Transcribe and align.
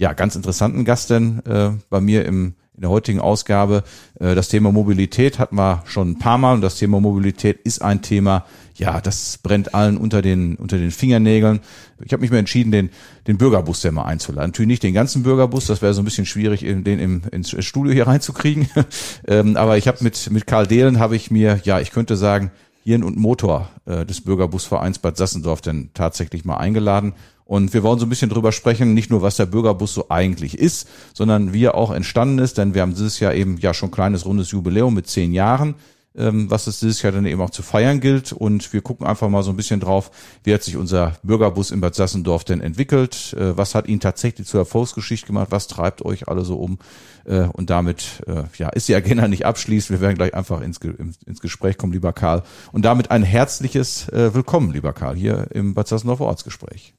ja, 0.00 0.14
ganz 0.14 0.34
interessanten 0.34 0.84
Gast 0.86 1.10
denn 1.10 1.44
äh, 1.44 1.72
bei 1.90 2.00
mir 2.00 2.24
im 2.24 2.54
in 2.80 2.82
der 2.84 2.90
heutigen 2.90 3.20
Ausgabe. 3.20 3.84
Äh, 4.18 4.34
das 4.34 4.48
Thema 4.48 4.72
Mobilität 4.72 5.38
hatten 5.38 5.56
wir 5.56 5.82
schon 5.84 6.12
ein 6.12 6.18
paar 6.18 6.38
Mal 6.38 6.54
und 6.54 6.62
das 6.62 6.76
Thema 6.76 6.98
Mobilität 6.98 7.60
ist 7.60 7.82
ein 7.82 8.00
Thema, 8.00 8.46
ja, 8.74 9.02
das 9.02 9.36
brennt 9.36 9.74
allen 9.74 9.98
unter 9.98 10.22
den, 10.22 10.56
unter 10.56 10.78
den 10.78 10.90
Fingernägeln. 10.90 11.60
Ich 12.02 12.14
habe 12.14 12.22
mich 12.22 12.30
mal 12.30 12.38
entschieden, 12.38 12.72
den, 12.72 12.88
den 13.26 13.36
Bürgerbus 13.36 13.82
der 13.82 13.92
mal 13.92 14.04
einzuladen. 14.04 14.48
Natürlich 14.48 14.68
nicht 14.68 14.82
den 14.82 14.94
ganzen 14.94 15.22
Bürgerbus, 15.22 15.66
das 15.66 15.82
wäre 15.82 15.92
so 15.92 16.00
ein 16.00 16.06
bisschen 16.06 16.24
schwierig, 16.24 16.60
den 16.60 16.86
im, 16.86 17.20
ins 17.30 17.54
Studio 17.62 17.92
hier 17.92 18.06
reinzukriegen. 18.06 18.66
ähm, 19.28 19.58
aber 19.58 19.76
ich 19.76 19.86
habe 19.86 20.02
mit, 20.02 20.30
mit 20.30 20.46
Karl 20.46 20.66
Dehlen 20.66 20.98
habe 20.98 21.16
ich 21.16 21.30
mir, 21.30 21.60
ja, 21.64 21.80
ich 21.80 21.90
könnte 21.90 22.16
sagen, 22.16 22.50
Hirn 22.82 23.04
und 23.04 23.18
Motor 23.18 23.68
äh, 23.84 24.06
des 24.06 24.22
Bürgerbusvereins 24.22 25.00
Bad 25.00 25.18
Sassendorf 25.18 25.60
denn 25.60 25.90
tatsächlich 25.92 26.46
mal 26.46 26.56
eingeladen 26.56 27.12
und 27.50 27.74
wir 27.74 27.82
wollen 27.82 27.98
so 27.98 28.06
ein 28.06 28.08
bisschen 28.08 28.30
drüber 28.30 28.52
sprechen, 28.52 28.94
nicht 28.94 29.10
nur 29.10 29.22
was 29.22 29.34
der 29.34 29.46
Bürgerbus 29.46 29.92
so 29.92 30.06
eigentlich 30.08 30.56
ist, 30.56 30.88
sondern 31.12 31.52
wie 31.52 31.64
er 31.64 31.74
auch 31.74 31.90
entstanden 31.90 32.38
ist, 32.38 32.58
denn 32.58 32.74
wir 32.74 32.82
haben 32.82 32.94
dieses 32.94 33.18
Jahr 33.18 33.34
eben 33.34 33.58
ja 33.58 33.74
schon 33.74 33.88
ein 33.88 33.92
kleines 33.92 34.24
rundes 34.24 34.52
Jubiläum 34.52 34.94
mit 34.94 35.08
zehn 35.08 35.32
Jahren 35.32 35.74
ähm, 36.16 36.50
was 36.50 36.66
es 36.66 36.80
dieses 36.80 37.02
Jahr 37.02 37.12
dann 37.12 37.26
eben 37.26 37.40
auch 37.40 37.50
zu 37.50 37.62
feiern 37.62 38.00
gilt. 38.00 38.32
Und 38.32 38.72
wir 38.72 38.82
gucken 38.82 39.06
einfach 39.06 39.28
mal 39.28 39.42
so 39.42 39.50
ein 39.50 39.56
bisschen 39.56 39.80
drauf, 39.80 40.10
wie 40.44 40.52
hat 40.54 40.62
sich 40.62 40.76
unser 40.76 41.16
Bürgerbus 41.22 41.70
in 41.70 41.80
Bad 41.80 41.94
Sassendorf 41.94 42.44
denn 42.44 42.60
entwickelt? 42.60 43.32
Äh, 43.34 43.56
was 43.56 43.74
hat 43.74 43.88
ihn 43.88 44.00
tatsächlich 44.00 44.46
zur 44.46 44.60
Erfolgsgeschichte 44.60 45.26
gemacht? 45.26 45.48
Was 45.50 45.68
treibt 45.68 46.04
euch 46.04 46.28
alle 46.28 46.44
so 46.44 46.56
um? 46.56 46.78
Äh, 47.24 47.42
und 47.52 47.70
damit 47.70 48.22
äh, 48.26 48.44
ja, 48.58 48.68
ist 48.70 48.88
die 48.88 48.94
Agenda 48.94 49.28
nicht 49.28 49.46
abschließt. 49.46 49.90
Wir 49.90 50.00
werden 50.00 50.16
gleich 50.16 50.34
einfach 50.34 50.60
ins, 50.60 50.78
ins 50.78 51.40
Gespräch 51.40 51.78
kommen, 51.78 51.92
lieber 51.92 52.12
Karl. 52.12 52.42
Und 52.72 52.84
damit 52.84 53.10
ein 53.10 53.22
herzliches 53.22 54.08
Willkommen, 54.12 54.72
lieber 54.72 54.92
Karl, 54.92 55.16
hier 55.16 55.46
im 55.50 55.74
Bad 55.74 55.88
Sassendorfer 55.88 56.24
Ortsgespräch. 56.24 56.94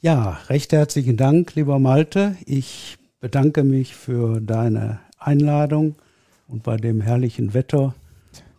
Ja, 0.00 0.38
recht 0.48 0.72
herzlichen 0.72 1.16
Dank, 1.16 1.56
lieber 1.56 1.80
Malte. 1.80 2.36
Ich 2.46 2.98
bedanke 3.18 3.64
mich 3.64 3.96
für 3.96 4.40
deine 4.40 5.00
Einladung 5.18 5.96
und 6.46 6.62
bei 6.62 6.76
dem 6.76 7.00
herrlichen 7.00 7.52
Wetter 7.52 7.96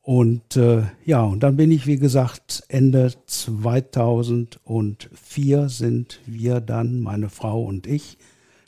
Und 0.07 0.55
äh, 0.55 0.83
ja, 1.03 1.23
und 1.23 1.41
dann 1.41 1.57
bin 1.57 1.69
ich, 1.69 1.85
wie 1.85 1.97
gesagt, 1.97 2.63
Ende 2.69 3.11
2004 3.25 5.67
sind 5.67 6.21
wir 6.25 6.61
dann, 6.61 7.01
meine 7.01 7.27
Frau 7.27 7.65
und 7.65 7.87
ich, 7.87 8.17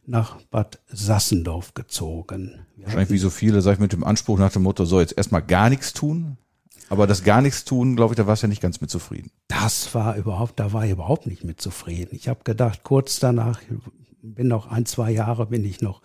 nach 0.06 0.42
Bad 0.52 0.82
Sassendorf 0.90 1.76
gezogen. 1.76 2.66
Wir 2.76 2.88
Wahrscheinlich 2.88 3.12
wie 3.12 3.20
so 3.20 3.30
viele, 3.30 3.62
sag 3.62 3.76
ich 3.76 3.80
mit 3.80 3.94
dem 3.94 4.04
Anspruch 4.04 4.38
nach 4.38 4.52
dem 4.52 4.64
Motto, 4.64 4.84
so 4.84 5.00
jetzt 5.00 5.16
erstmal 5.16 5.42
gar 5.42 5.70
nichts 5.70 5.94
tun. 5.94 6.36
Aber 6.90 7.08
das 7.08 7.24
gar 7.24 7.42
nichts 7.42 7.64
tun, 7.64 7.96
glaube 7.96 8.16
ich, 8.16 8.18
da 8.18 8.28
warst 8.28 8.44
du 8.44 8.48
ja 8.48 8.50
nicht 8.50 8.62
ganz 8.62 8.82
mit 8.82 8.90
zufrieden. 8.90 9.32
Das 9.48 9.96
war 9.96 10.18
überhaupt, 10.18 10.60
da 10.60 10.74
war 10.74 10.84
ich 10.84 10.92
überhaupt 10.92 11.26
nicht 11.26 11.46
mit 11.46 11.62
zufrieden. 11.62 12.18
Ich 12.18 12.28
habe 12.28 12.44
gedacht, 12.44 12.84
kurz 12.84 13.22
danach, 13.22 13.62
bin 14.22 14.48
noch 14.48 14.68
ein, 14.68 14.86
zwei 14.86 15.12
Jahre 15.12 15.48
bin 15.48 15.66
ich 15.66 15.82
noch 15.82 16.02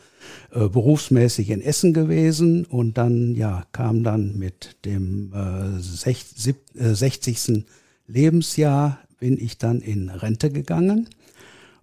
äh, 0.53 0.69
berufsmäßig 0.69 1.51
in 1.51 1.61
Essen 1.61 1.93
gewesen 1.93 2.65
und 2.65 2.99
dann 2.99 3.35
ja 3.35 3.65
kam 3.73 4.03
dann 4.03 4.39
mit 4.39 4.77
dem 4.85 5.33
äh, 5.33 5.81
60, 5.81 6.57
äh, 6.77 6.95
60. 6.95 7.65
Lebensjahr 8.07 8.99
bin 9.19 9.39
ich 9.39 9.59
dann 9.59 9.81
in 9.81 10.11
Rente 10.11 10.51
gegangen 10.51 11.09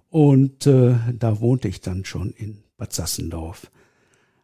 und 0.09 0.67
äh, 0.67 0.95
da 1.17 1.39
wohnte 1.39 1.67
ich 1.67 1.81
dann 1.81 2.05
schon 2.05 2.31
in 2.31 2.59
Bad 2.77 2.93
Sassendorf. 2.93 3.71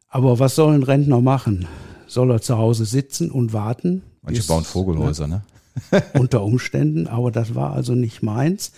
Aber 0.10 0.40
was 0.40 0.56
soll 0.56 0.74
ein 0.74 0.84
Rentner 0.84 1.22
machen? 1.22 1.68
Soll 2.08 2.32
er 2.32 2.42
zu 2.42 2.58
Hause 2.58 2.86
sitzen 2.86 3.30
und 3.30 3.54
warten? 3.54 4.04
Manche 4.22 4.40
bis, 4.40 4.48
bauen 4.48 4.64
Vogelhäuser, 4.64 5.28
ne? 5.28 5.44
unter 6.14 6.44
Umständen, 6.44 7.08
aber 7.08 7.32
das 7.32 7.56
war 7.56 7.74
also 7.74 7.94
nicht 7.94 8.24
meins. 8.24 8.72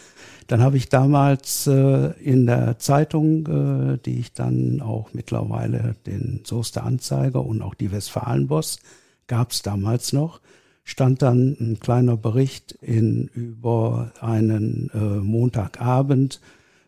Dann 0.47 0.61
habe 0.61 0.77
ich 0.77 0.89
damals 0.89 1.67
äh, 1.67 2.11
in 2.21 2.47
der 2.47 2.79
Zeitung, 2.79 3.45
äh, 3.45 3.97
die 4.03 4.19
ich 4.19 4.33
dann 4.33 4.81
auch 4.81 5.09
mittlerweile 5.13 5.95
den 6.07 6.41
Soester 6.43 6.83
Anzeiger 6.83 7.45
und 7.45 7.61
auch 7.61 7.75
die 7.75 7.91
Westfalenboss 7.91 8.79
gab 9.27 9.51
es 9.51 9.61
damals 9.61 10.11
noch, 10.11 10.41
stand 10.83 11.21
dann 11.21 11.55
ein 11.59 11.79
kleiner 11.79 12.17
Bericht 12.17 12.71
in 12.81 13.27
über 13.27 14.11
einen 14.21 14.89
äh, 14.93 14.97
Montagabend 14.97 16.41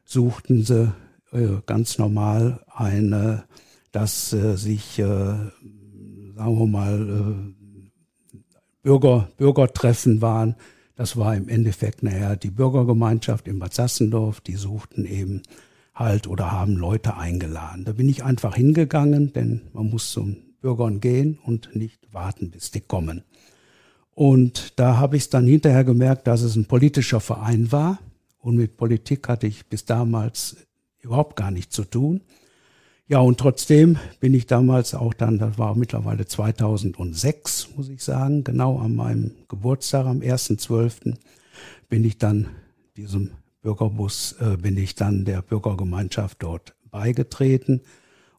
suchten 0.06 0.64
sie 0.64 0.92
äh, 1.31 1.62
ganz 1.66 1.98
normal 1.98 2.62
eine, 2.74 3.44
dass 3.92 4.34
äh, 4.34 4.57
sich, 4.57 5.00
äh, 5.00 5.04
sagen 5.04 5.52
wir 6.36 6.68
mal, 6.68 7.54
Bürger, 8.83 9.30
Bürgertreffen 9.38 10.22
waren 10.22 10.56
das 11.01 11.18
war 11.18 11.36
im 11.36 11.50
Endeffekt, 11.50 12.04
naja, 12.04 12.36
die 12.36 12.51
Bürgergemeinschaft 12.51 13.48
in 13.48 13.57
Bad 13.57 13.74
Sassendorf, 13.74 14.39
die 14.39 14.56
suchten 14.56 15.06
eben 15.06 15.42
halt 15.95 16.28
oder 16.28 16.51
haben 16.51 16.75
Leute 16.75 17.18
eingeladen. 17.18 17.86
Da 17.86 17.94
bin 17.94 18.07
ich 18.07 18.24
einfach 18.24 18.56
hingegangen, 18.56 19.33
denn 19.33 19.62
man 19.74 19.89
muss 19.89 20.12
zum 20.12 20.38
Bürgern 20.62 21.00
gehen 21.00 21.39
und 21.44 21.75
nicht 21.75 22.13
warten, 22.13 22.51
bis 22.51 22.69
die 22.69 22.81
kommen. 22.81 23.24
Und 24.13 24.80
da 24.80 24.98
habe 24.98 25.18
ich 25.18 25.28
dann 25.31 25.48
hinterher 25.48 25.83
gemerkt, 25.83 26.28
dass 26.28 26.44
es 26.44 26.56
ein 26.56 26.66
politischer 26.66 27.19
Verein 27.19 27.72
war. 27.72 27.98
Und 28.38 28.57
mit 28.57 28.78
Politik 28.78 29.28
hatte 29.28 29.48
ich 29.48 29.66
bis 29.66 29.86
damals 29.86 30.57
überhaupt 31.00 31.36
gar 31.36 31.50
nichts 31.50 31.75
zu 31.75 31.83
tun. 31.83 32.22
Ja, 33.07 33.19
und 33.19 33.39
trotzdem 33.39 33.98
bin 34.19 34.33
ich 34.33 34.48
damals 34.48 34.94
auch 34.94 35.13
dann, 35.13 35.38
das 35.38 35.57
war 35.57 35.75
mittlerweile 35.75 36.25
2006, 36.25 37.69
muss 37.75 37.89
ich 37.89 38.03
sagen, 38.03 38.44
genau 38.44 38.80
an 38.80 38.95
meinem 38.95 39.31
Geburtstag, 39.50 40.06
am 40.06 40.19
1.12., 40.19 41.15
bin 41.89 42.06
ich 42.06 42.18
dann 42.18 42.48
diesem 42.95 43.31
Bürgerbus, 43.62 44.38
äh, 44.39 44.56
bin 44.57 44.77
ich 44.77 44.95
dann 44.95 45.25
der 45.25 45.42
Bürgergemeinschaft 45.42 46.42
dort 46.42 46.74
beigetreten. 46.89 47.81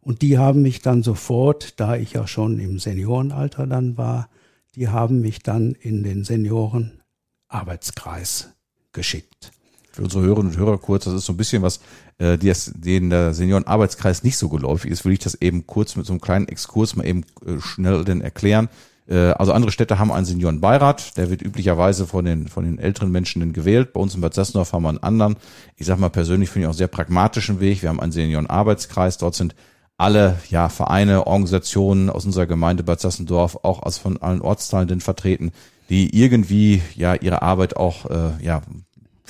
Und 0.00 0.23
die 0.23 0.38
haben 0.38 0.62
mich 0.62 0.81
dann 0.81 1.03
sofort, 1.03 1.79
da 1.79 1.97
ich 1.97 2.15
ja 2.15 2.26
schon 2.26 2.58
im 2.58 2.79
Seniorenalter 2.79 3.67
dann 3.67 3.99
war, 3.99 4.31
die 4.75 4.88
haben 4.88 5.20
mich 5.20 5.43
dann 5.43 5.73
in 5.73 6.03
den 6.03 6.25
Seniorenarbeitskreis 6.25 8.55
geschickt. 8.93 9.53
Für 9.93 10.03
unsere 10.03 10.25
Hörerinnen 10.25 10.53
und 10.53 10.59
Hörer 10.59 10.79
kurz, 10.79 11.05
das 11.05 11.15
ist 11.15 11.27
so 11.27 11.33
ein 11.33 11.37
bisschen 11.37 11.62
was, 11.62 11.81
äh, 12.19 12.39
die 12.39 12.53
denen 12.75 13.11
der 13.11 13.35
Seniorenarbeitskreis 13.35 14.25
nicht 14.25 14.39
so 14.39 14.49
geläufig 14.49 14.91
ist, 14.91 15.05
will 15.05 15.12
ich 15.12 15.19
das 15.19 15.35
eben 15.41 15.67
kurz 15.67 15.97
mit 15.97 16.06
so 16.06 16.12
einem 16.12 16.21
kleinen 16.21 16.49
Exkurs 16.49 16.97
mal 16.97 17.06
eben 17.06 17.25
äh, 17.47 17.61
schnell 17.61 18.05
denn 18.05 18.23
erklären. 18.23 18.69
Äh, 19.09 19.33
also 19.33 19.53
andere 19.53 19.73
Städte 19.73 19.99
haben 19.99 20.12
einen 20.12 20.25
Seniorenbeirat, 20.25 21.17
der 21.17 21.31
wird 21.31 21.43
üblicherweise 21.43 22.06
von 22.06 22.25
den, 22.25 22.49
von 22.49 22.65
den 22.65 22.79
älteren 22.79 23.11
Menschen 23.11 23.41
dann 23.41 23.53
gewählt. 23.53 23.93
Bei 23.93 24.00
uns 24.00 24.15
in 24.15 24.21
Bad 24.21 24.35
Sassendorf 24.35 24.73
haben 24.73 24.85
wir 24.85 24.89
einen 24.89 25.03
anderen. 25.03 25.37
Ich 25.77 25.87
sag 25.87 25.99
mal 25.99 26.09
persönlich 26.09 26.50
finde 26.50 26.67
ich 26.67 26.71
auch 26.71 26.77
sehr 26.77 26.89
pragmatischen 26.89 27.61
Weg. 27.61 27.83
Wir 27.83 27.91
haben 27.91 28.00
einen 28.00 28.12
Seniorenarbeitskreis. 28.12 29.19
Dort 29.19 29.35
sind 29.35 29.55
alle 29.99 30.39
ja, 30.49 30.69
Vereine, 30.69 31.27
Organisationen 31.27 32.11
aus 32.11 32.25
unserer 32.25 32.47
Gemeinde 32.47 32.83
Bad 32.83 33.00
Sassendorf, 33.00 33.59
auch 33.62 33.83
aus 33.83 33.99
von 33.99 34.17
allen 34.17 34.41
Ortsteilen 34.41 34.89
denn 34.89 35.00
vertreten, 35.00 35.53
die 35.91 36.19
irgendwie 36.19 36.83
ja 36.97 37.15
ihre 37.15 37.43
Arbeit 37.43 37.77
auch 37.77 38.06
äh, 38.11 38.31
ja, 38.43 38.62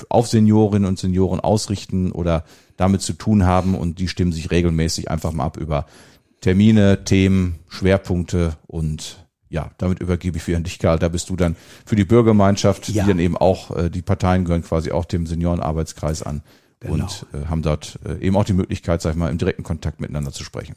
auf 0.09 0.29
Seniorinnen 0.29 0.89
und 0.89 0.99
Senioren 0.99 1.41
ausrichten 1.41 2.13
oder 2.13 2.45
damit 2.77 3.03
zu 3.03 3.13
tun 3.13 3.45
haben 3.45 3.75
und 3.75 3.99
die 3.99 4.09
stimmen 4.09 4.33
sich 4.33 4.51
regelmäßig 4.51 5.11
einfach 5.11 5.33
mal 5.33 5.45
ab 5.45 5.57
über 5.57 5.87
Termine, 6.41 7.05
Themen, 7.05 7.59
Schwerpunkte 7.69 8.57
und 8.67 9.27
ja, 9.49 9.71
damit 9.77 10.01
übergebe 10.01 10.39
ich 10.39 10.47
wieder 10.47 10.57
an 10.57 10.65
dich, 10.65 10.79
Karl. 10.79 10.99
Da 10.99 11.09
bist 11.09 11.29
du 11.29 11.37
dann 11.37 11.57
für 11.85 11.95
die 11.95 12.07
Bürgergemeinschaft, 12.07 12.89
ja. 12.89 13.03
die 13.03 13.09
dann 13.11 13.19
eben 13.19 13.37
auch, 13.37 13.77
äh, 13.77 13.91
die 13.91 14.01
Parteien 14.01 14.47
gehören 14.47 14.63
quasi 14.63 14.93
auch 14.93 15.05
dem 15.05 15.27
Seniorenarbeitskreis 15.27 16.23
an 16.23 16.43
genau. 16.81 16.95
und 16.95 17.27
äh, 17.35 17.45
haben 17.47 17.61
dort 17.61 17.99
äh, 18.05 18.17
eben 18.25 18.35
auch 18.37 18.45
die 18.45 18.55
Möglichkeit, 18.55 19.03
sag 19.03 19.13
ich 19.13 19.19
mal, 19.19 19.31
im 19.31 19.37
direkten 19.37 19.63
Kontakt 19.63 20.01
miteinander 20.01 20.33
zu 20.33 20.43
sprechen. 20.43 20.77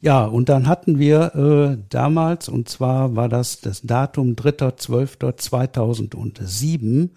Ja, 0.00 0.24
und 0.24 0.48
dann 0.48 0.66
hatten 0.66 0.98
wir 0.98 1.34
äh, 1.34 1.76
damals, 1.88 2.48
und 2.48 2.68
zwar 2.68 3.14
war 3.16 3.28
das 3.28 3.60
das 3.60 3.82
Datum 3.82 4.34
3.12.2007, 4.34 7.10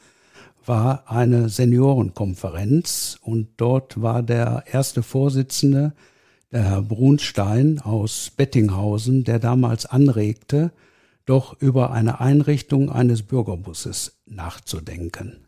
war 0.68 1.10
eine 1.12 1.50
Seniorenkonferenz 1.50 3.18
und 3.22 3.50
dort 3.58 4.02
war 4.02 4.24
der 4.24 4.64
erste 4.72 5.04
Vorsitzende, 5.04 5.94
der 6.52 6.64
Herr 6.64 6.82
Brunstein 6.82 7.80
aus 7.80 8.32
Bettinghausen, 8.36 9.24
der 9.24 9.40
damals 9.40 9.86
anregte, 9.86 10.72
doch 11.26 11.60
über 11.62 11.92
eine 11.92 12.20
Einrichtung 12.20 12.92
eines 12.92 13.24
Bürgerbusses 13.24 14.20
nachzudenken. 14.26 15.46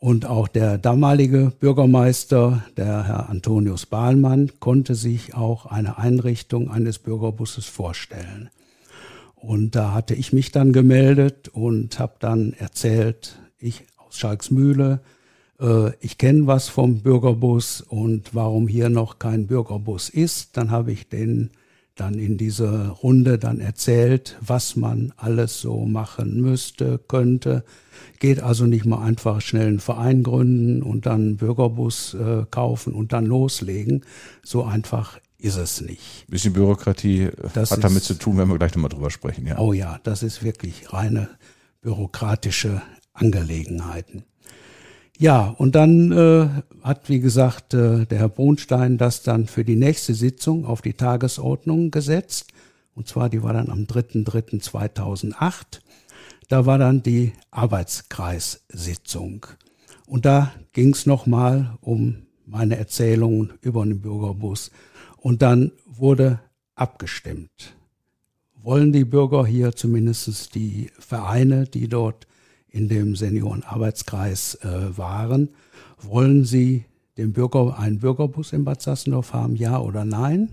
Und 0.00 0.26
auch 0.26 0.46
der 0.46 0.78
damalige 0.78 1.52
Bürgermeister, 1.58 2.62
der 2.76 3.04
Herr 3.04 3.28
Antonius 3.28 3.86
Bahlmann, 3.86 4.52
konnte 4.60 4.94
sich 4.94 5.34
auch 5.34 5.66
eine 5.66 5.98
Einrichtung 5.98 6.70
eines 6.70 7.00
Bürgerbusses 7.00 7.66
vorstellen. 7.66 8.50
Und 9.34 9.74
da 9.74 9.92
hatte 9.92 10.14
ich 10.14 10.32
mich 10.32 10.52
dann 10.52 10.72
gemeldet 10.72 11.48
und 11.48 11.98
habe 11.98 12.14
dann 12.20 12.52
erzählt, 12.52 13.40
ich 13.58 13.86
Schalksmühle, 14.18 15.00
äh, 15.60 15.92
ich 16.00 16.18
kenne 16.18 16.46
was 16.46 16.68
vom 16.68 17.00
Bürgerbus 17.00 17.80
und 17.80 18.34
warum 18.34 18.68
hier 18.68 18.88
noch 18.88 19.18
kein 19.18 19.46
Bürgerbus 19.46 20.08
ist. 20.08 20.56
Dann 20.56 20.70
habe 20.70 20.92
ich 20.92 21.08
den 21.08 21.50
dann 21.98 22.14
in 22.14 22.38
dieser 22.38 22.90
Runde 22.90 23.38
dann 23.38 23.58
erzählt, 23.60 24.36
was 24.40 24.76
man 24.76 25.12
alles 25.16 25.60
so 25.60 25.84
machen 25.84 26.40
müsste, 26.40 26.98
könnte. 27.08 27.64
Geht 28.20 28.40
also 28.40 28.66
nicht 28.66 28.84
mal 28.84 29.02
einfach 29.02 29.40
schnell 29.40 29.66
einen 29.66 29.80
Verein 29.80 30.22
gründen 30.22 30.82
und 30.82 31.06
dann 31.06 31.20
einen 31.20 31.36
Bürgerbus 31.38 32.14
äh, 32.14 32.44
kaufen 32.50 32.92
und 32.92 33.12
dann 33.12 33.26
loslegen. 33.26 34.04
So 34.44 34.64
einfach 34.64 35.18
ist 35.38 35.56
es 35.56 35.80
nicht. 35.80 36.24
Ein 36.28 36.30
bisschen 36.30 36.52
Bürokratie 36.52 37.22
äh, 37.22 37.32
das 37.54 37.72
hat 37.72 37.82
damit 37.82 38.04
zu 38.04 38.14
tun, 38.14 38.38
wenn 38.38 38.48
wir 38.48 38.58
gleich 38.58 38.74
nochmal 38.74 38.90
drüber 38.90 39.10
sprechen. 39.10 39.46
Ja. 39.46 39.58
Oh 39.58 39.72
ja, 39.72 39.98
das 40.04 40.22
ist 40.22 40.44
wirklich 40.44 40.92
reine 40.92 41.28
bürokratische 41.80 42.82
Angelegenheiten. 43.18 44.24
Ja, 45.18 45.48
und 45.58 45.74
dann 45.74 46.12
äh, 46.12 46.48
hat, 46.82 47.08
wie 47.08 47.18
gesagt, 47.18 47.74
äh, 47.74 48.06
der 48.06 48.18
Herr 48.18 48.28
Bohnstein 48.28 48.98
das 48.98 49.24
dann 49.24 49.48
für 49.48 49.64
die 49.64 49.74
nächste 49.74 50.14
Sitzung 50.14 50.64
auf 50.64 50.80
die 50.80 50.92
Tagesordnung 50.92 51.90
gesetzt. 51.90 52.52
Und 52.94 53.08
zwar, 53.08 53.28
die 53.28 53.42
war 53.42 53.52
dann 53.52 53.68
am 53.68 53.80
3.3.2008. 53.80 55.80
Da 56.48 56.66
war 56.66 56.78
dann 56.78 57.02
die 57.02 57.32
Arbeitskreissitzung. 57.50 59.46
Und 60.06 60.24
da 60.24 60.52
ging 60.72 60.92
es 60.92 61.04
nochmal 61.04 61.76
um 61.80 62.26
meine 62.46 62.76
Erzählungen 62.76 63.54
über 63.60 63.84
den 63.84 64.00
Bürgerbus. 64.00 64.70
Und 65.16 65.42
dann 65.42 65.72
wurde 65.84 66.38
abgestimmt. 66.76 67.74
Wollen 68.62 68.92
die 68.92 69.04
Bürger 69.04 69.44
hier 69.44 69.72
zumindest 69.72 70.54
die 70.54 70.92
Vereine, 70.96 71.64
die 71.64 71.88
dort 71.88 72.27
in 72.70 72.88
dem 72.88 73.16
Seniorenarbeitskreis 73.16 74.56
äh, 74.56 74.96
waren. 74.96 75.50
Wollen 76.00 76.44
Sie 76.44 76.84
den 77.16 77.32
Bürger, 77.32 77.78
einen 77.78 77.98
Bürgerbus 77.98 78.52
in 78.52 78.64
Bad 78.64 78.80
Sassendorf 78.82 79.32
haben, 79.32 79.56
ja 79.56 79.78
oder 79.78 80.04
nein? 80.04 80.50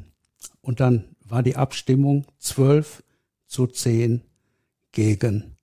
Und 0.61 0.79
dann 0.79 1.05
war 1.23 1.43
die 1.43 1.55
Abstimmung 1.55 2.25
12 2.39 3.03
zu 3.47 3.67
10 3.67 4.21
gegen 4.91 5.55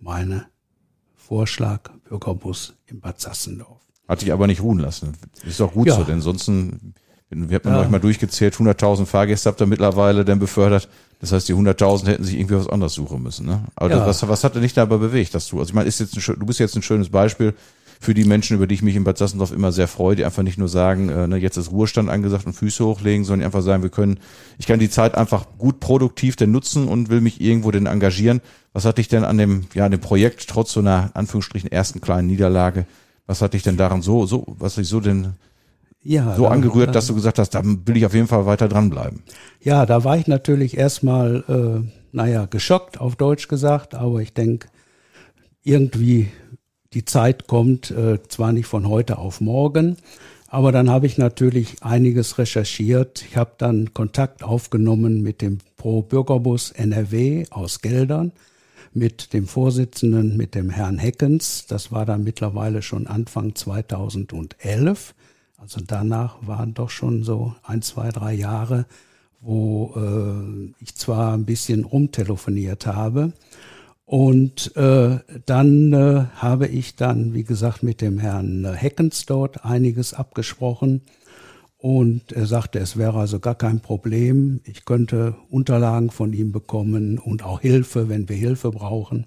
meine 0.00 0.46
Vorschlag 1.14 1.90
Bürgerbus 2.08 2.74
in 2.86 3.00
Bad 3.00 3.20
Sassendorf. 3.20 3.80
Hat 4.08 4.20
sich 4.20 4.32
aber 4.32 4.46
nicht 4.46 4.60
ruhen 4.60 4.78
lassen. 4.78 5.16
Ist 5.44 5.60
doch 5.60 5.72
gut 5.72 5.86
ja. 5.86 5.94
so, 5.94 6.04
denn 6.04 6.16
ansonsten, 6.16 6.94
wir 7.28 7.58
haben 7.58 7.68
ja. 7.68 7.80
euch 7.80 7.90
mal 7.90 8.00
durchgezählt, 8.00 8.54
100.000 8.54 9.06
Fahrgäste 9.06 9.48
habt 9.48 9.60
ihr 9.60 9.66
mittlerweile 9.66 10.24
dann 10.24 10.40
befördert. 10.40 10.88
Das 11.20 11.32
heißt, 11.32 11.48
die 11.48 11.54
100.000 11.54 12.06
hätten 12.06 12.24
sich 12.24 12.34
irgendwie 12.34 12.56
was 12.56 12.68
anderes 12.68 12.94
suchen 12.94 13.22
müssen. 13.22 13.46
Ne? 13.46 13.62
Aber 13.76 13.90
ja. 13.90 14.06
was, 14.06 14.26
was 14.26 14.42
hat 14.42 14.54
dich 14.56 14.72
dabei 14.72 14.96
bewegt, 14.96 15.34
dass 15.34 15.48
du, 15.48 15.58
also 15.58 15.70
ich 15.70 15.74
meine, 15.74 15.86
ist 15.86 16.00
jetzt 16.00 16.16
ein, 16.16 16.38
du 16.38 16.46
bist 16.46 16.58
jetzt 16.58 16.76
ein 16.76 16.82
schönes 16.82 17.10
Beispiel 17.10 17.54
für 18.02 18.14
die 18.14 18.24
Menschen, 18.24 18.56
über 18.56 18.66
die 18.66 18.74
ich 18.74 18.82
mich 18.82 18.96
in 18.96 19.04
Bad 19.04 19.18
Sassendorf 19.18 19.52
immer 19.52 19.72
sehr 19.72 19.86
freue, 19.86 20.16
die 20.16 20.24
einfach 20.24 20.42
nicht 20.42 20.56
nur 20.56 20.68
sagen, 20.68 21.10
äh, 21.10 21.26
ne, 21.26 21.36
jetzt 21.36 21.58
ist 21.58 21.70
Ruhestand 21.70 22.08
angesagt 22.08 22.46
und 22.46 22.54
Füße 22.54 22.82
hochlegen, 22.82 23.26
sondern 23.26 23.44
einfach 23.44 23.60
sagen, 23.60 23.82
wir 23.82 23.90
können, 23.90 24.18
ich 24.58 24.66
kann 24.66 24.78
die 24.78 24.88
Zeit 24.88 25.14
einfach 25.14 25.44
gut 25.58 25.80
produktiv 25.80 26.36
denn 26.36 26.50
nutzen 26.50 26.88
und 26.88 27.10
will 27.10 27.20
mich 27.20 27.42
irgendwo 27.42 27.70
denn 27.70 27.84
engagieren. 27.84 28.40
Was 28.72 28.86
hat 28.86 28.96
dich 28.96 29.08
denn 29.08 29.24
an 29.24 29.36
dem, 29.36 29.66
ja, 29.74 29.84
an 29.84 29.90
dem 29.90 30.00
Projekt, 30.00 30.48
trotz 30.48 30.72
so 30.72 30.80
einer, 30.80 31.10
Anführungsstrichen, 31.12 31.70
ersten 31.70 32.00
kleinen 32.00 32.28
Niederlage, 32.28 32.86
was 33.26 33.42
hat 33.42 33.52
dich 33.52 33.62
denn 33.62 33.76
daran 33.76 34.00
so, 34.00 34.24
so, 34.24 34.46
was 34.58 34.76
dich 34.76 34.88
so 34.88 35.00
denn 35.00 35.34
ja, 36.02 36.34
so 36.34 36.46
angerührt, 36.46 36.94
dass 36.94 37.06
du 37.06 37.14
gesagt 37.14 37.38
hast, 37.38 37.50
da 37.50 37.62
will 37.64 37.96
ich 37.96 38.06
auf 38.06 38.14
jeden 38.14 38.26
Fall 38.26 38.46
weiter 38.46 38.68
dranbleiben. 38.68 39.22
Ja, 39.60 39.84
da 39.84 40.02
war 40.04 40.16
ich 40.16 40.26
natürlich 40.26 40.76
erstmal, 40.76 41.44
äh, 41.46 41.88
naja, 42.12 42.46
geschockt, 42.46 43.00
auf 43.00 43.16
Deutsch 43.16 43.48
gesagt, 43.48 43.94
aber 43.94 44.20
ich 44.20 44.32
denke, 44.32 44.68
irgendwie 45.62 46.28
die 46.94 47.04
Zeit 47.04 47.46
kommt 47.46 47.90
äh, 47.90 48.22
zwar 48.28 48.52
nicht 48.52 48.66
von 48.66 48.88
heute 48.88 49.18
auf 49.18 49.40
morgen, 49.40 49.96
aber 50.48 50.72
dann 50.72 50.90
habe 50.90 51.06
ich 51.06 51.18
natürlich 51.18 51.82
einiges 51.82 52.38
recherchiert. 52.38 53.24
Ich 53.28 53.36
habe 53.36 53.52
dann 53.58 53.94
Kontakt 53.94 54.42
aufgenommen 54.42 55.22
mit 55.22 55.42
dem 55.42 55.58
Pro 55.76 56.02
Bürgerbus 56.02 56.72
NRW 56.72 57.44
aus 57.50 57.82
Geldern, 57.82 58.32
mit 58.92 59.32
dem 59.32 59.46
Vorsitzenden, 59.46 60.36
mit 60.36 60.56
dem 60.56 60.70
Herrn 60.70 60.98
Heckens. 60.98 61.66
Das 61.68 61.92
war 61.92 62.04
dann 62.04 62.24
mittlerweile 62.24 62.82
schon 62.82 63.06
Anfang 63.06 63.54
2011. 63.54 65.14
Also 65.60 65.80
danach 65.86 66.38
waren 66.46 66.72
doch 66.72 66.88
schon 66.88 67.22
so 67.22 67.54
ein, 67.62 67.82
zwei, 67.82 68.08
drei 68.10 68.32
Jahre, 68.32 68.86
wo 69.42 69.92
äh, 69.94 70.72
ich 70.82 70.94
zwar 70.94 71.34
ein 71.34 71.44
bisschen 71.44 71.84
rumtelefoniert 71.84 72.86
habe. 72.86 73.34
Und 74.06 74.74
äh, 74.76 75.18
dann 75.44 75.92
äh, 75.92 76.24
habe 76.34 76.66
ich 76.66 76.96
dann, 76.96 77.34
wie 77.34 77.44
gesagt, 77.44 77.82
mit 77.82 78.00
dem 78.00 78.18
Herrn 78.18 78.64
Heckens 78.74 79.26
dort 79.26 79.64
einiges 79.64 80.14
abgesprochen. 80.14 81.02
Und 81.76 82.32
er 82.32 82.46
sagte, 82.46 82.78
es 82.78 82.96
wäre 82.96 83.18
also 83.18 83.38
gar 83.38 83.54
kein 83.54 83.80
Problem. 83.80 84.60
Ich 84.64 84.84
könnte 84.86 85.36
Unterlagen 85.50 86.10
von 86.10 86.32
ihm 86.32 86.52
bekommen 86.52 87.18
und 87.18 87.44
auch 87.44 87.60
Hilfe, 87.60 88.08
wenn 88.08 88.28
wir 88.28 88.36
Hilfe 88.36 88.70
brauchen. 88.70 89.26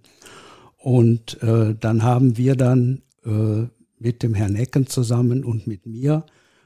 Und 0.78 1.42
äh, 1.44 1.76
dann 1.80 2.04
haben 2.04 2.38
wir 2.38 2.56
dann 2.56 3.04
äh, 3.24 3.68
mit 4.04 4.22
dem 4.22 4.34
Herrn 4.34 4.56
Ecken 4.56 4.86
zusammen 4.86 5.44
und 5.44 5.66
mit 5.66 5.86
mir 5.88 6.26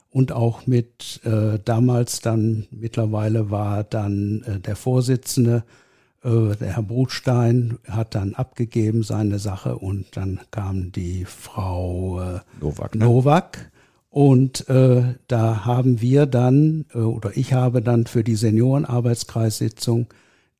und 0.09 0.31
auch 0.31 0.65
mit 0.65 1.21
äh, 1.23 1.59
damals 1.63 2.21
dann 2.21 2.65
mittlerweile 2.71 3.51
war 3.51 3.83
dann 3.83 4.43
äh, 4.47 4.59
der 4.59 4.75
Vorsitzende, 4.75 5.63
äh, 6.23 6.55
der 6.55 6.75
Herr 6.75 6.83
Brutstein, 6.83 7.77
hat 7.87 8.15
dann 8.15 8.33
abgegeben 8.33 9.03
seine 9.03 9.37
Sache 9.37 9.77
und 9.77 10.17
dann 10.17 10.39
kam 10.49 10.91
die 10.91 11.25
Frau 11.25 12.19
äh, 12.21 12.39
Nowak, 12.59 12.95
ne? 12.95 13.05
Nowak 13.05 13.71
Und 14.09 14.67
äh, 14.69 15.15
da 15.27 15.65
haben 15.65 16.01
wir 16.01 16.25
dann, 16.25 16.85
äh, 16.93 16.99
oder 16.99 17.37
ich 17.37 17.53
habe 17.53 17.81
dann 17.83 18.07
für 18.07 18.23
die 18.23 18.35
Seniorenarbeitskreissitzung 18.35 20.07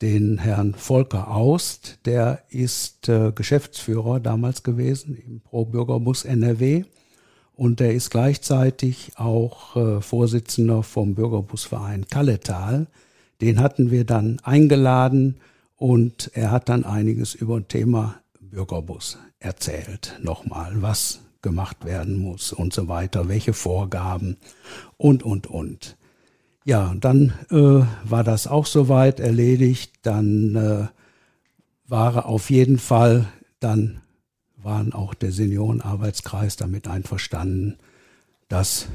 den 0.01 0.37
Herrn 0.37 0.73
Volker 0.73 1.29
Aust, 1.29 1.99
der 2.05 2.43
ist 2.49 3.09
äh, 3.09 3.31
Geschäftsführer 3.33 4.19
damals 4.19 4.63
gewesen 4.63 5.15
im 5.15 5.41
Pro-Bürgerbus 5.41 6.25
NRW 6.25 6.83
und 7.55 7.79
der 7.79 7.93
ist 7.93 8.11
gleichzeitig 8.11 9.13
auch 9.15 9.75
äh, 9.75 10.01
Vorsitzender 10.01 10.83
vom 10.83 11.15
Bürgerbusverein 11.15 12.07
Kalletal. 12.07 12.87
Den 13.41 13.59
hatten 13.59 13.89
wir 13.89 14.05
dann 14.05 14.39
eingeladen 14.43 15.37
und 15.75 16.31
er 16.33 16.51
hat 16.51 16.69
dann 16.69 16.83
einiges 16.85 17.33
über 17.33 17.57
ein 17.57 17.67
Thema 17.67 18.21
Bürgerbus 18.39 19.17
erzählt. 19.39 20.19
Nochmal, 20.21 20.81
was 20.81 21.21
gemacht 21.41 21.85
werden 21.85 22.17
muss 22.17 22.53
und 22.53 22.73
so 22.73 22.87
weiter, 22.87 23.27
welche 23.27 23.53
Vorgaben 23.53 24.37
und, 24.97 25.23
und, 25.23 25.47
und. 25.47 25.96
Ja, 26.67 26.93
dann 26.99 27.33
äh, 27.49 27.85
war 28.03 28.25
das 28.25 28.45
auch 28.45 28.65
soweit 28.65 29.21
erledigt. 29.21 29.93
Dann 30.01 30.55
äh, 30.55 30.87
war 31.87 32.25
auf 32.25 32.49
jeden 32.49 32.77
Fall, 32.77 33.29
dann 33.61 34.01
waren 34.57 34.91
auch 34.91 35.13
der 35.13 35.31
Seniorenarbeitskreis 35.31 36.57
damit 36.57 36.89
einverstanden, 36.89 37.77
dass 38.49 38.87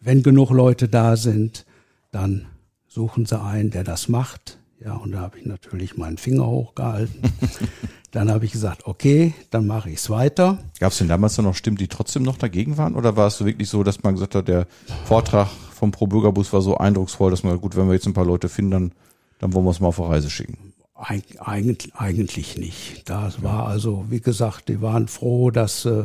wenn 0.00 0.22
genug 0.22 0.50
Leute 0.50 0.86
da 0.86 1.16
sind, 1.16 1.66
dann 2.12 2.46
suchen 2.86 3.26
sie 3.26 3.40
einen, 3.40 3.72
der 3.72 3.82
das 3.82 4.08
macht. 4.08 4.58
Ja, 4.78 4.94
und 4.94 5.10
da 5.10 5.18
habe 5.18 5.36
ich 5.40 5.46
natürlich 5.46 5.96
meinen 5.96 6.16
Finger 6.16 6.46
hochgehalten. 6.46 7.22
dann 8.12 8.30
habe 8.30 8.44
ich 8.44 8.52
gesagt, 8.52 8.86
okay, 8.86 9.34
dann 9.50 9.66
mache 9.66 9.90
ich 9.90 9.96
es 9.96 10.10
weiter. 10.10 10.58
Gab 10.78 10.92
es 10.92 10.98
denn 10.98 11.08
damals 11.08 11.36
noch 11.38 11.56
Stimmen, 11.56 11.76
die 11.76 11.88
trotzdem 11.88 12.22
noch 12.22 12.38
dagegen 12.38 12.78
waren? 12.78 12.94
Oder 12.94 13.16
war 13.16 13.26
es 13.26 13.36
so 13.36 13.46
wirklich 13.46 13.68
so, 13.68 13.82
dass 13.82 14.00
man 14.04 14.14
gesagt 14.14 14.36
hat, 14.36 14.46
der 14.46 14.68
Vortrag 15.06 15.48
vom 15.80 15.92
Pro-Bürgerbus 15.92 16.52
war 16.52 16.60
so 16.60 16.76
eindrucksvoll, 16.76 17.30
dass 17.30 17.42
man, 17.42 17.58
gut, 17.58 17.74
wenn 17.74 17.86
wir 17.86 17.94
jetzt 17.94 18.06
ein 18.06 18.12
paar 18.12 18.26
Leute 18.26 18.50
finden, 18.50 18.70
dann, 18.70 18.92
dann 19.38 19.54
wollen 19.54 19.64
wir 19.64 19.70
es 19.70 19.80
mal 19.80 19.88
auf 19.88 19.98
eine 19.98 20.10
Reise 20.10 20.28
schicken. 20.28 20.74
Eig 20.94 21.24
eigentlich, 21.40 21.94
eigentlich 21.94 22.58
nicht. 22.58 23.08
Das 23.08 23.42
war 23.42 23.66
also, 23.66 24.04
wie 24.10 24.20
gesagt, 24.20 24.68
die 24.68 24.82
waren 24.82 25.08
froh, 25.08 25.50
dass 25.50 25.86
äh, 25.86 26.04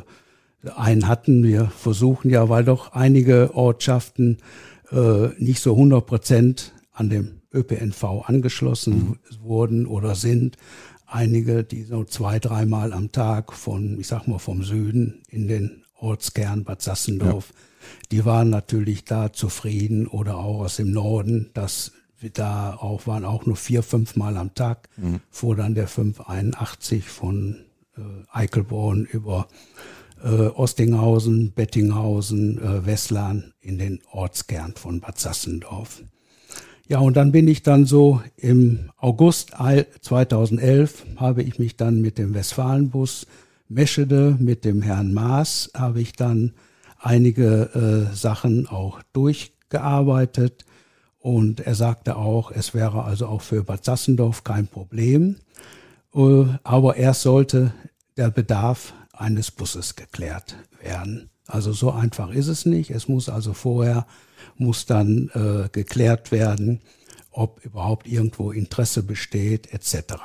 einen 0.77 1.09
hatten. 1.09 1.43
Wir 1.43 1.65
versuchen 1.65 2.31
ja, 2.31 2.47
weil 2.47 2.63
doch 2.63 2.93
einige 2.93 3.53
Ortschaften 3.53 4.37
äh, 4.91 5.27
nicht 5.39 5.59
so 5.59 5.73
100 5.73 6.05
Prozent 6.05 6.73
an 6.93 7.09
dem 7.09 7.41
ÖPNV 7.53 8.29
angeschlossen 8.29 8.93
mhm. 8.93 9.43
wurden 9.43 9.85
oder 9.87 10.15
sind. 10.15 10.55
Einige, 11.05 11.65
die 11.65 11.83
so 11.83 12.05
zwei, 12.05 12.39
dreimal 12.39 12.93
am 12.93 13.11
Tag 13.11 13.51
von, 13.51 13.99
ich 13.99 14.07
sag 14.07 14.25
mal, 14.29 14.39
vom 14.39 14.63
Süden 14.63 15.21
in 15.27 15.49
den 15.49 15.83
Ortskern 15.99 16.63
Bad 16.63 16.81
Sassendorf 16.81 17.49
ja 17.49 17.55
die 18.11 18.25
waren 18.25 18.49
natürlich 18.49 19.05
da 19.05 19.33
zufrieden 19.33 20.07
oder 20.07 20.37
auch 20.37 20.61
aus 20.61 20.77
dem 20.77 20.91
Norden, 20.91 21.49
dass 21.53 21.91
wir 22.19 22.29
da 22.29 22.75
auch 22.75 23.07
waren 23.07 23.25
auch 23.25 23.45
nur 23.45 23.55
vier, 23.55 23.83
fünf 23.83 24.15
Mal 24.15 24.37
am 24.37 24.53
Tag, 24.53 24.89
mhm. 24.97 25.19
fuhr 25.29 25.55
dann 25.55 25.75
der 25.75 25.87
581 25.87 27.05
von 27.05 27.65
äh, 27.97 28.01
Eichelborn 28.31 29.05
über 29.05 29.47
äh, 30.23 30.47
Ostinghausen, 30.47 31.51
Bettinghausen, 31.51 32.57
äh, 32.57 32.85
Westlan 32.85 33.53
in 33.61 33.77
den 33.77 34.01
Ortskern 34.11 34.73
von 34.75 35.01
Bad 35.01 35.19
Sassendorf. 35.19 36.01
Ja, 36.87 36.99
und 36.99 37.17
dann 37.17 37.31
bin 37.31 37.47
ich 37.47 37.63
dann 37.63 37.85
so 37.85 38.21
im 38.37 38.91
August 38.97 39.53
2011 40.01 41.05
habe 41.17 41.41
ich 41.41 41.57
mich 41.57 41.77
dann 41.77 41.99
mit 41.99 42.19
dem 42.19 42.35
Westfalenbus 42.35 43.25
Meschede, 43.67 44.37
mit 44.39 44.65
dem 44.65 44.83
Herrn 44.83 45.11
Maas, 45.11 45.71
habe 45.73 45.99
ich 45.99 46.13
dann 46.13 46.53
einige 47.05 48.09
äh, 48.11 48.15
Sachen 48.15 48.67
auch 48.67 49.01
durchgearbeitet. 49.13 50.65
Und 51.19 51.59
er 51.59 51.75
sagte 51.75 52.15
auch, 52.17 52.51
es 52.51 52.73
wäre 52.73 53.03
also 53.03 53.27
auch 53.27 53.41
für 53.41 53.63
Bad 53.63 53.85
Sassendorf 53.85 54.43
kein 54.43 54.67
Problem. 54.67 55.37
Äh, 56.13 56.45
aber 56.63 56.97
erst 56.97 57.21
sollte 57.21 57.73
der 58.17 58.31
Bedarf 58.31 58.93
eines 59.13 59.51
Busses 59.51 59.95
geklärt 59.95 60.55
werden. 60.81 61.29
Also 61.47 61.73
so 61.73 61.91
einfach 61.91 62.31
ist 62.31 62.47
es 62.47 62.65
nicht. 62.65 62.89
Es 62.89 63.07
muss 63.07 63.29
also 63.29 63.53
vorher, 63.53 64.07
muss 64.57 64.85
dann 64.85 65.29
äh, 65.33 65.69
geklärt 65.71 66.31
werden, 66.31 66.81
ob 67.31 67.63
überhaupt 67.63 68.07
irgendwo 68.07 68.51
Interesse 68.51 69.03
besteht, 69.03 69.71
etc. 69.73 70.15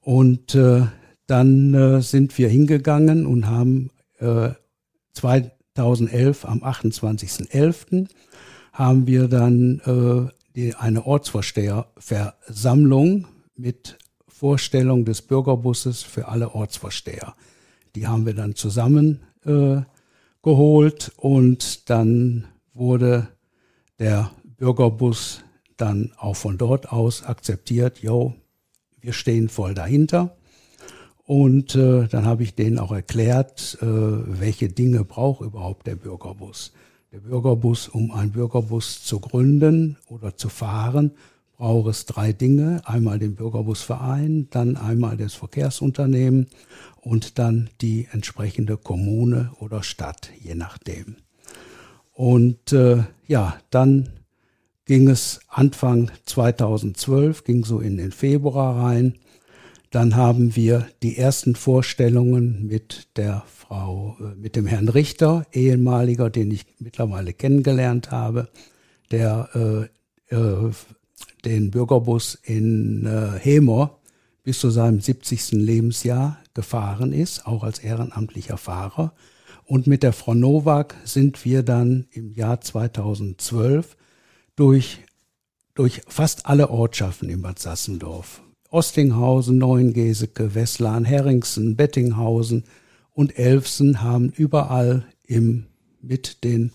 Und 0.00 0.54
äh, 0.54 0.86
dann 1.26 1.74
äh, 1.74 2.00
sind 2.00 2.36
wir 2.38 2.48
hingegangen 2.48 3.26
und 3.26 3.46
haben 3.46 3.90
äh, 4.20 4.50
zwei, 5.12 5.50
2011 5.76 6.44
am 6.46 6.64
28.11. 6.64 8.08
haben 8.72 9.06
wir 9.06 9.28
dann 9.28 9.80
äh, 9.84 10.32
die, 10.54 10.74
eine 10.74 11.06
Ortsvorsteherversammlung 11.06 13.26
mit 13.56 13.98
Vorstellung 14.26 15.04
des 15.04 15.20
Bürgerbusses 15.20 16.02
für 16.02 16.28
alle 16.28 16.54
Ortsvorsteher. 16.54 17.34
Die 17.94 18.06
haben 18.06 18.24
wir 18.24 18.32
dann 18.32 18.54
zusammen 18.54 19.20
äh, 19.44 19.82
geholt 20.42 21.12
und 21.16 21.90
dann 21.90 22.46
wurde 22.72 23.28
der 23.98 24.30
Bürgerbus 24.56 25.42
dann 25.76 26.14
auch 26.16 26.36
von 26.36 26.56
dort 26.56 26.90
aus 26.90 27.22
akzeptiert, 27.22 27.98
jo, 27.98 28.32
wir 28.98 29.12
stehen 29.12 29.50
voll 29.50 29.74
dahinter. 29.74 30.38
Und 31.26 31.74
äh, 31.74 32.06
dann 32.06 32.24
habe 32.24 32.44
ich 32.44 32.54
denen 32.54 32.78
auch 32.78 32.92
erklärt, 32.92 33.78
äh, 33.82 33.86
welche 33.86 34.68
Dinge 34.68 35.04
braucht 35.04 35.44
überhaupt 35.44 35.88
der 35.88 35.96
Bürgerbus. 35.96 36.72
Der 37.10 37.18
Bürgerbus, 37.18 37.88
um 37.88 38.12
einen 38.12 38.30
Bürgerbus 38.30 39.02
zu 39.02 39.18
gründen 39.18 39.96
oder 40.06 40.36
zu 40.36 40.48
fahren, 40.48 41.10
braucht 41.56 41.90
es 41.90 42.06
drei 42.06 42.32
Dinge. 42.32 42.80
Einmal 42.84 43.18
den 43.18 43.34
Bürgerbusverein, 43.34 44.48
dann 44.50 44.76
einmal 44.76 45.16
das 45.16 45.34
Verkehrsunternehmen 45.34 46.46
und 47.00 47.40
dann 47.40 47.70
die 47.80 48.06
entsprechende 48.12 48.76
Kommune 48.76 49.50
oder 49.58 49.82
Stadt, 49.82 50.30
je 50.40 50.54
nachdem. 50.54 51.16
Und 52.12 52.72
äh, 52.72 53.02
ja, 53.26 53.56
dann 53.70 54.10
ging 54.84 55.08
es 55.08 55.40
Anfang 55.48 56.12
2012, 56.26 57.42
ging 57.42 57.64
so 57.64 57.80
in 57.80 57.96
den 57.96 58.12
Februar 58.12 58.76
rein 58.76 59.18
dann 59.96 60.14
haben 60.14 60.54
wir 60.56 60.86
die 61.02 61.16
ersten 61.16 61.54
Vorstellungen 61.54 62.66
mit 62.66 63.08
der 63.16 63.44
Frau, 63.46 64.14
äh, 64.20 64.34
mit 64.34 64.54
dem 64.54 64.66
Herrn 64.66 64.90
Richter, 64.90 65.46
ehemaliger, 65.54 66.28
den 66.28 66.50
ich 66.50 66.66
mittlerweile 66.78 67.32
kennengelernt 67.32 68.10
habe, 68.10 68.50
der 69.10 69.88
äh, 70.30 70.34
äh, 70.36 70.70
den 71.46 71.70
Bürgerbus 71.70 72.34
in 72.42 73.06
äh, 73.06 73.38
Hemer 73.38 73.98
bis 74.42 74.60
zu 74.60 74.68
seinem 74.68 75.00
70. 75.00 75.52
Lebensjahr 75.52 76.40
gefahren 76.52 77.14
ist, 77.14 77.46
auch 77.46 77.64
als 77.64 77.78
ehrenamtlicher 77.78 78.58
Fahrer. 78.58 79.14
Und 79.64 79.86
mit 79.86 80.02
der 80.02 80.12
Frau 80.12 80.34
Nowak 80.34 80.94
sind 81.04 81.42
wir 81.46 81.62
dann 81.62 82.04
im 82.10 82.34
Jahr 82.34 82.60
2012 82.60 83.96
durch, 84.56 84.98
durch 85.74 86.02
fast 86.06 86.44
alle 86.44 86.68
Ortschaften 86.68 87.30
in 87.30 87.40
Bad 87.40 87.58
Sassendorf 87.58 88.42
Ostinghausen, 88.70 89.58
Neuengeseke, 89.58 90.54
Westlan, 90.54 91.04
Herringsen, 91.04 91.76
Bettinghausen 91.76 92.64
und 93.12 93.38
Elfsen 93.38 94.02
haben 94.02 94.30
überall 94.30 95.06
im, 95.26 95.66
mit 96.00 96.44
den 96.44 96.72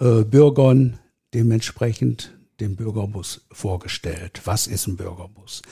äh, 0.00 0.24
Bürgern 0.24 0.98
dementsprechend 1.34 2.36
den 2.60 2.76
Bürgerbus 2.76 3.46
vorgestellt. 3.52 4.42
Was 4.44 4.66
ist 4.66 4.86
ein 4.86 4.96
Bürgerbus? 4.96 5.62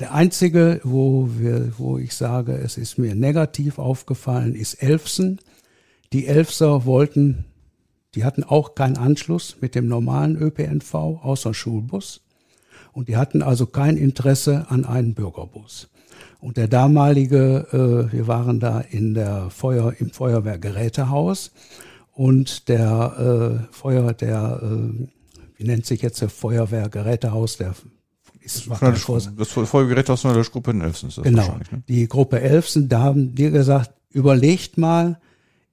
Der 0.00 0.14
einzige, 0.14 0.80
wo, 0.82 1.28
wir, 1.36 1.72
wo 1.76 1.98
ich 1.98 2.14
sage, 2.14 2.54
es 2.54 2.78
ist 2.78 2.98
mir 2.98 3.14
negativ 3.14 3.78
aufgefallen, 3.78 4.54
ist 4.54 4.82
Elfsen. 4.82 5.40
Die 6.12 6.26
Elfser 6.26 6.86
wollten, 6.86 7.44
die 8.14 8.24
hatten 8.24 8.42
auch 8.42 8.74
keinen 8.74 8.96
Anschluss 8.96 9.58
mit 9.60 9.74
dem 9.74 9.88
normalen 9.88 10.36
ÖPNV, 10.36 10.94
außer 10.94 11.52
Schulbus. 11.52 12.22
Und 12.92 13.08
die 13.08 13.16
hatten 13.16 13.42
also 13.42 13.66
kein 13.66 13.96
Interesse 13.96 14.66
an 14.68 14.84
einem 14.84 15.14
Bürgerbus. 15.14 15.88
Und 16.40 16.56
der 16.56 16.68
damalige, 16.68 17.66
äh, 18.10 18.12
wir 18.12 18.26
waren 18.26 18.60
da 18.60 18.80
in 18.80 19.14
der 19.14 19.50
Feuer, 19.50 19.92
im 19.98 20.10
Feuerwehrgerätehaus 20.10 21.52
und 22.12 22.68
der 22.68 23.68
äh, 23.70 23.74
Feuer, 23.74 24.14
der, 24.14 24.60
äh, 24.62 25.08
wie 25.56 25.64
nennt 25.64 25.84
sich 25.86 26.00
jetzt 26.02 26.22
der 26.22 26.30
Feuerwehrgerätehaus, 26.30 27.58
der 27.58 27.74
ist, 28.40 28.68
das, 28.70 29.30
das 29.36 29.48
Feuerwehrgerätehaus 29.48 30.22
von 30.22 30.34
der 30.34 30.42
Gruppe 30.44 30.72
Elfsen. 30.72 31.10
Genau, 31.22 31.58
ne? 31.70 31.82
die 31.88 32.08
Gruppe 32.08 32.40
Elfsen, 32.40 32.88
da 32.88 33.00
haben 33.00 33.34
die 33.34 33.50
gesagt, 33.50 33.92
überlegt 34.10 34.78
mal, 34.78 35.20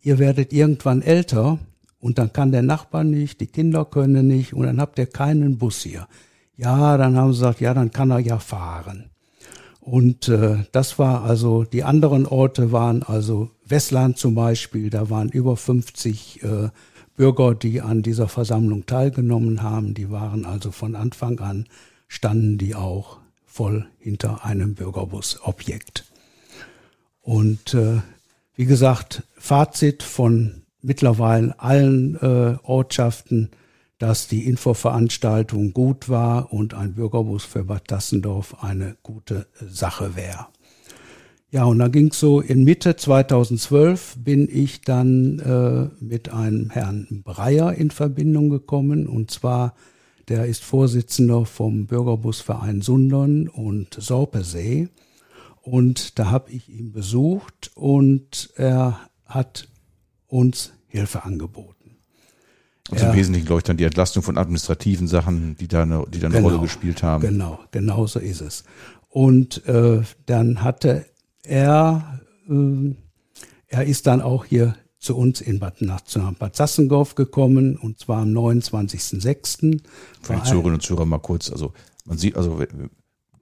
ihr 0.01 0.19
werdet 0.19 0.51
irgendwann 0.51 1.01
älter 1.01 1.59
und 1.99 2.17
dann 2.17 2.33
kann 2.33 2.51
der 2.51 2.61
Nachbar 2.61 3.05
nicht, 3.05 3.39
die 3.39 3.47
Kinder 3.47 3.85
können 3.85 4.27
nicht 4.27 4.53
und 4.53 4.65
dann 4.65 4.81
habt 4.81 4.99
ihr 4.99 5.07
keinen 5.07 5.57
Bus 5.57 5.81
hier. 5.83 6.07
Ja, 6.57 6.97
dann 6.97 7.15
haben 7.15 7.33
sie 7.33 7.39
gesagt, 7.39 7.61
ja, 7.61 7.73
dann 7.73 7.91
kann 7.91 8.11
er 8.11 8.19
ja 8.19 8.39
fahren. 8.39 9.11
Und 9.79 10.27
äh, 10.27 10.65
das 10.73 10.99
war 10.99 11.23
also, 11.23 11.63
die 11.63 11.83
anderen 11.83 12.25
Orte 12.25 12.71
waren 12.71 13.03
also 13.03 13.51
Westland 13.65 14.17
zum 14.17 14.35
Beispiel, 14.35 14.89
da 14.89 15.09
waren 15.09 15.29
über 15.29 15.55
50 15.55 16.43
äh, 16.43 16.69
Bürger, 17.15 17.55
die 17.55 17.81
an 17.81 18.01
dieser 18.01 18.27
Versammlung 18.27 18.85
teilgenommen 18.85 19.63
haben, 19.63 19.93
die 19.93 20.11
waren 20.11 20.45
also 20.45 20.71
von 20.71 20.95
Anfang 20.95 21.39
an, 21.39 21.67
standen 22.07 22.57
die 22.57 22.75
auch 22.75 23.19
voll 23.45 23.87
hinter 23.97 24.43
einem 24.43 24.75
Bürgerbusobjekt. 24.75 26.05
Und 27.21 27.73
äh, 27.73 28.01
wie 28.55 28.65
gesagt, 28.65 29.23
Fazit 29.37 30.03
von 30.03 30.63
mittlerweile 30.81 31.59
allen 31.59 32.15
äh, 32.15 32.57
Ortschaften, 32.63 33.51
dass 33.99 34.27
die 34.27 34.45
Infoveranstaltung 34.45 35.73
gut 35.73 36.09
war 36.09 36.53
und 36.53 36.73
ein 36.73 36.93
Bürgerbus 36.93 37.43
für 37.43 37.63
Bad 37.63 37.89
Dassendorf 37.91 38.63
eine 38.63 38.97
gute 39.01 39.47
Sache 39.59 40.15
wäre. 40.15 40.47
Ja, 41.49 41.63
und 41.63 41.79
dann 41.79 41.93
ging 41.93 42.09
es 42.09 42.19
so 42.19 42.41
in 42.41 42.65
Mitte 42.65 42.97
2012 42.97 44.17
bin 44.19 44.49
ich 44.51 44.81
dann 44.81 45.39
äh, 45.39 46.03
mit 46.03 46.29
einem 46.29 46.69
Herrn 46.71 47.23
Breyer 47.23 47.73
in 47.73 47.89
Verbindung 47.89 48.49
gekommen 48.49 49.07
und 49.07 49.31
zwar 49.31 49.73
der 50.27 50.45
ist 50.45 50.61
Vorsitzender 50.61 51.45
vom 51.45 51.87
Bürgerbusverein 51.87 52.81
Sundern 52.81 53.47
und 53.47 53.93
Sorpesee 53.93 54.89
und 55.61 56.19
da 56.19 56.31
habe 56.31 56.51
ich 56.51 56.67
ihn 56.67 56.91
besucht 56.91 57.71
und 57.75 58.51
er 58.57 58.99
hat 59.25 59.69
uns 60.27 60.73
Hilfe 60.87 61.23
angeboten. 61.23 61.76
Also 62.91 63.05
im 63.05 63.15
Wesentlichen, 63.15 63.45
glaube 63.45 63.59
ich, 63.59 63.63
dann 63.63 63.77
die 63.77 63.83
Entlastung 63.83 64.23
von 64.23 64.37
administrativen 64.37 65.07
Sachen, 65.07 65.57
die 65.57 65.67
da 65.67 65.81
eine, 65.81 66.05
die 66.09 66.19
da 66.19 66.27
eine 66.27 66.37
genau, 66.37 66.49
Rolle 66.49 66.61
gespielt 66.61 67.03
haben. 67.03 67.21
Genau, 67.21 67.59
genau 67.71 68.05
so 68.07 68.19
ist 68.19 68.41
es. 68.41 68.63
Und 69.09 69.65
äh, 69.67 70.01
dann 70.25 70.63
hatte 70.63 71.05
er, 71.43 72.21
äh, 72.49 72.95
er 73.67 73.83
ist 73.85 74.07
dann 74.07 74.21
auch 74.21 74.45
hier 74.45 74.75
zu 74.99 75.15
uns 75.15 75.41
in 75.41 75.59
Bad, 75.59 75.81
nach, 75.81 76.01
Bad 76.39 76.55
Sassendorf 76.55 77.15
gekommen 77.15 77.77
und 77.77 77.99
zwar 77.99 78.21
am 78.21 78.29
29.06. 78.29 79.81
Für 80.21 80.33
die 80.35 80.43
Zuhörerinnen 80.43 80.75
und 80.75 80.81
Zuhörer 80.81 81.05
mal 81.05 81.19
kurz, 81.19 81.51
also 81.51 81.73
man 82.05 82.17
sieht, 82.17 82.35
also 82.35 82.61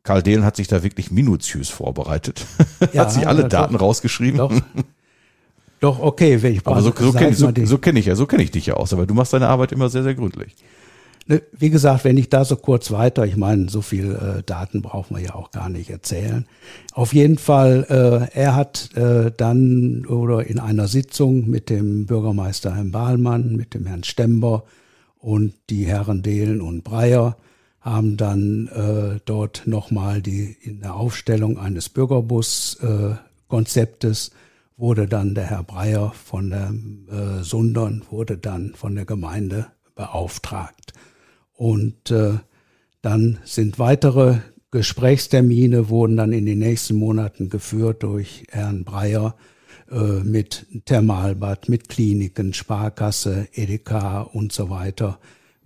Karl 0.04 0.22
Dehlen 0.22 0.44
hat 0.44 0.56
sich 0.56 0.68
da 0.68 0.84
wirklich 0.84 1.12
minutiös 1.12 1.70
vorbereitet, 1.70 2.46
ja, 2.94 3.02
hat 3.02 3.12
sich 3.12 3.28
alle 3.28 3.48
Daten 3.48 3.74
doch, 3.74 3.82
rausgeschrieben. 3.82 4.38
Doch, 4.38 4.54
doch 5.80 6.00
okay, 6.00 6.42
wenn 6.42 6.54
ich 6.54 6.66
Aber 6.66 6.82
so, 6.82 6.94
so 6.98 7.12
kenne 7.12 7.36
so, 7.36 7.52
so 7.64 7.78
kenn 7.78 7.96
ich 7.96 8.06
ja, 8.06 8.16
so 8.16 8.26
kenne 8.26 8.44
ich 8.44 8.52
dich 8.52 8.68
ja 8.68 8.76
aus, 8.76 8.94
aber 8.94 9.06
du 9.06 9.14
machst 9.14 9.34
deine 9.34 9.48
Arbeit 9.48 9.72
immer 9.72 9.90
sehr, 9.90 10.04
sehr 10.04 10.16
gründlich. 10.16 10.56
Ne, 11.28 11.42
wie 11.58 11.72
gesagt, 11.72 12.04
wenn 12.04 12.18
ich 12.18 12.30
da 12.30 12.46
so 12.46 12.56
kurz 12.56 12.92
weiter, 12.92 13.26
ich 13.26 13.36
meine, 13.36 13.68
so 13.68 13.82
viel 13.82 14.14
äh, 14.14 14.44
Daten 14.44 14.84
brauchen 14.84 15.18
wir 15.18 15.24
ja 15.24 15.34
auch 15.34 15.50
gar 15.50 15.70
nicht 15.70 15.90
erzählen. 15.90 16.46
Auf 16.94 17.16
jeden 17.16 17.40
Fall, 17.40 17.88
äh, 17.90 18.28
er 18.38 18.56
hat 18.56 18.96
äh, 18.96 19.32
dann 19.36 20.06
oder 20.06 20.46
in 20.46 20.60
einer 20.60 20.88
Sitzung 20.88 21.50
mit 21.50 21.72
dem 21.72 22.06
Bürgermeister 22.06 22.76
Herrn 22.76 22.92
Bahlmann, 22.92 23.56
mit 23.56 23.74
dem 23.74 23.88
Herrn 23.88 24.04
Stember 24.04 24.66
und 25.18 25.56
die 25.72 25.88
Herren 25.88 26.22
Dehlen 26.22 26.62
und 26.62 26.84
Breyer 26.84 27.38
haben 27.82 28.18
dann 28.18 28.68
äh, 28.68 29.20
dort 29.26 29.64
nochmal 29.66 30.22
die 30.22 30.56
in 30.62 30.82
der 30.82 30.94
Aufstellung 30.94 31.58
eines 31.58 31.90
Bürgerbus-Konzeptes 31.90 34.28
äh, 34.28 34.32
wurde 34.78 35.08
dann 35.08 35.36
der 35.36 35.46
Herr 35.46 35.64
Breyer 35.64 36.12
von 36.12 36.50
der 36.50 36.74
äh, 37.10 37.44
Sundern 37.44 38.04
wurde 38.10 38.38
dann 38.38 38.74
von 38.76 38.96
der 38.96 39.06
Gemeinde 39.06 39.68
beauftragt. 39.96 40.94
Und 41.54 42.12
äh, 42.12 42.40
dann 43.02 43.40
sind 43.46 43.80
weitere 43.80 44.40
Gesprächstermine 44.72 45.88
wurden 45.88 46.18
dann 46.18 46.34
in 46.34 46.46
den 46.46 46.60
nächsten 46.60 46.96
Monaten 46.96 47.50
geführt 47.50 48.04
durch 48.04 48.44
Herrn 48.50 48.84
Breyer 48.84 49.38
äh, 49.90 50.20
mit 50.22 50.66
Thermalbad, 50.84 51.70
mit 51.70 51.88
Kliniken, 51.88 52.54
Sparkasse, 52.54 53.48
Edeka 53.54 54.22
und 54.22 54.52
so 54.52 54.70
weiter. 54.70 55.20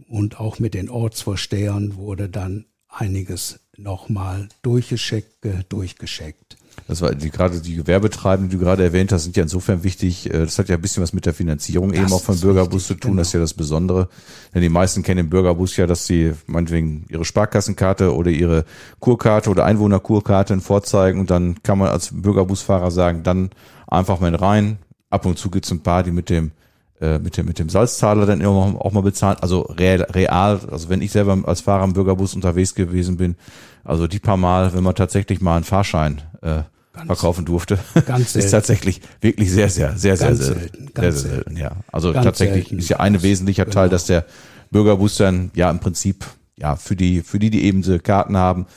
Und 0.08 0.40
auch 0.40 0.60
mit 0.60 0.76
den 0.76 0.90
Ortsvorstehern 0.90 1.96
wurde 1.96 2.30
dann 2.30 2.66
einiges 2.88 3.60
nochmal 3.78 4.50
durchgeschickt, 4.62 5.48
durchgeschickt. 5.70 6.58
Das 6.90 7.04
war 7.04 7.14
die, 7.14 7.30
gerade 7.30 7.62
die 7.62 7.76
Gewerbetreibenden, 7.76 8.50
die 8.50 8.58
du 8.58 8.64
gerade 8.64 8.84
erwähnt 8.84 9.12
hast, 9.12 9.24
sind 9.24 9.38
ja 9.38 9.44
insofern 9.44 9.84
wichtig. 9.84 10.26
Äh, 10.26 10.40
das 10.40 10.58
hat 10.58 10.70
ja 10.70 10.76
ein 10.76 10.82
bisschen 10.82 11.04
was 11.04 11.14
mit 11.14 11.28
der 11.28 11.36
Finanzierung 11.36 11.92
das 11.92 12.02
eben 12.02 12.12
auch 12.12 12.24
von 12.24 12.40
Bürgerbus 12.40 12.74
wichtig, 12.74 12.88
zu 12.88 12.94
tun. 12.96 13.12
Genau. 13.12 13.22
Das 13.22 13.28
ist 13.28 13.34
ja 13.34 13.40
das 13.40 13.54
Besondere. 13.54 14.10
Denn 14.56 14.64
die 14.64 14.70
meisten 14.70 15.04
kennen 15.04 15.18
den 15.18 15.30
Bürgerbus 15.30 15.78
ja, 15.78 15.86
dass 15.86 16.08
sie 16.08 16.34
meinetwegen 16.48 17.06
ihre 17.08 17.26
Sparkassenkarte 17.26 18.16
oder 18.16 18.32
ihre 18.32 18.66
Kurkarte 18.98 19.52
oder 19.52 19.66
Einwohnerkurkarte 19.66 20.60
vorzeigen 20.62 21.20
und 21.20 21.30
dann 21.30 21.62
kann 21.62 21.78
man 21.78 21.90
als 21.90 22.10
Bürgerbusfahrer 22.12 22.90
sagen, 22.90 23.22
dann 23.22 23.52
einfach 23.86 24.20
mal 24.20 24.34
rein. 24.34 24.80
Ab 25.12 25.28
und 25.28 25.38
zu 25.38 25.52
gibt's 25.52 25.70
ein 25.70 25.82
paar, 25.82 26.02
die 26.02 26.12
mit 26.12 26.32
dem 26.32 26.54
äh, 27.00 27.20
mit 27.20 27.38
dem 27.38 27.46
mit 27.46 27.60
dem 27.60 27.70
Salzzahler 27.70 28.26
dann 28.26 28.44
auch 28.44 28.92
mal 28.92 29.04
bezahlen. 29.04 29.38
Also 29.42 29.62
real, 29.62 30.02
real, 30.10 30.60
also 30.72 30.90
wenn 30.90 31.04
ich 31.04 31.12
selber 31.12 31.38
als 31.46 31.62
Fahrer 31.62 31.84
im 31.84 31.94
Bürgerbus 31.94 32.34
unterwegs 32.34 32.74
gewesen 32.74 33.18
bin, 33.18 33.36
also 33.84 34.08
die 34.08 34.18
paar 34.18 34.38
Mal, 34.38 34.74
wenn 34.74 34.84
man 34.84 34.96
tatsächlich 34.96 35.40
mal 35.40 35.56
einen 35.56 35.66
Fahrschein 35.66 36.24
äh, 36.42 36.64
ganz, 37.00 37.08
verkaufen 37.08 37.46
durfte. 37.46 37.80
Ganz 38.06 38.36
ist 38.36 38.52
tatsächlich 38.52 39.02
wirklich 39.22 39.52
sehr, 39.52 39.70
sehr, 39.70 39.98
sehr, 39.98 40.18
sehr, 40.18 40.36
sehr 40.36 40.56
selten. 40.56 40.92
Sehr, 40.96 41.12
sehr 41.12 41.32
selten, 41.32 41.58
ja. 41.58 41.72
Also 41.92 42.14
ganz 42.14 42.26
tatsächlich 42.26 42.66
selten. 42.66 42.80
ist 42.80 42.90
ja 42.90 43.00
ein 43.00 43.22
wesentlicher 43.22 43.66
genau. 43.66 43.74
Teil, 43.74 43.90
dass 43.90 44.06
der 44.06 44.26
Bürgerbus 44.72 45.18
dann 45.18 45.52
ja 45.56 45.70
im 45.70 45.80
Prinzip 45.80 46.26
ja 46.58 46.76
für 46.76 46.96
die, 46.96 47.22
für 47.22 47.40
die, 47.40 47.50
die 47.50 47.64
eben 47.64 47.82
diese 47.82 48.00
Karten 48.00 48.38
haben, 48.38 48.68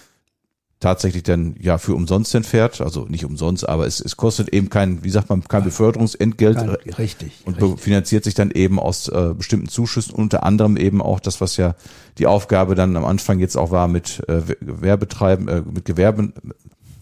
tatsächlich 0.83 1.23
dann 1.23 1.55
ja 1.61 1.79
für 1.79 1.95
umsonst 1.95 2.35
entfährt, 2.35 2.81
also 2.81 3.07
nicht 3.07 3.25
umsonst, 3.25 3.69
aber 3.69 3.87
es, 3.87 4.01
es 4.01 4.17
kostet 4.17 4.49
eben 4.51 4.69
kein, 4.69 5.05
wie 5.05 5.11
sagt 5.11 5.31
man, 5.31 5.45
kein 5.45 5.65
Beförderungsentgelt. 5.65 6.57
Kein, 6.57 6.71
richtig. 6.71 7.41
Und 7.45 7.63
richtig. 7.63 7.81
finanziert 7.81 8.25
sich 8.25 8.35
dann 8.35 8.51
eben 8.51 8.79
aus 8.79 9.09
äh, 9.09 9.33
bestimmten 9.37 9.69
Zuschüssen, 9.69 10.15
unter 10.15 10.43
anderem 10.43 10.77
eben 10.77 11.01
auch 11.01 11.21
das, 11.21 11.41
was 11.41 11.57
ja 11.57 11.77
die 12.19 12.27
Aufgabe 12.27 12.75
dann 12.75 12.97
am 12.97 13.05
Anfang 13.05 13.39
jetzt 13.39 13.57
auch 13.57 13.71
war 13.71 13.89
mit 13.89 14.23
äh, 14.29 14.43
Gewerbetreiben, 14.61 15.49
äh, 15.49 15.63
mit 15.63 15.85
Gewerben, 15.85 16.35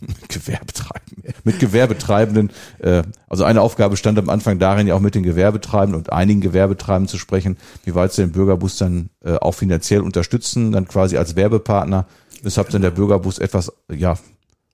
mit 0.06 0.28
Gewerbetreiben, 0.28 1.34
mit 1.44 1.58
Gewerbetreibenden. 1.58 2.50
Äh, 2.78 3.02
also 3.28 3.44
eine 3.44 3.60
Aufgabe 3.60 3.96
stand 3.96 4.18
am 4.18 4.28
Anfang 4.28 4.58
darin, 4.58 4.86
ja 4.86 4.94
auch 4.94 5.00
mit 5.00 5.14
den 5.14 5.22
Gewerbetreibenden 5.22 6.00
und 6.00 6.12
einigen 6.12 6.40
Gewerbetreibenden 6.40 7.08
zu 7.08 7.18
sprechen, 7.18 7.56
wie 7.84 7.94
weit 7.94 8.12
sie 8.12 8.22
den 8.22 8.32
Bürgerbus 8.32 8.76
dann 8.78 9.10
äh, 9.24 9.34
auch 9.34 9.52
finanziell 9.52 10.00
unterstützen, 10.00 10.72
dann 10.72 10.88
quasi 10.88 11.16
als 11.16 11.36
Werbepartner 11.36 12.06
weshalb 12.42 12.70
dann 12.70 12.82
der 12.82 12.90
Bürgerbus 12.90 13.38
etwas, 13.38 13.72
ja, 13.90 14.18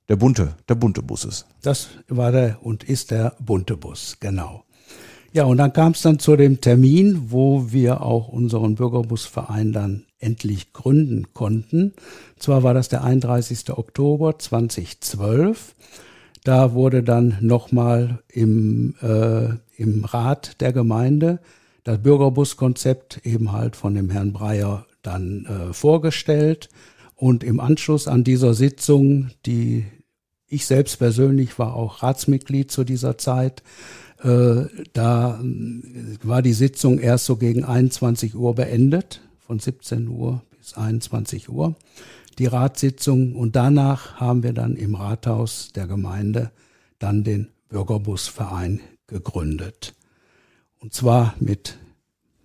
der 0.08 0.16
bunte, 0.16 0.54
der 0.68 0.76
bunte 0.76 1.02
Bus 1.02 1.24
ist. 1.24 1.46
Das 1.62 1.88
war 2.08 2.32
der 2.32 2.58
und 2.62 2.84
ist 2.84 3.10
der 3.10 3.34
bunte 3.40 3.76
Bus, 3.76 4.16
genau. 4.20 4.65
Ja, 5.36 5.44
und 5.44 5.58
dann 5.58 5.74
kam 5.74 5.92
es 5.92 6.00
dann 6.00 6.18
zu 6.18 6.34
dem 6.34 6.62
Termin, 6.62 7.26
wo 7.28 7.70
wir 7.70 8.00
auch 8.00 8.28
unseren 8.28 8.74
Bürgerbusverein 8.76 9.70
dann 9.70 10.06
endlich 10.18 10.72
gründen 10.72 11.34
konnten. 11.34 11.92
Zwar 12.38 12.62
war 12.62 12.72
das 12.72 12.88
der 12.88 13.04
31. 13.04 13.68
Oktober 13.76 14.38
2012. 14.38 15.74
Da 16.42 16.72
wurde 16.72 17.02
dann 17.02 17.36
nochmal 17.42 18.20
im, 18.32 18.94
äh, 19.02 19.48
im 19.76 20.06
Rat 20.06 20.58
der 20.62 20.72
Gemeinde 20.72 21.40
das 21.84 21.98
Bürgerbuskonzept 21.98 23.20
eben 23.26 23.52
halt 23.52 23.76
von 23.76 23.94
dem 23.94 24.08
Herrn 24.08 24.32
Breyer 24.32 24.86
dann 25.02 25.44
äh, 25.44 25.74
vorgestellt. 25.74 26.70
Und 27.14 27.44
im 27.44 27.60
Anschluss 27.60 28.08
an 28.08 28.24
dieser 28.24 28.54
Sitzung, 28.54 29.32
die 29.44 29.84
ich 30.48 30.64
selbst 30.64 30.96
persönlich 30.96 31.58
war 31.58 31.74
auch 31.74 32.02
Ratsmitglied 32.02 32.70
zu 32.70 32.84
dieser 32.84 33.18
Zeit, 33.18 33.62
da 34.92 35.40
äh, 35.40 36.18
war 36.22 36.42
die 36.42 36.52
Sitzung 36.52 36.98
erst 36.98 37.26
so 37.26 37.36
gegen 37.36 37.64
21 37.64 38.34
Uhr 38.34 38.54
beendet, 38.54 39.20
von 39.38 39.60
17 39.60 40.08
Uhr 40.08 40.42
bis 40.58 40.74
21 40.74 41.48
Uhr, 41.48 41.76
die 42.38 42.46
Ratssitzung. 42.46 43.36
Und 43.36 43.54
danach 43.54 44.16
haben 44.16 44.42
wir 44.42 44.52
dann 44.52 44.74
im 44.74 44.96
Rathaus 44.96 45.70
der 45.74 45.86
Gemeinde 45.86 46.50
dann 46.98 47.22
den 47.22 47.48
Bürgerbusverein 47.68 48.80
gegründet. 49.06 49.94
Und 50.80 50.92
zwar 50.92 51.34
mit, 51.38 51.78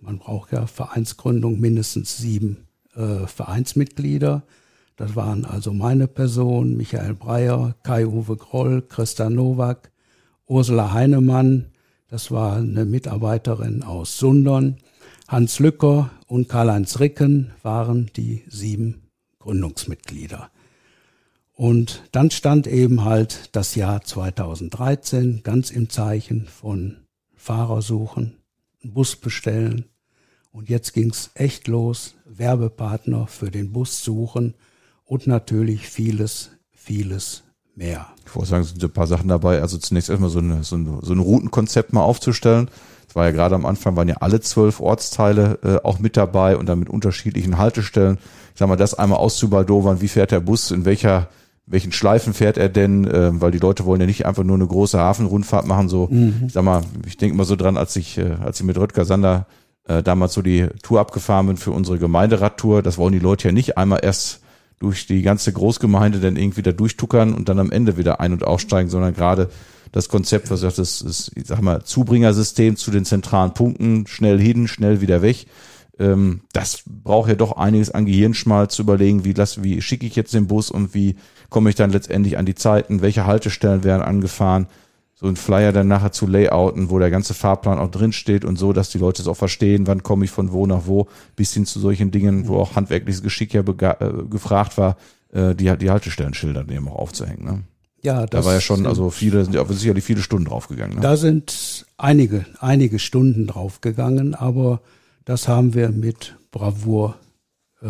man 0.00 0.18
braucht 0.18 0.52
ja 0.52 0.66
Vereinsgründung, 0.68 1.58
mindestens 1.58 2.16
sieben 2.16 2.68
äh, 2.94 3.26
Vereinsmitglieder. 3.26 4.44
Das 4.96 5.16
waren 5.16 5.44
also 5.44 5.72
meine 5.72 6.06
Person, 6.06 6.76
Michael 6.76 7.14
Breyer, 7.14 7.74
Kai-Uwe 7.82 8.36
Groll, 8.36 8.82
Christa 8.82 9.28
Nowak, 9.28 9.90
Ursula 10.46 10.92
Heinemann, 10.92 11.71
das 12.12 12.30
war 12.30 12.56
eine 12.56 12.84
Mitarbeiterin 12.84 13.82
aus 13.82 14.18
Sundern, 14.18 14.76
Hans 15.28 15.60
Lücker 15.60 16.10
und 16.26 16.46
Karl-Heinz 16.46 17.00
Ricken 17.00 17.52
waren 17.62 18.10
die 18.14 18.44
sieben 18.48 19.08
Gründungsmitglieder. 19.38 20.50
Und 21.54 22.02
dann 22.12 22.30
stand 22.30 22.66
eben 22.66 23.02
halt 23.04 23.48
das 23.52 23.76
Jahr 23.76 24.02
2013 24.02 25.42
ganz 25.42 25.70
im 25.70 25.88
Zeichen 25.88 26.48
von 26.48 26.98
Fahrersuchen, 27.34 28.36
Bus 28.84 29.16
bestellen. 29.16 29.86
Und 30.50 30.68
jetzt 30.68 30.92
ging's 30.92 31.30
echt 31.32 31.66
los, 31.66 32.14
Werbepartner 32.26 33.26
für 33.26 33.50
den 33.50 33.72
Bus 33.72 34.04
suchen 34.04 34.52
und 35.06 35.26
natürlich 35.26 35.88
vieles, 35.88 36.50
vieles 36.72 37.42
mehr. 37.74 38.06
Ich 38.26 38.34
wollte 38.34 38.50
sagen, 38.50 38.62
es 38.62 38.70
sind 38.70 38.82
ein 38.82 38.90
paar 38.90 39.06
Sachen 39.06 39.28
dabei. 39.28 39.60
Also 39.60 39.78
zunächst 39.78 40.10
erstmal 40.10 40.30
so, 40.30 40.38
eine, 40.38 40.64
so, 40.64 40.76
ein, 40.76 40.98
so 41.02 41.12
ein 41.12 41.18
Routenkonzept 41.18 41.92
mal 41.92 42.02
aufzustellen. 42.02 42.68
war 43.14 43.26
ja 43.26 43.30
gerade 43.30 43.54
am 43.54 43.66
Anfang, 43.66 43.96
waren 43.96 44.08
ja 44.08 44.16
alle 44.20 44.40
zwölf 44.40 44.80
Ortsteile 44.80 45.58
äh, 45.62 45.86
auch 45.86 45.98
mit 45.98 46.16
dabei 46.16 46.56
und 46.56 46.66
dann 46.66 46.78
mit 46.78 46.90
unterschiedlichen 46.90 47.58
Haltestellen. 47.58 48.18
Ich 48.52 48.58
sag 48.58 48.68
mal, 48.68 48.76
das 48.76 48.94
einmal 48.94 49.18
auszubaldowern, 49.18 50.00
wie 50.00 50.08
fährt 50.08 50.30
der 50.30 50.40
Bus, 50.40 50.70
in 50.70 50.84
welcher 50.84 51.28
welchen 51.66 51.92
Schleifen 51.92 52.34
fährt 52.34 52.58
er 52.58 52.68
denn, 52.68 53.06
äh, 53.06 53.40
weil 53.40 53.50
die 53.50 53.58
Leute 53.58 53.84
wollen 53.84 54.00
ja 54.00 54.06
nicht 54.06 54.26
einfach 54.26 54.42
nur 54.42 54.56
eine 54.56 54.66
große 54.66 54.98
Hafenrundfahrt 54.98 55.66
machen, 55.66 55.88
so, 55.88 56.08
mhm. 56.10 56.44
ich 56.46 56.52
sag 56.52 56.64
mal, 56.64 56.82
ich 57.06 57.16
denke 57.16 57.34
immer 57.34 57.44
so 57.44 57.56
dran, 57.56 57.76
als 57.76 57.94
ich, 57.96 58.18
äh, 58.18 58.36
als 58.44 58.60
ich 58.60 58.66
mit 58.66 58.76
Röttger 58.76 59.04
Sander 59.04 59.46
äh, 59.86 60.02
damals 60.02 60.34
so 60.34 60.42
die 60.42 60.66
Tour 60.82 61.00
abgefahren 61.00 61.46
bin 61.46 61.56
für 61.56 61.70
unsere 61.70 61.98
Gemeinderadtour, 61.98 62.82
das 62.82 62.98
wollen 62.98 63.12
die 63.12 63.20
Leute 63.20 63.48
ja 63.48 63.52
nicht 63.52 63.78
einmal 63.78 64.00
erst 64.02 64.41
durch 64.82 65.06
die 65.06 65.22
ganze 65.22 65.52
Großgemeinde 65.52 66.18
dann 66.18 66.36
irgendwie 66.36 66.62
da 66.62 66.72
durchtuckern 66.72 67.34
und 67.34 67.48
dann 67.48 67.60
am 67.60 67.70
Ende 67.70 67.96
wieder 67.96 68.20
ein- 68.20 68.32
und 68.32 68.44
aussteigen, 68.44 68.90
sondern 68.90 69.14
gerade 69.14 69.48
das 69.92 70.08
Konzept, 70.08 70.50
was 70.50 70.60
sagt, 70.60 70.78
das 70.78 71.00
ist, 71.02 71.30
ich 71.36 71.46
sag 71.46 71.62
mal, 71.62 71.84
Zubringersystem 71.84 72.76
zu 72.76 72.90
den 72.90 73.04
zentralen 73.04 73.54
Punkten, 73.54 74.06
schnell 74.08 74.40
hin, 74.40 74.66
schnell 74.66 75.00
wieder 75.00 75.22
weg. 75.22 75.46
Ähm, 76.00 76.40
das 76.52 76.82
braucht 76.86 77.28
ja 77.28 77.36
doch 77.36 77.52
einiges 77.52 77.90
an 77.90 78.06
Gehirnschmalz 78.06 78.74
zu 78.74 78.82
überlegen, 78.82 79.24
wie, 79.24 79.34
lass, 79.34 79.62
wie 79.62 79.80
schicke 79.80 80.06
ich 80.06 80.16
jetzt 80.16 80.34
den 80.34 80.48
Bus 80.48 80.70
und 80.70 80.94
wie 80.94 81.16
komme 81.48 81.70
ich 81.70 81.76
dann 81.76 81.90
letztendlich 81.90 82.38
an 82.38 82.46
die 82.46 82.54
Zeiten, 82.56 83.02
welche 83.02 83.26
Haltestellen 83.26 83.84
werden 83.84 84.02
angefahren, 84.02 84.66
so 85.22 85.28
ein 85.28 85.36
Flyer 85.36 85.70
dann 85.70 85.86
nachher 85.86 86.10
zu 86.10 86.26
layouten, 86.26 86.90
wo 86.90 86.98
der 86.98 87.10
ganze 87.10 87.32
Fahrplan 87.32 87.78
auch 87.78 87.92
drin 87.92 88.12
steht 88.12 88.44
und 88.44 88.58
so, 88.58 88.72
dass 88.72 88.90
die 88.90 88.98
Leute 88.98 89.22
es 89.22 89.28
auch 89.28 89.36
verstehen, 89.36 89.86
wann 89.86 90.02
komme 90.02 90.24
ich 90.24 90.32
von 90.32 90.50
wo 90.50 90.66
nach 90.66 90.86
wo, 90.86 91.06
bis 91.36 91.54
hin 91.54 91.64
zu 91.64 91.78
solchen 91.78 92.10
Dingen, 92.10 92.48
wo 92.48 92.56
auch 92.56 92.74
handwerkliches 92.74 93.22
Geschick 93.22 93.54
ja 93.54 93.60
äh, 93.60 94.24
gefragt 94.28 94.76
war, 94.78 94.96
äh, 95.32 95.54
die, 95.54 95.72
die 95.78 95.90
Haltestellenschilder 95.90 96.68
eben 96.68 96.88
auch 96.88 96.96
aufzuhängen. 96.96 97.44
Ne? 97.44 97.60
Ja, 98.02 98.26
da 98.26 98.44
war 98.44 98.54
ja 98.54 98.60
schon, 98.60 98.84
also 98.84 99.10
viele, 99.10 99.44
sind 99.44 99.54
ja 99.54 99.64
sicherlich 99.64 100.02
viele 100.02 100.22
Stunden 100.22 100.46
draufgegangen. 100.46 100.96
Ne? 100.96 101.02
Da 101.02 101.16
sind 101.16 101.86
einige, 101.98 102.44
einige 102.58 102.98
Stunden 102.98 103.46
draufgegangen, 103.46 104.34
aber 104.34 104.80
das 105.24 105.46
haben 105.46 105.72
wir 105.74 105.90
mit 105.90 106.34
Bravour, 106.50 107.14
äh, 107.80 107.86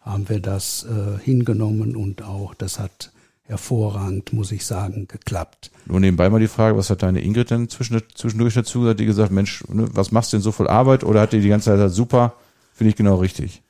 haben 0.00 0.28
wir 0.28 0.38
das 0.38 0.86
äh, 0.88 1.18
hingenommen 1.24 1.96
und 1.96 2.22
auch, 2.22 2.54
das 2.54 2.78
hat 2.78 3.12
hervorragend, 3.52 4.32
muss 4.32 4.50
ich 4.50 4.66
sagen, 4.66 5.06
geklappt. 5.06 5.70
Nur 5.86 6.00
nebenbei 6.00 6.28
mal 6.28 6.40
die 6.40 6.48
Frage, 6.48 6.76
was 6.76 6.90
hat 6.90 7.02
deine 7.02 7.22
Ingrid 7.22 7.50
denn 7.50 7.68
zwischendurch 7.68 8.54
dazu 8.54 8.80
gesagt? 8.80 9.00
Die 9.00 9.06
gesagt, 9.06 9.30
Mensch, 9.30 9.64
ne, 9.68 9.86
was 9.92 10.10
machst 10.10 10.32
du 10.32 10.36
denn 10.36 10.42
so 10.42 10.52
viel 10.52 10.66
Arbeit? 10.66 11.04
Oder 11.04 11.20
hat 11.20 11.32
die 11.32 11.40
die 11.40 11.48
ganze 11.48 11.66
Zeit 11.66 11.76
gesagt, 11.76 11.94
super, 11.94 12.34
finde 12.74 12.90
ich 12.90 12.96
genau 12.96 13.16
richtig? 13.16 13.62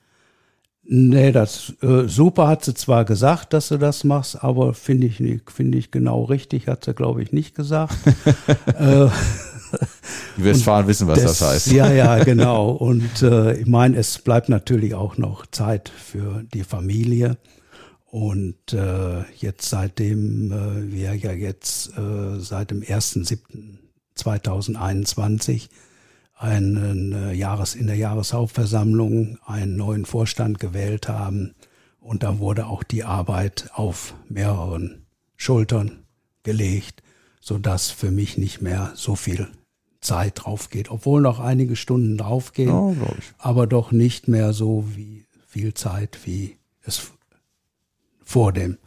Nee, 0.84 1.30
das 1.30 1.74
äh, 1.80 2.08
super 2.08 2.48
hat 2.48 2.64
sie 2.64 2.74
zwar 2.74 3.04
gesagt, 3.04 3.52
dass 3.52 3.68
du 3.68 3.78
das 3.78 4.02
machst, 4.02 4.42
aber 4.42 4.74
finde 4.74 5.06
ich 5.06 5.22
finde 5.46 5.78
ich 5.78 5.90
genau 5.92 6.24
richtig, 6.24 6.66
hat 6.66 6.84
sie, 6.84 6.92
glaube 6.92 7.22
ich, 7.22 7.32
nicht 7.32 7.54
gesagt. 7.54 7.94
äh, 8.78 9.08
Die 10.36 10.44
Westfalen 10.44 10.86
wissen, 10.86 11.06
was 11.06 11.22
das, 11.22 11.38
das, 11.38 11.48
heißt. 11.48 11.72
Ja, 11.72 11.92
ja, 11.92 12.22
genau. 12.24 12.70
Und 12.70 13.22
äh, 13.22 13.54
ich 13.54 13.66
meine, 13.66 13.96
es 13.96 14.18
bleibt 14.18 14.48
natürlich 14.48 14.94
auch 14.94 15.18
noch 15.18 15.46
Zeit 15.46 15.88
für 15.88 16.44
die 16.52 16.64
Familie. 16.64 17.36
Und 18.12 18.72
äh, 18.74 19.22
jetzt 19.38 19.70
seitdem 19.70 20.52
äh, 20.52 20.92
wir 20.92 21.14
ja 21.14 21.32
jetzt 21.32 21.96
äh, 21.96 22.38
seit 22.40 22.70
dem 22.70 22.82
1.7.2021 22.82 25.70
einen 26.36 27.14
äh, 27.14 27.32
Jahres, 27.32 27.74
in 27.74 27.86
der 27.86 27.96
Jahreshauptversammlung 27.96 29.38
einen 29.46 29.76
neuen 29.76 30.04
Vorstand 30.04 30.58
gewählt 30.58 31.08
haben. 31.08 31.54
Und 32.00 32.22
da 32.22 32.38
wurde 32.38 32.66
auch 32.66 32.82
die 32.82 33.02
Arbeit 33.02 33.70
auf 33.72 34.12
mehreren 34.28 35.06
Schultern 35.38 36.02
gelegt, 36.42 37.02
so 37.40 37.56
dass 37.56 37.90
für 37.90 38.10
mich 38.10 38.36
nicht 38.36 38.60
mehr 38.60 38.92
so 38.94 39.16
viel 39.16 39.48
Zeit 40.02 40.44
drauf 40.44 40.68
geht, 40.68 40.90
obwohl 40.90 41.22
noch 41.22 41.40
einige 41.40 41.76
Stunden 41.76 42.18
draufgehen, 42.18 43.00
ja, 43.00 43.06
aber 43.38 43.66
doch 43.66 43.90
nicht 43.90 44.28
mehr 44.28 44.52
so 44.52 44.84
wie 44.94 45.24
viel 45.46 45.72
Zeit, 45.72 46.18
wie 46.26 46.58
es 46.82 47.10
vor 48.32 48.52
dem, 48.52 48.78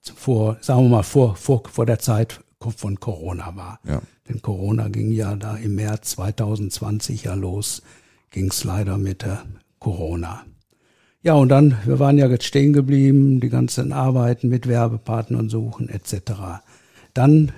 vor, 0.00 0.56
sagen 0.62 0.84
wir 0.84 0.88
mal, 0.88 1.02
vor, 1.02 1.36
vor, 1.36 1.64
vor 1.70 1.84
der 1.84 1.98
Zeit 1.98 2.40
von 2.58 2.98
Corona 2.98 3.54
war. 3.54 3.78
Ja. 3.84 4.00
Denn 4.26 4.40
Corona 4.40 4.88
ging 4.88 5.12
ja 5.12 5.36
da 5.36 5.56
im 5.56 5.74
März 5.74 6.12
2020 6.12 7.24
ja 7.24 7.34
los, 7.34 7.82
ging 8.30 8.48
es 8.48 8.64
leider 8.64 8.96
mit 8.96 9.20
der 9.20 9.44
Corona. 9.78 10.46
Ja, 11.20 11.34
und 11.34 11.50
dann, 11.50 11.76
wir 11.84 11.98
waren 11.98 12.16
ja 12.16 12.28
jetzt 12.28 12.46
stehen 12.46 12.72
geblieben, 12.72 13.40
die 13.40 13.50
ganzen 13.50 13.92
Arbeiten 13.92 14.48
mit 14.48 14.66
Werbepartnern 14.66 15.50
suchen 15.50 15.90
etc. 15.90 16.62
Dann 17.12 17.52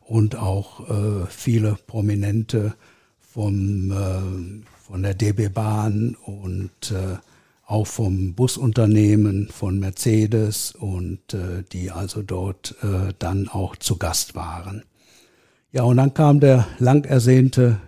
und 0.00 0.36
auch 0.36 0.88
äh, 0.88 1.26
viele 1.28 1.76
Prominente 1.86 2.74
vom, 3.20 3.90
äh, 3.90 4.64
von 4.86 5.02
der 5.02 5.14
DB 5.14 5.48
Bahn 5.48 6.16
und 6.24 6.92
äh, 6.92 7.16
auch 7.66 7.86
vom 7.86 8.34
Busunternehmen 8.34 9.48
von 9.48 9.78
Mercedes 9.80 10.72
und 10.72 11.34
äh, 11.34 11.64
die 11.72 11.90
also 11.90 12.22
dort 12.22 12.76
äh, 12.82 13.12
dann 13.18 13.48
auch 13.48 13.76
zu 13.76 13.96
Gast 13.96 14.34
waren. 14.34 14.84
Ja, 15.72 15.84
und 15.84 15.96
dann 15.96 16.12
kam 16.12 16.38
der 16.38 16.66
lang 16.78 17.06
ersehnte 17.06 17.80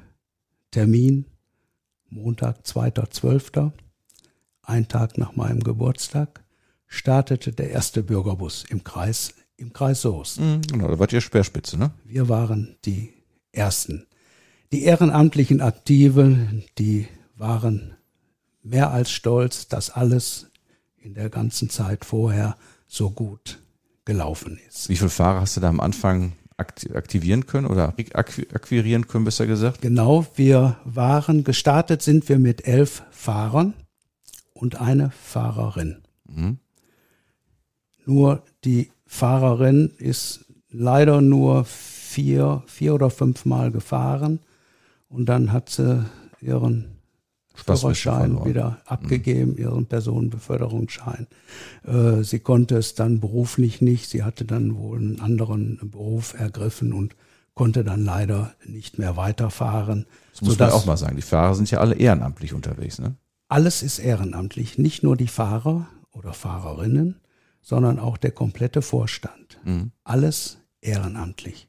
Termin, 0.71 1.27
Montag, 2.09 2.63
2.12., 2.65 3.73
ein 4.63 4.89
Tag 4.89 5.19
nach 5.19 5.37
meinem 5.37 5.63
Geburtstag, 5.63 6.43
startete 6.87 7.53
der 7.53 7.71
erste 7.71 8.03
Bürgerbus 8.03 8.65
im 8.71 8.85
Kreis, 8.85 9.35
im 9.59 9.75
Kreis 9.75 10.01
Soest. 10.01 10.41
Mhm, 10.41 10.63
genau, 10.63 10.89
da 10.89 10.99
wart 10.99 11.13
ihr 11.13 11.21
Speerspitze, 11.21 11.77
ne? 11.77 11.91
Wir 12.05 12.31
waren 12.31 12.77
die 12.87 13.13
Ersten. 13.53 14.07
Die 14.73 14.85
ehrenamtlichen 14.85 15.61
Aktiven, 15.61 16.65
die 16.79 17.07
waren 17.37 17.95
mehr 18.63 18.93
als 18.93 19.11
stolz, 19.11 19.69
dass 19.69 19.91
alles 19.91 20.51
in 20.97 21.13
der 21.13 21.29
ganzen 21.29 21.69
Zeit 21.69 22.07
vorher 22.07 22.57
so 22.87 23.11
gut 23.11 23.59
gelaufen 24.07 24.59
ist. 24.67 24.89
Wie 24.89 24.97
viele 24.97 25.11
Fahrer 25.11 25.43
hast 25.43 25.59
du 25.59 25.61
da 25.61 25.69
am 25.69 25.81
Anfang 25.81 26.33
aktivieren 26.57 27.47
können 27.47 27.67
oder 27.67 27.95
akquirieren 28.15 29.09
können, 29.09 29.25
besser 29.25 29.47
gesagt? 29.47 29.83
Genau, 29.83 30.27
wir 30.37 30.77
waren, 30.85 31.45
gestartet 31.45 32.03
sind 32.03 32.29
wir 32.29 32.39
mit 32.39 32.67
elf 32.67 33.03
Fahrern 33.11 33.75
und 34.53 34.81
eine 34.81 35.11
Fahrerin. 35.11 36.03
Mhm. 36.29 36.59
Nur 38.07 38.45
die 38.65 38.91
Fahrerin 39.07 39.93
ist 39.99 40.45
leider 40.71 41.21
nur 41.21 41.65
vier, 41.65 42.63
vier 42.67 42.95
oder 42.95 43.11
fünf 43.11 43.45
Mal 43.45 43.71
gefahren 43.71 44.41
und 45.09 45.27
dann 45.27 45.53
hat 45.53 45.71
sie 45.71 46.05
ihren 46.41 46.94
Führerschein 47.55 48.45
wieder 48.45 48.71
mhm. 48.71 48.77
abgegeben, 48.87 49.53
mhm. 49.53 49.59
ihren 49.59 49.87
Personenbeförderungsschein. 49.87 51.27
Äh, 51.87 52.23
sie 52.23 52.41
konnte 52.41 52.77
es 52.77 52.95
dann 52.95 53.21
beruflich 53.21 53.81
nicht. 53.81 54.11
Sie 54.11 54.25
hatte 54.25 54.45
dann 54.45 54.77
wohl 54.77 54.99
einen 54.99 55.21
anderen 55.21 55.79
Beruf 55.91 56.35
ergriffen 56.35 56.93
und 56.93 57.15
konnte 57.55 57.85
dann 57.85 58.05
leider 58.05 58.55
nicht 58.67 58.99
mehr 58.99 59.17
weiterfahren. 59.17 60.07
Das 60.33 60.43
muss 60.43 60.59
man 60.59 60.71
auch 60.73 60.87
mal 60.87 60.97
sagen. 60.97 61.17
Die 61.17 61.23
Fahrer 61.23 61.55
sind 61.55 61.71
ja 61.71 61.79
alle 61.79 61.95
ehrenamtlich 61.95 62.53
unterwegs, 62.53 62.99
ne? 62.99 63.15
Alles 63.49 63.83
ist 63.83 64.01
ehrenamtlich. 64.01 64.79
Nicht 64.79 65.05
nur 65.05 65.17
die 65.17 65.29
Fahrer 65.29 65.87
oder 66.11 66.33
Fahrerinnen, 66.33 67.21
sondern 67.63 68.01
auch 68.01 68.17
der 68.17 68.33
komplette 68.33 68.83
Vorstand. 68.83 69.61
Mhm. 69.65 69.93
Alles 70.03 70.59
ehrenamtlich. 70.81 71.69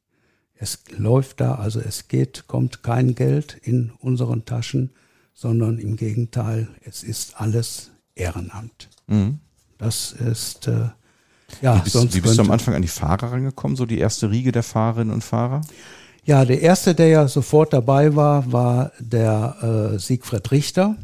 Es 0.56 0.84
läuft 0.98 1.42
da, 1.42 1.56
also 1.56 1.80
es 1.80 2.08
geht, 2.08 2.48
kommt 2.48 2.82
kein 2.82 3.14
Geld 3.14 3.58
in 3.62 3.92
unseren 4.00 4.46
Taschen 4.46 4.92
sondern 5.36 5.78
im 5.78 5.98
Gegenteil, 5.98 6.70
es 6.84 7.04
ist 7.04 7.40
alles 7.40 7.92
Ehrenamt. 8.16 8.90
Mhm. 9.06 9.40
Das 9.78 10.14
ist 10.14 10.68
äh, 10.68 10.90
ja 11.62 11.76
wie 11.76 11.82
bist, 11.82 11.94
sonst 11.94 12.16
wie 12.16 12.22
bist 12.22 12.38
du 12.38 12.42
am 12.42 12.52
Anfang 12.52 12.74
an 12.74 12.82
die 12.82 12.88
Fahrer 12.88 13.34
rangekommen, 13.34 13.76
so 13.76 13.86
die 13.86 14.00
erste 14.00 14.32
Riege 14.32 14.52
der 14.52 14.64
Fahrerinnen 14.64 15.14
und 15.14 15.24
Fahrer? 15.24 15.62
Ja, 16.24 16.44
der 16.44 16.62
erste, 16.62 16.96
der 16.96 17.10
ja 17.10 17.28
sofort 17.28 17.74
dabei 17.74 18.16
war, 18.16 18.52
war 18.52 18.92
der 19.00 19.92
äh, 19.94 20.00
Siegfried 20.00 20.50
Richter 20.52 20.96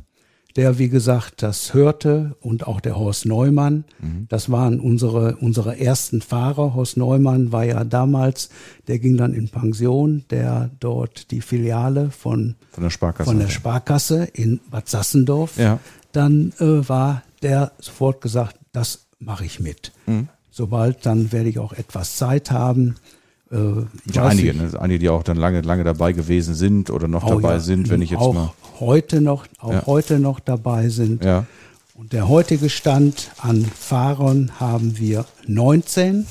der, 0.56 0.78
wie 0.78 0.90
gesagt, 0.90 1.42
das 1.44 1.74
hörte 1.74 2.36
und 2.42 2.68
auch 2.68 2.82
der 2.82 2.98
Horst 2.98 3.26
Neumann. 3.26 3.86
Mhm. 4.00 4.28
Das 4.30 4.52
waren 4.52 4.80
unsere, 4.80 5.38
unsere 5.38 5.80
ersten 5.80 6.22
Fahrer. 6.22 6.74
Horst 6.74 6.98
Neumann 6.98 7.52
war 7.52 7.64
ja 7.64 7.84
damals, 7.84 8.50
der 8.88 9.00
ging 9.00 9.18
dann 9.18 9.34
in 9.34 9.50
Pension, 9.50 10.26
der 10.30 10.70
dort 10.80 11.32
die 11.32 11.42
Filiale 11.42 12.12
von, 12.12 12.56
von 12.72 12.84
der 12.84 12.90
Sparkasse, 12.90 13.30
von 13.30 13.40
der 13.40 13.50
Sparkasse 13.50 14.28
in 14.34 14.60
Bad 14.70 14.90
Sassendorf. 14.90 15.58
Ja. 15.58 15.80
Dann 16.12 16.54
äh, 16.60 16.88
war 16.88 17.24
der 17.42 17.72
sofort 17.80 18.22
gesagt, 18.22 18.58
das 18.74 19.06
mache 19.20 19.46
ich 19.46 19.60
mit. 19.60 19.92
Mhm. 20.06 20.28
Sobald, 20.50 21.06
dann 21.06 21.32
werde 21.32 21.50
ich 21.50 21.60
auch 21.60 21.74
etwas 21.74 22.18
Zeit 22.18 22.52
haben. 22.52 22.96
Äh, 23.52 23.86
ja, 24.12 24.26
einige, 24.26 24.54
ne? 24.54 24.72
einige, 24.80 25.00
die 25.00 25.10
auch 25.10 25.24
dann 25.24 25.38
lange, 25.38 25.62
lange 25.62 25.84
dabei 25.84 26.14
gewesen 26.14 26.56
sind 26.56 26.90
oder 26.90 27.08
noch 27.08 27.26
oh, 27.26 27.36
dabei 27.36 27.54
ja, 27.54 27.60
sind, 27.60 27.90
wenn 27.90 28.02
ich 28.02 28.12
jetzt 28.12 28.20
auch 28.20 28.34
mal. 28.34 28.54
Heute 28.82 29.22
noch, 29.22 29.46
auch 29.60 29.74
ja. 29.74 29.86
heute 29.86 30.20
noch 30.20 30.40
dabei 30.40 30.90
sind. 30.90 31.24
Ja. 31.24 31.46
Und 31.94 32.14
der 32.14 32.28
heutige 32.28 32.68
Stand 32.72 33.30
an 33.38 33.64
Fahrern 33.64 34.60
haben 34.60 34.98
wir 34.98 35.26
19. 35.46 36.26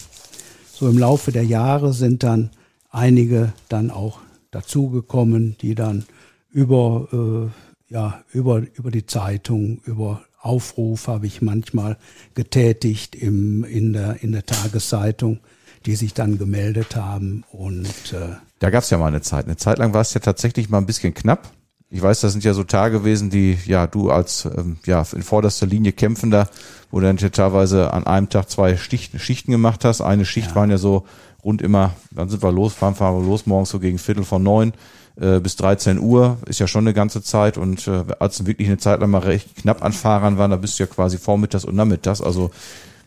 So 0.73 0.89
im 0.89 0.99
Laufe 0.99 1.31
der 1.31 1.45
Jahre 1.45 1.93
sind 1.93 2.25
dann 2.25 2.51
einige 2.91 3.53
dann 3.69 3.93
auch 3.93 4.19
dazugekommen, 4.51 5.57
die 5.61 5.77
dann 5.77 6.07
über, 6.51 7.07
äh, 7.13 7.95
ja, 7.95 8.25
über, 8.33 8.63
über 8.75 8.91
die 8.91 9.07
Zeitung, 9.07 9.81
über 9.85 10.23
Aufruf 10.41 11.07
habe 11.07 11.29
ich 11.29 11.43
manchmal 11.43 11.99
getätigt 12.35 13.15
im, 13.15 13.63
in, 13.63 13.93
der, 13.93 14.25
in 14.25 14.33
der 14.33 14.45
Tageszeitung, 14.45 15.39
die 15.87 15.95
sich 15.95 16.15
dann 16.15 16.37
gemeldet 16.37 16.97
haben. 16.97 17.45
Und 17.53 18.13
äh, 18.13 18.35
da 18.59 18.71
gab 18.71 18.83
es 18.83 18.91
ja 18.91 18.99
mal 18.99 19.07
eine 19.07 19.21
Zeit. 19.21 19.45
Eine 19.45 19.57
Zeit 19.57 19.79
lang 19.79 19.95
war 19.95 20.01
es 20.01 20.15
ja 20.15 20.21
tatsächlich 20.21 20.69
mal 20.69 20.79
ein 20.79 20.87
bisschen 20.87 21.15
knapp. 21.15 21.53
Ich 21.93 22.01
weiß, 22.01 22.21
das 22.21 22.33
sind 22.33 22.45
ja 22.45 22.55
so 22.55 22.63
Tage 22.63 22.99
gewesen, 22.99 23.31
die 23.31 23.59
ja 23.67 23.89
du 23.89 24.11
als 24.11 24.45
ähm, 24.45 24.79
ja 24.87 25.05
in 25.13 25.23
vorderster 25.23 25.67
Linie 25.67 25.93
kämpfender, 25.93 26.49
wo 26.91 27.01
du 27.01 27.07
dann 27.07 27.17
teilweise 27.17 27.93
an 27.93 28.07
einem 28.07 28.29
Tag 28.29 28.49
zwei 28.49 28.77
Schichten, 28.77 29.19
Schichten 29.19 29.51
gemacht 29.51 29.85
hast. 29.85 30.01
Eine 30.01 30.25
Schicht 30.25 30.51
ja. 30.51 30.55
waren 30.55 30.71
ja 30.71 30.79
so 30.79 31.05
rund 31.43 31.63
immer, 31.63 31.95
dann 32.13 32.29
sind 32.29 32.43
wir 32.43 32.53
los, 32.53 32.75
fahren, 32.75 32.95
fahren 32.95 33.21
wir 33.21 33.27
los 33.27 33.47
morgens 33.47 33.71
so 33.71 33.81
gegen 33.81 33.99
Viertel 33.99 34.25
von 34.25 34.43
neun 34.43 34.73
äh, 35.21 35.41
bis 35.41 35.57
13 35.57 35.99
Uhr, 35.99 36.39
ist 36.47 36.61
ja 36.61 36.69
schon 36.69 36.85
eine 36.85 36.95
ganze 36.95 37.23
Zeit 37.23 37.59
und 37.59 37.89
äh, 37.89 38.05
als 38.19 38.47
wirklich 38.47 38.69
eine 38.69 38.79
Zeit 38.79 39.01
lang 39.01 39.11
mal 39.11 39.19
recht 39.19 39.57
knapp 39.57 39.83
an 39.83 39.93
Fahrern 39.93 40.39
waren, 40.39 40.51
da 40.51 40.57
bist 40.57 40.79
du 40.79 40.85
ja 40.85 40.87
quasi 40.87 41.19
vormittags 41.19 41.65
und 41.65 41.75
nachmittags, 41.75 42.21
also 42.21 42.51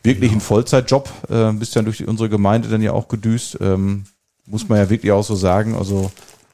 wirklich 0.03 0.31
genau. 0.31 0.39
ein 0.39 0.41
Vollzeitjob, 0.41 1.09
äh, 1.29 1.51
bist 1.53 1.75
ja 1.75 1.81
durch 1.81 2.05
unsere 2.07 2.29
Gemeinde 2.29 2.69
dann 2.69 2.81
ja 2.81 2.91
auch 2.91 3.07
gedüst, 3.07 3.57
ähm, 3.61 4.03
muss 4.45 4.67
man 4.67 4.77
ja 4.77 4.89
wirklich 4.89 5.11
auch 5.11 5.23
so 5.23 5.35
sagen, 5.35 5.75
also 5.75 6.11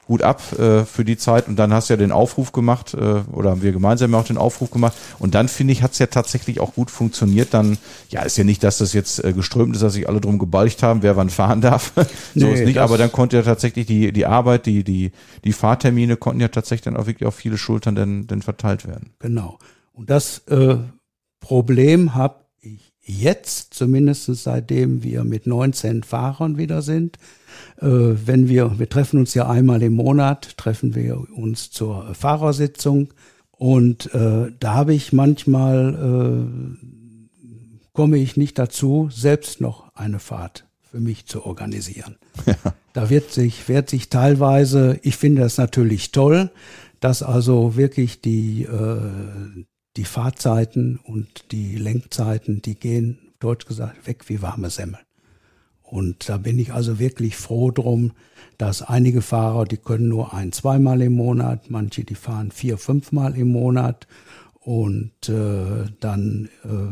gut 0.09 0.23
ab 0.23 0.41
äh, 0.57 0.85
für 0.85 1.05
die 1.05 1.17
Zeit 1.17 1.47
und 1.47 1.55
dann 1.57 1.71
hast 1.71 1.89
du 1.89 1.93
ja 1.93 1.97
den 1.97 2.11
Aufruf 2.11 2.51
gemacht 2.51 2.95
äh, 2.95 3.21
oder 3.31 3.51
haben 3.51 3.61
wir 3.61 3.71
gemeinsam 3.71 4.15
auch 4.15 4.25
den 4.25 4.37
Aufruf 4.37 4.71
gemacht 4.71 4.97
und 5.19 5.35
dann 5.35 5.47
finde 5.47 5.71
ich 5.71 5.83
hat 5.83 5.91
es 5.91 5.99
ja 5.99 6.07
tatsächlich 6.07 6.59
auch 6.59 6.73
gut 6.73 6.89
funktioniert. 6.89 7.53
Dann 7.53 7.77
ja 8.09 8.23
ist 8.23 8.35
ja 8.35 8.43
nicht, 8.43 8.63
dass 8.63 8.79
das 8.79 8.93
jetzt 8.93 9.23
äh, 9.23 9.33
geströmt 9.33 9.75
ist, 9.75 9.83
dass 9.83 9.93
sich 9.93 10.09
alle 10.09 10.19
drum 10.19 10.39
gebalcht 10.39 10.81
haben, 10.81 11.03
wer 11.03 11.15
wann 11.15 11.29
fahren 11.29 11.61
darf. 11.69 11.93
so 12.33 12.47
nee, 12.47 12.53
ist 12.53 12.65
nicht, 12.65 12.79
aber 12.79 12.97
dann 12.97 13.11
konnte 13.11 13.37
ja 13.37 13.43
tatsächlich 13.43 13.85
die 13.85 14.11
die 14.11 14.25
Arbeit, 14.25 14.65
die 14.65 14.83
die 14.83 15.11
die 15.43 15.53
Fahrtermine 15.53 16.17
konnten 16.17 16.41
ja 16.41 16.47
tatsächlich 16.47 16.85
dann 16.85 16.97
auch 16.97 17.05
wirklich 17.05 17.27
auf 17.27 17.35
viele 17.35 17.59
Schultern 17.59 17.93
denn, 17.93 18.25
denn 18.25 18.41
verteilt 18.41 18.87
werden. 18.87 19.11
Genau 19.19 19.59
und 19.93 20.09
das 20.09 20.39
äh, 20.47 20.77
Problem 21.39 22.15
habe 22.15 22.45
ich 22.61 22.93
jetzt 23.01 23.75
zumindest 23.75 24.25
seitdem 24.33 25.03
wir 25.03 25.23
mit 25.23 25.45
19 25.45 26.01
Fahrern 26.01 26.57
wieder 26.57 26.81
sind 26.81 27.19
wenn 27.81 28.49
wir, 28.49 28.77
wir 28.77 28.89
treffen 28.89 29.19
uns 29.19 29.33
ja 29.33 29.49
einmal 29.49 29.81
im 29.83 29.93
Monat, 29.93 30.57
treffen 30.57 30.95
wir 30.95 31.17
uns 31.31 31.71
zur 31.71 32.13
Fahrersitzung 32.13 33.13
und 33.51 34.13
äh, 34.13 34.51
da 34.57 34.73
habe 34.73 34.93
ich 34.93 35.11
manchmal, 35.11 36.47
äh, 36.81 37.45
komme 37.91 38.17
ich 38.17 38.37
nicht 38.37 38.57
dazu, 38.57 39.09
selbst 39.11 39.59
noch 39.59 39.93
eine 39.95 40.19
Fahrt 40.19 40.65
für 40.81 41.01
mich 41.01 41.25
zu 41.25 41.45
organisieren. 41.45 42.15
Ja. 42.45 42.55
Da 42.93 43.09
wird 43.11 43.31
sich, 43.31 43.69
wird 43.69 43.89
sich 43.89 44.09
teilweise, 44.09 44.99
ich 45.03 45.15
finde 45.15 45.43
das 45.43 45.57
natürlich 45.57 46.11
toll, 46.11 46.49
dass 46.99 47.21
also 47.21 47.75
wirklich 47.77 48.19
die, 48.21 48.63
äh, 48.63 49.65
die 49.95 50.05
Fahrzeiten 50.05 50.99
und 51.03 51.51
die 51.51 51.75
Lenkzeiten, 51.75 52.61
die 52.61 52.75
gehen, 52.75 53.19
deutsch 53.39 53.65
gesagt, 53.65 54.07
weg 54.07 54.27
wie 54.27 54.41
warme 54.41 54.69
Semmel. 54.69 54.99
Und 55.89 56.29
da 56.29 56.37
bin 56.37 56.59
ich 56.59 56.71
also 56.71 56.99
wirklich 56.99 57.35
froh 57.35 57.71
drum, 57.71 58.11
dass 58.59 58.83
einige 58.83 59.23
Fahrer, 59.23 59.65
die 59.65 59.77
können 59.77 60.07
nur 60.07 60.35
ein, 60.35 60.51
zweimal 60.51 61.01
im 61.01 61.13
Monat, 61.13 61.71
manche, 61.71 62.03
die 62.03 62.15
fahren 62.15 62.51
vier, 62.51 62.77
fünfmal 62.77 63.35
im 63.35 63.51
Monat. 63.51 64.07
Und 64.59 65.29
äh, 65.29 65.85
dann 65.99 66.49
äh, 66.63 66.91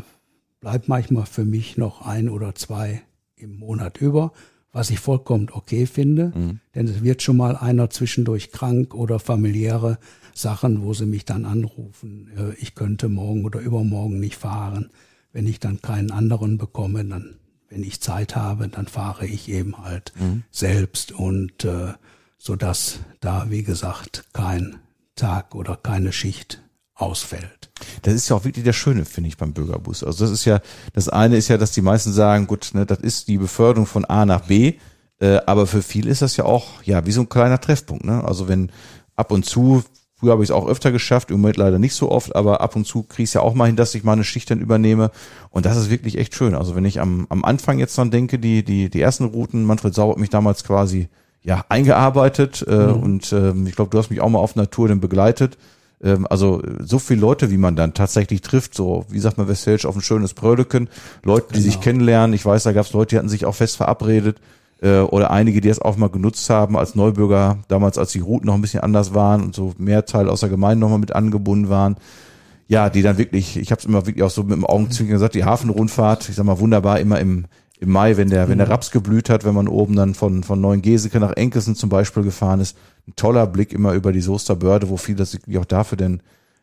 bleibt 0.60 0.88
manchmal 0.88 1.26
für 1.26 1.44
mich 1.44 1.76
noch 1.76 2.04
ein 2.04 2.28
oder 2.28 2.56
zwei 2.56 3.02
im 3.36 3.56
Monat 3.56 3.98
über, 3.98 4.32
was 4.72 4.90
ich 4.90 4.98
vollkommen 4.98 5.48
okay 5.52 5.86
finde. 5.86 6.32
Mhm. 6.34 6.60
Denn 6.74 6.88
es 6.88 7.04
wird 7.04 7.22
schon 7.22 7.36
mal 7.36 7.56
einer 7.56 7.90
zwischendurch 7.90 8.50
krank 8.50 8.94
oder 8.94 9.20
familiäre 9.20 9.98
Sachen, 10.34 10.82
wo 10.82 10.92
sie 10.92 11.06
mich 11.06 11.24
dann 11.24 11.44
anrufen, 11.44 12.30
äh, 12.36 12.54
ich 12.60 12.74
könnte 12.74 13.08
morgen 13.08 13.44
oder 13.44 13.60
übermorgen 13.60 14.18
nicht 14.18 14.36
fahren. 14.36 14.90
Wenn 15.32 15.46
ich 15.46 15.60
dann 15.60 15.80
keinen 15.82 16.10
anderen 16.10 16.58
bekomme, 16.58 17.04
dann 17.04 17.36
wenn 17.68 17.82
ich 17.82 18.00
Zeit 18.00 18.36
habe, 18.36 18.68
dann 18.68 18.86
fahre 18.86 19.26
ich 19.26 19.48
eben 19.48 19.78
halt 19.78 20.12
mhm. 20.18 20.44
selbst 20.50 21.12
und 21.12 21.64
äh, 21.64 21.94
so 22.38 22.56
dass 22.56 23.00
da 23.20 23.46
wie 23.50 23.62
gesagt 23.62 24.24
kein 24.32 24.78
Tag 25.16 25.54
oder 25.54 25.76
keine 25.76 26.12
Schicht 26.12 26.62
ausfällt. 26.94 27.70
Das 28.02 28.14
ist 28.14 28.28
ja 28.28 28.36
auch 28.36 28.44
wirklich 28.44 28.64
der 28.64 28.72
Schöne, 28.72 29.04
finde 29.04 29.28
ich, 29.28 29.36
beim 29.36 29.52
Bürgerbus. 29.52 30.02
Also 30.02 30.24
das 30.24 30.32
ist 30.32 30.44
ja, 30.44 30.60
das 30.92 31.08
eine 31.08 31.36
ist 31.36 31.48
ja, 31.48 31.58
dass 31.58 31.72
die 31.72 31.82
meisten 31.82 32.12
sagen, 32.12 32.46
gut, 32.46 32.70
ne, 32.74 32.86
das 32.86 32.98
ist 32.98 33.28
die 33.28 33.38
Beförderung 33.38 33.86
von 33.86 34.04
A 34.04 34.24
nach 34.24 34.46
B, 34.46 34.74
äh, 35.20 35.38
aber 35.46 35.66
für 35.66 35.82
viele 35.82 36.10
ist 36.10 36.22
das 36.22 36.36
ja 36.36 36.44
auch, 36.44 36.82
ja, 36.82 37.06
wie 37.06 37.12
so 37.12 37.20
ein 37.22 37.28
kleiner 37.28 37.60
Treffpunkt. 37.60 38.04
Ne? 38.04 38.24
Also 38.24 38.48
wenn 38.48 38.72
ab 39.16 39.30
und 39.30 39.44
zu 39.44 39.84
Früher 40.18 40.32
habe 40.32 40.42
ich 40.42 40.50
es 40.50 40.54
auch 40.54 40.66
öfter 40.66 40.90
geschafft, 40.90 41.30
im 41.30 41.40
Moment 41.40 41.58
leider 41.58 41.78
nicht 41.78 41.94
so 41.94 42.10
oft, 42.10 42.34
aber 42.34 42.60
ab 42.60 42.74
und 42.74 42.86
zu 42.86 43.04
kriege 43.04 43.22
ich 43.22 43.34
ja 43.34 43.40
auch 43.40 43.54
mal 43.54 43.66
hin, 43.66 43.76
dass 43.76 43.94
ich 43.94 44.02
mal 44.02 44.14
eine 44.14 44.24
Schicht 44.24 44.50
dann 44.50 44.58
übernehme. 44.58 45.12
Und 45.50 45.64
das 45.64 45.76
ist 45.76 45.90
wirklich 45.90 46.18
echt 46.18 46.34
schön. 46.34 46.56
Also 46.56 46.74
wenn 46.74 46.84
ich 46.84 47.00
am, 47.00 47.26
am 47.28 47.44
Anfang 47.44 47.78
jetzt 47.78 47.96
dann 47.98 48.10
denke, 48.10 48.40
die, 48.40 48.64
die, 48.64 48.90
die 48.90 49.00
ersten 49.00 49.26
Routen, 49.26 49.64
Manfred 49.64 49.94
Sauer 49.94 50.12
hat 50.12 50.18
mich 50.18 50.30
damals 50.30 50.64
quasi 50.64 51.08
ja 51.42 51.64
eingearbeitet 51.68 52.64
äh, 52.66 52.74
mhm. 52.74 53.02
und 53.02 53.32
ähm, 53.32 53.66
ich 53.68 53.76
glaube, 53.76 53.90
du 53.90 53.98
hast 53.98 54.10
mich 54.10 54.20
auch 54.20 54.28
mal 54.28 54.40
auf 54.40 54.56
Natur 54.56 54.88
dann 54.88 54.98
begleitet. 54.98 55.56
Ähm, 56.02 56.26
also 56.28 56.62
so 56.80 56.98
viele 56.98 57.20
Leute, 57.20 57.52
wie 57.52 57.56
man 57.56 57.76
dann 57.76 57.94
tatsächlich 57.94 58.40
trifft, 58.40 58.74
so 58.74 59.04
wie 59.08 59.20
sagt 59.20 59.38
man 59.38 59.46
Westfälisch 59.46 59.86
auf 59.86 59.94
ein 59.94 60.02
schönes 60.02 60.34
Brödeken, 60.34 60.88
Leute, 61.22 61.46
die 61.50 61.60
genau. 61.60 61.64
sich 61.64 61.80
kennenlernen. 61.80 62.34
Ich 62.34 62.44
weiß, 62.44 62.64
da 62.64 62.72
gab 62.72 62.86
es 62.86 62.92
Leute, 62.92 63.10
die 63.10 63.18
hatten 63.18 63.28
sich 63.28 63.46
auch 63.46 63.54
fest 63.54 63.76
verabredet 63.76 64.40
äh, 64.80 65.00
oder 65.00 65.30
einige, 65.30 65.60
die 65.60 65.68
es 65.68 65.80
auch 65.80 65.96
mal 65.96 66.08
genutzt 66.08 66.48
haben 66.50 66.76
als 66.76 66.94
Neubürger, 66.94 67.58
damals 67.68 67.98
als 67.98 68.12
die 68.12 68.20
Routen 68.20 68.46
noch 68.46 68.54
ein 68.54 68.60
bisschen 68.60 68.80
anders 68.80 69.14
waren 69.14 69.42
und 69.42 69.54
so 69.54 69.74
mehr 69.78 70.04
Teil 70.06 70.28
aus 70.28 70.40
der 70.40 70.48
Gemeinde 70.48 70.80
nochmal 70.80 70.98
mit 70.98 71.14
angebunden 71.14 71.68
waren. 71.68 71.96
Ja, 72.68 72.90
die 72.90 73.02
dann 73.02 73.16
wirklich, 73.16 73.56
ich 73.56 73.70
habe 73.70 73.78
es 73.78 73.86
immer 73.86 74.06
wirklich 74.06 74.22
auch 74.22 74.30
so 74.30 74.42
mit 74.42 74.52
dem 74.52 74.66
Augenzwinkern 74.66 75.14
gesagt, 75.14 75.34
die 75.34 75.44
Hafenrundfahrt, 75.44 76.28
ich 76.28 76.34
sag 76.34 76.44
mal 76.44 76.60
wunderbar, 76.60 77.00
immer 77.00 77.18
im, 77.18 77.46
im 77.80 77.90
Mai, 77.90 78.16
wenn 78.18 78.28
der, 78.28 78.48
wenn 78.48 78.58
der 78.58 78.68
Raps 78.68 78.90
geblüht 78.90 79.30
hat, 79.30 79.44
wenn 79.44 79.54
man 79.54 79.68
oben 79.68 79.96
dann 79.96 80.14
von, 80.14 80.42
von 80.42 80.60
Neuengeseke 80.60 81.18
nach 81.18 81.32
Enkelsen 81.32 81.76
zum 81.76 81.88
Beispiel 81.88 82.24
gefahren 82.24 82.60
ist, 82.60 82.76
ein 83.06 83.14
toller 83.16 83.46
Blick 83.46 83.72
immer 83.72 83.94
über 83.94 84.12
die 84.12 84.20
Soester 84.20 84.54
Börde, 84.54 84.90
wo 84.90 84.98
viele 84.98 85.18
das 85.18 85.32
wirklich 85.32 85.56
auch 85.58 85.64
dafür 85.64 85.96
denn, 85.96 86.20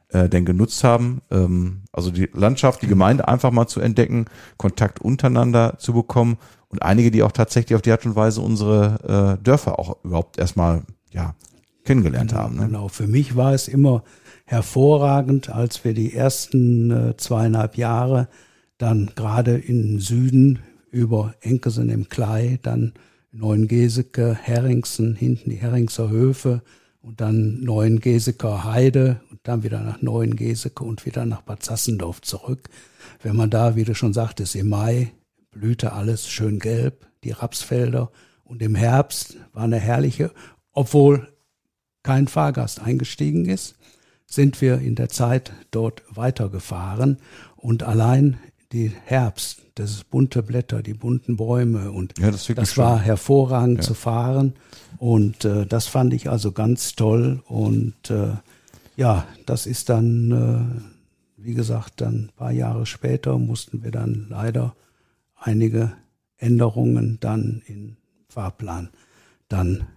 äh, 0.09 0.29
denn 0.29 0.45
genutzt 0.45 0.83
haben. 0.83 1.21
Ähm, 1.31 1.81
also 1.91 2.11
die 2.11 2.29
Landschaft, 2.33 2.81
die 2.81 2.87
Gemeinde 2.87 3.27
einfach 3.27 3.51
mal 3.51 3.67
zu 3.67 3.79
entdecken, 3.79 4.25
Kontakt 4.57 5.01
untereinander 5.01 5.75
zu 5.77 5.93
bekommen 5.93 6.37
und 6.69 6.81
einige, 6.81 7.11
die 7.11 7.23
auch 7.23 7.31
tatsächlich 7.31 7.75
auf 7.75 7.81
die 7.81 7.91
Art 7.91 8.05
und 8.05 8.15
Weise 8.15 8.41
unsere 8.41 9.37
äh, 9.39 9.43
Dörfer 9.43 9.79
auch 9.79 10.03
überhaupt 10.03 10.37
erstmal 10.37 10.83
ja 11.11 11.35
kennengelernt 11.85 12.31
genau, 12.31 12.41
haben. 12.41 12.55
Ne? 12.55 12.65
Genau, 12.65 12.87
für 12.87 13.07
mich 13.07 13.35
war 13.35 13.53
es 13.53 13.67
immer 13.67 14.03
hervorragend, 14.45 15.49
als 15.49 15.83
wir 15.83 15.93
die 15.93 16.13
ersten 16.13 16.91
äh, 16.91 17.17
zweieinhalb 17.17 17.77
Jahre 17.77 18.27
dann 18.77 19.11
gerade 19.15 19.57
im 19.57 19.99
Süden 19.99 20.59
über 20.91 21.33
Enkesen 21.41 21.89
im 21.89 22.09
Klei, 22.09 22.59
dann 22.61 22.93
Neuengeseke, 23.31 24.37
Herringsen, 24.41 25.15
hinten 25.15 25.49
die 25.49 25.57
Herringser 25.57 26.09
Höfe 26.09 26.61
und 27.01 27.21
dann 27.21 27.61
Neuengeseker 27.61 28.63
Heide 28.63 29.21
dann 29.47 29.63
wieder 29.63 29.79
nach 29.81 30.01
Neuengeseke 30.01 30.83
und 30.83 31.05
wieder 31.05 31.25
nach 31.25 31.41
Bad 31.41 31.63
Sassendorf 31.63 32.21
zurück. 32.21 32.69
Wenn 33.21 33.35
man 33.35 33.49
da, 33.49 33.75
wie 33.75 33.83
du 33.83 33.95
schon 33.95 34.13
sagtest, 34.13 34.55
im 34.55 34.69
Mai 34.69 35.13
blühte 35.51 35.93
alles 35.93 36.27
schön 36.27 36.59
gelb, 36.59 37.07
die 37.23 37.31
Rapsfelder. 37.31 38.11
Und 38.43 38.61
im 38.61 38.75
Herbst 38.75 39.37
war 39.53 39.63
eine 39.63 39.79
herrliche, 39.79 40.31
obwohl 40.73 41.27
kein 42.03 42.27
Fahrgast 42.27 42.81
eingestiegen 42.81 43.45
ist, 43.45 43.75
sind 44.27 44.61
wir 44.61 44.79
in 44.79 44.95
der 44.95 45.09
Zeit 45.09 45.53
dort 45.71 46.03
weitergefahren 46.09 47.17
und 47.55 47.83
allein 47.83 48.37
die 48.71 48.91
Herbst, 49.05 49.61
das 49.75 50.03
bunte 50.03 50.43
Blätter, 50.43 50.81
die 50.81 50.93
bunten 50.93 51.37
Bäume 51.37 51.91
und 51.91 52.17
ja, 52.19 52.31
das, 52.31 52.47
das 52.47 52.77
war 52.77 52.99
hervorragend 52.99 53.77
ja. 53.79 53.83
zu 53.83 53.93
fahren 53.93 54.53
und 54.97 55.45
äh, 55.45 55.65
das 55.65 55.87
fand 55.87 56.13
ich 56.13 56.29
also 56.29 56.51
ganz 56.51 56.95
toll 56.95 57.41
und 57.45 58.09
äh, 58.09 58.33
ja, 58.95 59.25
das 59.45 59.65
ist 59.65 59.89
dann, 59.89 60.31
äh, 60.31 61.43
wie 61.43 61.53
gesagt, 61.53 62.01
dann 62.01 62.25
ein 62.25 62.31
paar 62.35 62.51
Jahre 62.51 62.85
später 62.85 63.37
mussten 63.37 63.83
wir 63.83 63.91
dann 63.91 64.27
leider 64.29 64.75
einige 65.35 65.93
Änderungen 66.37 67.17
dann 67.19 67.61
im 67.67 67.97
Fahrplan 68.27 68.89
dann 69.47 69.87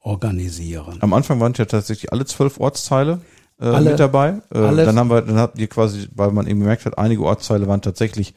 organisieren. 0.00 0.98
Am 1.00 1.12
Anfang 1.12 1.40
waren 1.40 1.54
ja 1.56 1.64
tatsächlich 1.64 2.12
alle 2.12 2.24
zwölf 2.26 2.60
Ortsteile 2.60 3.20
äh, 3.60 3.66
alle, 3.66 3.90
mit 3.90 4.00
dabei. 4.00 4.40
Äh, 4.50 4.84
dann 4.84 4.98
haben 4.98 5.10
wir, 5.10 5.22
dann 5.22 5.38
habt 5.38 5.58
ihr 5.58 5.68
quasi, 5.68 6.08
weil 6.14 6.30
man 6.32 6.46
eben 6.46 6.60
gemerkt 6.60 6.86
hat, 6.86 6.98
einige 6.98 7.22
Ortsteile 7.22 7.66
waren 7.66 7.82
tatsächlich 7.82 8.34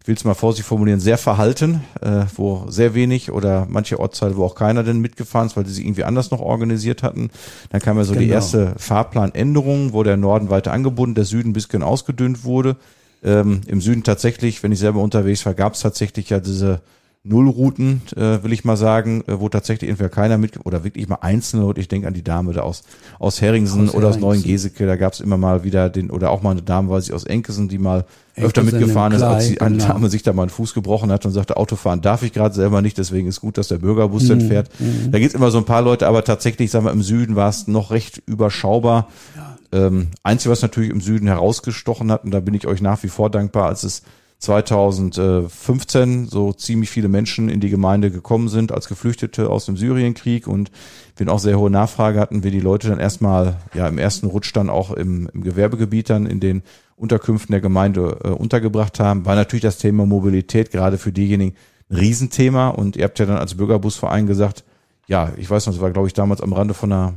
ich 0.00 0.08
will 0.08 0.14
es 0.14 0.24
mal 0.24 0.34
vorsichtig 0.34 0.66
formulieren, 0.66 1.00
sehr 1.00 1.18
verhalten, 1.18 1.82
äh, 2.00 2.24
wo 2.34 2.64
sehr 2.68 2.94
wenig 2.94 3.30
oder 3.30 3.66
manche 3.68 4.00
Ortsteile, 4.00 4.36
wo 4.36 4.44
auch 4.44 4.54
keiner 4.54 4.82
denn 4.82 5.00
mitgefahren 5.00 5.48
ist, 5.48 5.56
weil 5.56 5.64
die 5.64 5.70
sich 5.70 5.84
irgendwie 5.84 6.04
anders 6.04 6.30
noch 6.30 6.40
organisiert 6.40 7.02
hatten. 7.02 7.30
Dann 7.70 7.80
kam 7.80 7.98
ja 7.98 8.04
so 8.04 8.14
genau. 8.14 8.24
die 8.24 8.30
erste 8.30 8.74
Fahrplanänderung, 8.78 9.92
wo 9.92 10.02
der 10.02 10.16
Norden 10.16 10.50
weiter 10.50 10.72
angebunden, 10.72 11.14
der 11.14 11.24
Süden 11.24 11.50
ein 11.50 11.52
bisschen 11.54 11.82
ausgedünnt 11.82 12.44
wurde. 12.44 12.76
Ähm, 13.22 13.60
Im 13.66 13.80
Süden 13.80 14.04
tatsächlich, 14.04 14.62
wenn 14.62 14.72
ich 14.72 14.78
selber 14.78 15.00
unterwegs 15.00 15.44
war, 15.44 15.54
gab 15.54 15.74
es 15.74 15.80
tatsächlich 15.80 16.30
ja 16.30 16.40
diese 16.40 16.80
Nullrouten, 17.28 18.02
äh, 18.16 18.42
will 18.42 18.52
ich 18.52 18.64
mal 18.64 18.76
sagen, 18.76 19.22
äh, 19.26 19.38
wo 19.38 19.48
tatsächlich 19.48 19.90
entweder 19.90 20.08
keiner 20.08 20.38
mit 20.38 20.64
oder 20.64 20.84
wirklich 20.84 21.08
mal 21.08 21.18
einzelne, 21.20 21.66
und 21.66 21.78
ich 21.78 21.88
denke 21.88 22.08
an 22.08 22.14
die 22.14 22.24
Dame 22.24 22.52
da 22.52 22.62
aus, 22.62 22.82
aus 23.18 23.40
Herringsen 23.40 23.88
aus 23.88 23.94
oder 23.94 24.08
aus 24.08 24.18
Neuengeseke, 24.18 24.86
da 24.86 24.96
gab 24.96 25.12
es 25.12 25.20
immer 25.20 25.36
mal 25.36 25.64
wieder 25.64 25.90
den, 25.90 26.10
oder 26.10 26.30
auch 26.30 26.42
mal 26.42 26.52
eine 26.52 26.62
Dame, 26.62 26.90
weiß 26.90 27.06
ich, 27.06 27.12
aus 27.12 27.24
Enkesen, 27.24 27.68
die 27.68 27.78
mal 27.78 28.04
Enkesen 28.34 28.46
öfter 28.46 28.62
mitgefahren 28.62 29.12
ist, 29.12 29.22
als 29.22 29.48
die, 29.48 29.60
eine 29.60 29.76
genau. 29.76 29.88
Dame 29.88 30.10
sich 30.10 30.22
da 30.22 30.32
mal 30.32 30.42
einen 30.42 30.50
Fuß 30.50 30.74
gebrochen 30.74 31.12
hat 31.12 31.26
und 31.26 31.32
sagte, 31.32 31.56
Autofahren 31.56 32.00
darf 32.00 32.22
ich 32.22 32.32
gerade 32.32 32.54
selber 32.54 32.82
nicht, 32.82 32.98
deswegen 32.98 33.28
ist 33.28 33.40
gut, 33.40 33.58
dass 33.58 33.68
der 33.68 33.78
Bürgerbus 33.78 34.24
mhm. 34.24 34.28
dann 34.28 34.40
fährt. 34.42 34.70
Mhm. 34.80 35.10
Da 35.10 35.18
gibt's 35.18 35.34
immer 35.34 35.50
so 35.50 35.58
ein 35.58 35.64
paar 35.64 35.82
Leute, 35.82 36.06
aber 36.06 36.24
tatsächlich, 36.24 36.70
sagen 36.70 36.86
wir, 36.86 36.92
im 36.92 37.02
Süden 37.02 37.36
war 37.36 37.50
es 37.50 37.68
noch 37.68 37.90
recht 37.90 38.22
überschaubar. 38.26 39.08
Ja. 39.36 39.58
Ähm, 39.70 40.08
Einzige, 40.22 40.50
was 40.50 40.62
natürlich 40.62 40.90
im 40.90 41.02
Süden 41.02 41.26
herausgestochen 41.26 42.10
hat, 42.10 42.24
und 42.24 42.30
da 42.30 42.40
bin 42.40 42.54
ich 42.54 42.66
euch 42.66 42.80
nach 42.80 43.02
wie 43.02 43.08
vor 43.08 43.28
dankbar, 43.28 43.66
als 43.66 43.82
es 43.82 44.02
2015 44.38 46.28
so 46.28 46.52
ziemlich 46.52 46.90
viele 46.90 47.08
Menschen 47.08 47.48
in 47.48 47.58
die 47.58 47.70
Gemeinde 47.70 48.12
gekommen 48.12 48.48
sind 48.48 48.70
als 48.70 48.86
Geflüchtete 48.86 49.50
aus 49.50 49.66
dem 49.66 49.76
Syrienkrieg 49.76 50.46
und 50.46 50.70
wir 51.16 51.28
auch 51.32 51.40
sehr 51.40 51.58
hohe 51.58 51.70
Nachfrage 51.70 52.20
hatten, 52.20 52.44
wir 52.44 52.52
die 52.52 52.60
Leute 52.60 52.88
dann 52.88 53.00
erstmal 53.00 53.56
ja 53.74 53.88
im 53.88 53.98
ersten 53.98 54.26
Rutsch 54.26 54.52
dann 54.54 54.70
auch 54.70 54.92
im, 54.92 55.28
im 55.34 55.42
Gewerbegebiet 55.42 56.08
dann 56.10 56.26
in 56.26 56.38
den 56.38 56.62
Unterkünften 56.94 57.52
der 57.52 57.60
Gemeinde 57.60 58.18
äh, 58.22 58.28
untergebracht 58.28 59.00
haben, 59.00 59.26
war 59.26 59.34
natürlich 59.34 59.62
das 59.62 59.78
Thema 59.78 60.06
Mobilität 60.06 60.70
gerade 60.70 60.98
für 60.98 61.10
diejenigen 61.10 61.56
ein 61.90 61.96
Riesenthema 61.96 62.68
und 62.68 62.96
ihr 62.96 63.04
habt 63.04 63.18
ja 63.18 63.26
dann 63.26 63.38
als 63.38 63.56
Bürgerbusverein 63.56 64.28
gesagt, 64.28 64.62
ja, 65.08 65.32
ich 65.36 65.50
weiß 65.50 65.66
noch, 65.66 65.72
das 65.72 65.82
war 65.82 65.90
glaube 65.90 66.06
ich 66.06 66.14
damals 66.14 66.40
am 66.42 66.52
Rande 66.52 66.74
von 66.74 66.92
einer 66.92 67.14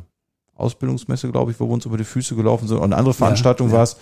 Ausbildungsmesse, 0.55 1.31
glaube 1.31 1.51
ich, 1.51 1.59
wo 1.59 1.67
wir 1.67 1.73
uns 1.73 1.85
über 1.85 1.97
die 1.97 2.03
Füße 2.03 2.35
gelaufen 2.35 2.67
sind. 2.67 2.77
Und 2.77 2.85
eine 2.85 2.97
andere 2.97 3.13
Veranstaltung 3.13 3.67
ja, 3.67 3.73
ja. 3.73 3.77
war 3.77 3.83
es, 3.83 3.97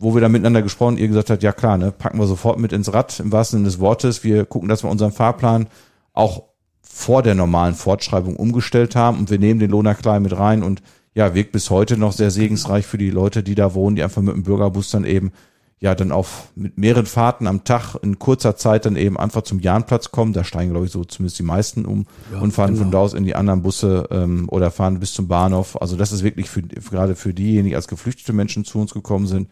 wo 0.00 0.14
wir 0.14 0.22
da 0.22 0.28
miteinander 0.30 0.62
gesprochen, 0.62 0.96
ihr 0.96 1.08
gesagt 1.08 1.28
habt, 1.28 1.42
ja 1.42 1.52
klar, 1.52 1.76
ne, 1.76 1.92
packen 1.92 2.18
wir 2.18 2.26
sofort 2.26 2.58
mit 2.58 2.72
ins 2.72 2.92
Rad, 2.92 3.20
im 3.20 3.32
wahrsten 3.32 3.58
Sinne 3.58 3.68
des 3.68 3.80
Wortes. 3.80 4.24
Wir 4.24 4.46
gucken, 4.46 4.68
dass 4.68 4.82
wir 4.82 4.90
unseren 4.90 5.12
Fahrplan 5.12 5.66
auch 6.14 6.44
vor 6.80 7.22
der 7.22 7.34
normalen 7.34 7.74
Fortschreibung 7.74 8.34
umgestellt 8.36 8.96
haben 8.96 9.18
und 9.18 9.30
wir 9.30 9.38
nehmen 9.38 9.60
den 9.60 9.70
Lohner 9.70 9.94
Klein 9.94 10.22
mit 10.22 10.36
rein 10.36 10.62
und 10.62 10.82
ja, 11.12 11.34
wirkt 11.34 11.52
bis 11.52 11.68
heute 11.68 11.98
noch 11.98 12.12
sehr 12.12 12.30
segensreich 12.30 12.86
für 12.86 12.96
die 12.96 13.10
Leute, 13.10 13.42
die 13.42 13.54
da 13.54 13.74
wohnen, 13.74 13.94
die 13.94 14.02
einfach 14.02 14.22
mit 14.22 14.34
dem 14.34 14.42
Bürgerbus 14.42 14.90
dann 14.90 15.04
eben 15.04 15.32
ja 15.80 15.94
dann 15.94 16.12
auf 16.12 16.48
mit 16.54 16.78
mehreren 16.78 17.06
Fahrten 17.06 17.46
am 17.46 17.64
Tag 17.64 17.96
in 18.02 18.18
kurzer 18.18 18.56
Zeit 18.56 18.86
dann 18.86 18.96
eben 18.96 19.18
einfach 19.18 19.42
zum 19.42 19.60
Jahnplatz 19.60 20.10
kommen. 20.10 20.32
Da 20.32 20.44
steigen, 20.44 20.70
glaube 20.70 20.86
ich, 20.86 20.92
so 20.92 21.04
zumindest 21.04 21.38
die 21.38 21.42
meisten 21.42 21.84
um 21.84 22.06
ja, 22.32 22.40
und 22.40 22.52
fahren 22.52 22.74
genau. 22.74 22.82
von 22.82 22.90
da 22.90 22.98
aus 22.98 23.14
in 23.14 23.24
die 23.24 23.34
anderen 23.34 23.62
Busse 23.62 24.06
ähm, 24.10 24.48
oder 24.48 24.70
fahren 24.70 25.00
bis 25.00 25.12
zum 25.12 25.26
Bahnhof. 25.26 25.80
Also 25.80 25.96
das 25.96 26.12
ist 26.12 26.22
wirklich 26.22 26.48
für, 26.48 26.62
gerade 26.62 27.16
für 27.16 27.34
diejenigen, 27.34 27.68
die 27.68 27.76
als 27.76 27.88
geflüchtete 27.88 28.32
Menschen 28.32 28.64
zu 28.64 28.78
uns 28.78 28.92
gekommen 28.92 29.26
sind, 29.26 29.48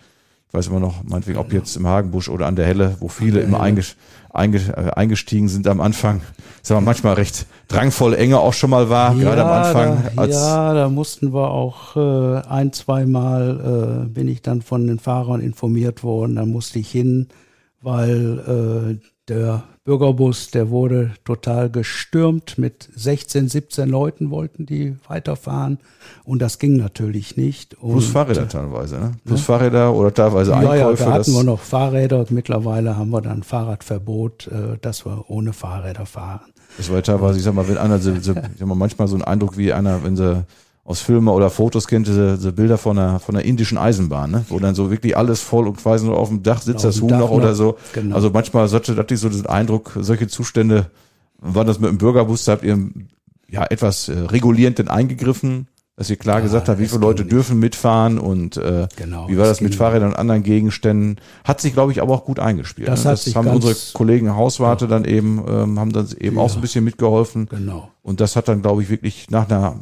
ich 0.49 0.55
weiß 0.55 0.69
immer 0.69 0.81
noch, 0.81 1.05
meinetwegen, 1.05 1.39
ob 1.39 1.53
jetzt 1.53 1.77
im 1.77 1.87
Hagenbusch 1.87 2.31
oder 2.31 2.47
an 2.47 2.57
der 2.57 2.65
Helle, 2.65 2.97
wo 3.01 3.09
viele 3.09 3.41
immer 3.41 3.67
äh, 3.67 4.91
eingestiegen 4.95 5.49
sind 5.49 5.69
am 5.69 5.81
Anfang, 5.81 6.23
sagen 6.63 6.81
wir 6.81 6.85
manchmal 6.85 7.15
recht 7.15 7.47
drangvoll 7.69 8.15
enge 8.15 8.39
auch 8.39 8.55
schon 8.55 8.71
mal 8.71 8.89
war, 8.89 9.15
ja, 9.15 9.35
gerade 9.35 9.45
am 9.45 9.51
Anfang. 9.51 10.05
Da, 10.17 10.25
ja, 10.25 10.75
da 10.75 10.89
mussten 10.89 11.35
wir 11.35 11.51
auch 11.51 11.97
äh, 11.97 12.49
ein, 12.49 12.73
zweimal 12.73 14.07
äh, 14.07 14.09
bin 14.09 14.27
ich 14.29 14.41
dann 14.41 14.63
von 14.63 14.87
den 14.87 14.99
Fahrern 14.99 15.43
informiert 15.43 16.03
worden, 16.03 16.37
da 16.37 16.47
musste 16.47 16.79
ich 16.79 16.91
hin, 16.91 17.29
weil 17.83 18.99
äh, 19.01 19.09
der 19.29 19.65
Bürgerbus, 19.89 20.51
der 20.51 20.69
wurde 20.69 21.13
total 21.25 21.71
gestürmt. 21.71 22.59
Mit 22.59 22.91
16, 22.95 23.49
17 23.49 23.89
Leuten 23.89 24.31
wollten 24.31 24.67
die 24.67 24.97
weiterfahren. 25.09 25.79
Und 26.25 26.43
das 26.43 26.59
ging 26.59 26.77
natürlich 26.77 27.39
nicht. 27.39 27.73
Und, 27.79 27.93
Plus 27.93 28.09
Fahrräder 28.09 28.47
teilweise, 28.47 28.99
ne? 28.99 29.13
Plus 29.25 29.41
ja? 29.41 29.47
Fahrräder 29.47 29.95
oder 29.95 30.13
teilweise 30.13 30.51
ja, 30.51 30.59
Einkäufe. 30.59 31.05
Ja, 31.05 31.09
da 31.09 31.15
hatten 31.15 31.33
wir 31.33 31.43
noch 31.43 31.61
Fahrräder. 31.61 32.27
Mittlerweile 32.29 32.99
haben 32.99 33.09
wir 33.09 33.23
dann 33.23 33.43
Fahrradverbot, 33.43 34.49
äh, 34.49 34.77
dass 34.83 35.07
wir 35.07 35.25
ohne 35.29 35.55
Fahrräder 35.55 36.05
fahren. 36.05 36.53
Das 36.77 36.93
war 36.93 37.03
teilweise, 37.03 37.39
ich 37.39 37.45
sag 37.45 37.55
mal, 37.55 37.67
wenn 37.67 37.79
einer, 37.79 37.99
so, 37.99 38.13
so, 38.21 38.33
ich 38.33 38.59
sag 38.59 38.69
mal, 38.69 38.75
manchmal 38.75 39.09
so 39.09 39.17
ein 39.17 39.23
Eindruck 39.23 39.57
wie 39.57 39.73
einer, 39.73 40.05
wenn 40.05 40.17
sie 40.17 40.45
aus 40.89 41.03
Filmen 41.03 41.29
oder 41.29 41.51
Fotos 41.51 41.87
kennt, 41.87 42.07
diese, 42.07 42.37
diese 42.37 42.51
Bilder 42.51 42.79
von 42.79 42.99
einer, 42.99 43.21
von 43.21 43.37
einer 43.37 43.45
indischen 43.45 43.77
Eisenbahn, 43.77 44.31
ne? 44.31 44.47
wo 44.49 44.59
dann 44.59 44.75
so 44.75 44.91
wirklich 44.91 45.19
alles 45.19 45.43
voll 45.43 45.69
und 45.69 45.77
quasi 45.77 46.07
nur 46.07 46.17
auf 46.17 46.31
dem 46.31 46.43
Dach 46.43 46.63
sitzt 46.63 46.83
das 46.83 47.03
Huhn 47.03 47.11
noch 47.11 47.31
oder 47.31 47.55
so. 47.55 47.77
Genau. 47.93 48.17
Also 48.17 48.31
manchmal 48.31 48.71
hatte, 48.71 48.97
hatte 48.97 49.13
ich 49.13 49.21
so 49.21 49.29
den 49.29 49.45
Eindruck, 49.45 49.93
solche 50.01 50.29
Zustände, 50.29 50.87
waren 51.41 51.67
das 51.67 51.79
mit 51.79 51.91
dem 51.91 51.99
Bürgerbus, 51.99 52.47
da 52.47 52.53
habt 52.53 52.65
ihr 52.65 52.79
ja 53.51 53.67
etwas 53.67 54.09
äh, 54.09 54.19
regulierend 54.19 54.79
denn 54.79 54.89
eingegriffen, 54.89 55.69
dass 55.97 56.09
ihr 56.09 56.17
klar 56.17 56.37
ja, 56.37 56.45
gesagt 56.45 56.71
habt, 56.71 56.79
wie 56.79 56.87
viele 56.87 57.03
Leute 57.03 57.27
dürfen 57.27 57.59
mitfahren 57.59 58.19
und 58.19 58.57
äh, 58.57 58.89
genau, 58.97 59.29
wie 59.29 59.37
war 59.37 59.45
das 59.45 59.61
mit 59.61 59.75
Fahrrädern 59.75 60.13
und 60.13 60.17
anderen 60.17 60.43
Gegenständen. 60.43 61.17
Hat 61.45 61.61
sich, 61.61 61.75
glaube 61.75 61.93
ich, 61.93 62.01
aber 62.01 62.15
auch 62.15 62.25
gut 62.25 62.39
eingespielt. 62.39 62.89
Das, 62.89 63.05
ne? 63.05 63.11
das 63.11 63.35
haben 63.35 63.49
unsere 63.49 63.77
Kollegen 63.93 64.35
Hauswarte 64.35 64.87
ja. 64.87 64.91
dann 64.91 65.05
eben, 65.05 65.45
ähm, 65.47 65.79
haben 65.79 65.93
dann 65.93 66.09
eben 66.19 66.37
ja. 66.37 66.43
auch 66.43 66.49
so 66.49 66.59
ein 66.59 66.63
bisschen 66.63 66.85
mitgeholfen. 66.85 67.47
Genau. 67.51 67.91
Und 68.03 68.21
das 68.21 68.37
hat 68.37 68.49
dann, 68.49 68.63
glaube 68.63 68.83
ich, 68.83 68.89
wirklich 68.89 69.29
nach 69.29 69.51
einer 69.51 69.77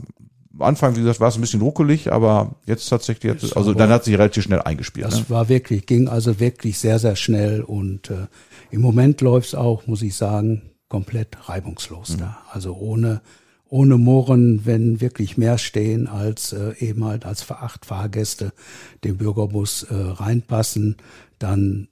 Anfang, 0.59 0.97
wie 0.97 1.01
gesagt, 1.01 1.21
war 1.21 1.29
es 1.29 1.37
ein 1.37 1.41
bisschen 1.41 1.61
ruckelig, 1.61 2.13
aber 2.13 2.57
jetzt 2.67 2.89
tatsächlich, 2.89 3.33
jetzt, 3.33 3.57
also 3.57 3.75
dann 3.75 3.91
hat 3.91 4.05
sich 4.05 4.15
relativ 4.15 4.45
schnell 4.45 4.63
eingespielt. 4.63 5.07
Das 5.07 5.21
ne? 5.21 5.25
war 5.29 5.49
wirklich, 5.49 5.87
ging 5.87 6.09
also 6.09 6.41
wirklich 6.41 6.79
sehr, 6.79 6.99
sehr 6.99 7.17
schnell 7.17 7.63
und 7.63 8.11
äh, 8.11 8.27
im 8.71 8.81
Moment 8.81 9.21
läuft 9.21 9.49
es 9.49 9.55
auch, 9.55 9.87
muss 9.87 10.03
ich 10.03 10.15
sagen, 10.15 10.63
komplett 10.89 11.49
reibungslos 11.49 12.11
mhm. 12.11 12.19
da. 12.19 12.39
Also 12.51 12.75
ohne, 12.75 13.23
ohne 13.69 13.99
Murren, 13.99 14.65
wenn 14.65 15.01
wirklich 15.01 15.37
mehr 15.37 15.59
stehen 15.59 16.07
als 16.07 16.53
äh, 16.53 16.75
eben 16.79 17.05
halt 17.05 17.27
als 17.27 17.51
acht 17.51 17.87
Fahrgäste 17.87 18.53
den 19.05 19.17
Bürgerbus 19.17 19.85
äh, 19.85 19.95
reinpassen, 19.95 20.97
dann 21.39 21.89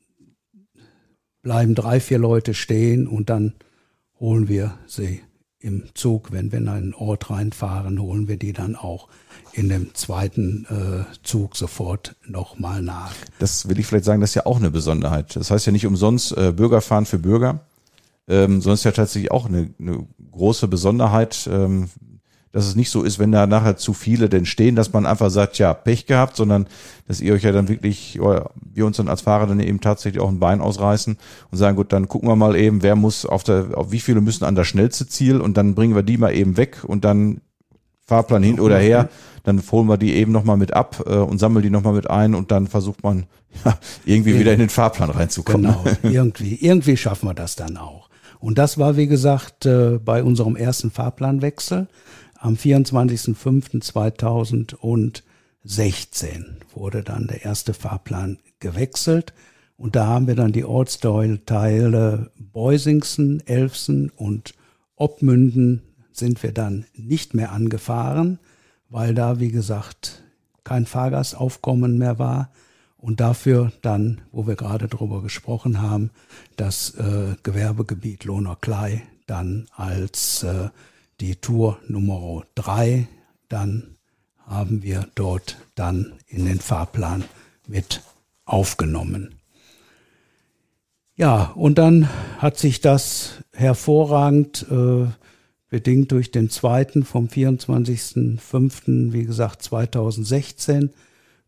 bleiben 1.42 1.74
drei, 1.74 2.00
vier 2.00 2.18
Leute 2.18 2.54
stehen 2.54 3.06
und 3.06 3.30
dann 3.30 3.54
holen 4.18 4.48
wir 4.48 4.78
sie 4.86 5.20
im 5.64 5.84
Zug, 5.94 6.30
wenn 6.30 6.52
wir 6.52 6.58
in 6.58 6.68
einen 6.68 6.94
Ort 6.94 7.30
reinfahren, 7.30 7.98
holen 7.98 8.28
wir 8.28 8.36
die 8.36 8.52
dann 8.52 8.76
auch 8.76 9.08
in 9.54 9.70
dem 9.70 9.94
zweiten 9.94 10.66
äh, 10.68 11.04
Zug 11.22 11.56
sofort 11.56 12.16
nochmal 12.26 12.82
nach. 12.82 13.14
Das 13.38 13.66
will 13.68 13.78
ich 13.78 13.86
vielleicht 13.86 14.04
sagen, 14.04 14.20
das 14.20 14.30
ist 14.30 14.34
ja 14.34 14.46
auch 14.46 14.58
eine 14.58 14.70
Besonderheit. 14.70 15.34
Das 15.36 15.50
heißt 15.50 15.64
ja 15.64 15.72
nicht 15.72 15.86
umsonst 15.86 16.36
äh, 16.36 16.52
Bürgerfahren 16.52 17.06
für 17.06 17.18
Bürger, 17.18 17.60
ähm, 18.28 18.60
sondern 18.60 18.74
ist 18.74 18.84
ja 18.84 18.92
tatsächlich 18.92 19.30
auch 19.30 19.46
eine, 19.46 19.70
eine 19.80 20.06
große 20.32 20.68
Besonderheit, 20.68 21.48
ähm, 21.50 21.88
dass 22.54 22.66
es 22.66 22.76
nicht 22.76 22.90
so 22.90 23.02
ist, 23.02 23.18
wenn 23.18 23.32
da 23.32 23.48
nachher 23.48 23.76
zu 23.76 23.92
viele 23.94 24.28
denn 24.28 24.46
stehen, 24.46 24.76
dass 24.76 24.92
man 24.92 25.06
einfach 25.06 25.28
sagt, 25.28 25.58
ja, 25.58 25.74
Pech 25.74 26.06
gehabt, 26.06 26.36
sondern 26.36 26.68
dass 27.08 27.20
ihr 27.20 27.34
euch 27.34 27.42
ja 27.42 27.50
dann 27.50 27.68
wirklich, 27.68 28.16
wir 28.16 28.86
uns 28.86 28.96
dann 28.96 29.08
als 29.08 29.22
Fahrer 29.22 29.48
dann 29.48 29.58
eben 29.58 29.80
tatsächlich 29.80 30.22
auch 30.22 30.28
ein 30.28 30.38
Bein 30.38 30.60
ausreißen 30.60 31.18
und 31.50 31.58
sagen, 31.58 31.76
gut, 31.76 31.92
dann 31.92 32.06
gucken 32.06 32.28
wir 32.28 32.36
mal 32.36 32.54
eben, 32.54 32.84
wer 32.84 32.94
muss 32.94 33.26
auf 33.26 33.42
der, 33.42 33.70
auf 33.74 33.90
wie 33.90 33.98
viele 33.98 34.20
müssen 34.20 34.44
an 34.44 34.54
das 34.54 34.68
schnellste 34.68 35.08
Ziel 35.08 35.40
und 35.40 35.56
dann 35.56 35.74
bringen 35.74 35.96
wir 35.96 36.04
die 36.04 36.16
mal 36.16 36.32
eben 36.32 36.56
weg 36.56 36.84
und 36.86 37.04
dann 37.04 37.40
Fahrplan 38.06 38.44
hin 38.44 38.60
oder 38.60 38.78
her, 38.78 39.08
dann 39.42 39.60
holen 39.72 39.88
wir 39.88 39.98
die 39.98 40.14
eben 40.14 40.30
nochmal 40.30 40.56
mit 40.56 40.74
ab 40.74 41.02
äh, 41.06 41.16
und 41.16 41.38
sammeln 41.38 41.64
die 41.64 41.70
nochmal 41.70 41.94
mit 41.94 42.08
ein 42.08 42.36
und 42.36 42.52
dann 42.52 42.68
versucht 42.68 43.02
man 43.02 43.26
ja, 43.64 43.76
irgendwie 44.04 44.34
ja. 44.34 44.38
wieder 44.38 44.52
in 44.52 44.60
den 44.60 44.68
Fahrplan 44.68 45.10
reinzukommen. 45.10 45.62
Genau, 45.62 45.84
irgendwie, 46.04 46.54
irgendwie 46.54 46.96
schaffen 46.96 47.28
wir 47.28 47.34
das 47.34 47.56
dann 47.56 47.78
auch. 47.78 48.10
Und 48.38 48.58
das 48.58 48.78
war, 48.78 48.96
wie 48.96 49.08
gesagt, 49.08 49.66
äh, 49.66 49.98
bei 49.98 50.22
unserem 50.22 50.54
ersten 50.54 50.92
Fahrplanwechsel 50.92 51.88
am 52.44 52.54
24.05.2016 52.56 55.22
wurde 56.74 57.02
dann 57.02 57.26
der 57.26 57.42
erste 57.42 57.72
Fahrplan 57.72 58.38
gewechselt. 58.60 59.32
Und 59.78 59.96
da 59.96 60.06
haben 60.06 60.26
wir 60.26 60.34
dann 60.34 60.52
die 60.52 60.66
Ortsteile 60.66 62.30
Beusingsen, 62.36 63.42
Elfsen 63.46 64.10
und 64.10 64.52
Obmünden 64.94 65.84
sind 66.12 66.42
wir 66.42 66.52
dann 66.52 66.84
nicht 66.94 67.32
mehr 67.32 67.50
angefahren, 67.50 68.38
weil 68.90 69.14
da, 69.14 69.40
wie 69.40 69.50
gesagt, 69.50 70.22
kein 70.64 70.84
Fahrgastaufkommen 70.84 71.96
mehr 71.96 72.18
war. 72.18 72.50
Und 72.98 73.20
dafür 73.20 73.72
dann, 73.80 74.20
wo 74.32 74.46
wir 74.46 74.56
gerade 74.56 74.88
drüber 74.88 75.22
gesprochen 75.22 75.80
haben, 75.80 76.10
das 76.56 76.90
äh, 76.96 77.36
Gewerbegebiet 77.42 78.24
Lohner 78.24 78.58
Klei 78.60 79.02
dann 79.26 79.66
als 79.74 80.42
äh, 80.42 80.68
die 81.20 81.36
Tour 81.36 81.78
Nummer 81.88 82.42
drei. 82.54 83.08
Dann 83.48 83.96
haben 84.46 84.82
wir 84.82 85.08
dort 85.14 85.56
dann 85.74 86.14
in 86.26 86.44
den 86.46 86.60
Fahrplan 86.60 87.24
mit 87.66 88.02
aufgenommen. 88.44 89.34
Ja, 91.16 91.52
und 91.54 91.78
dann 91.78 92.10
hat 92.38 92.58
sich 92.58 92.80
das 92.80 93.44
hervorragend 93.52 94.66
äh, 94.70 95.06
bedingt 95.68 96.12
durch 96.12 96.30
den 96.30 96.48
zweiten 96.50 97.04
vom 97.04 97.26
24.05. 97.28 99.12
wie 99.12 99.24
gesagt 99.24 99.62
2016 99.62 100.90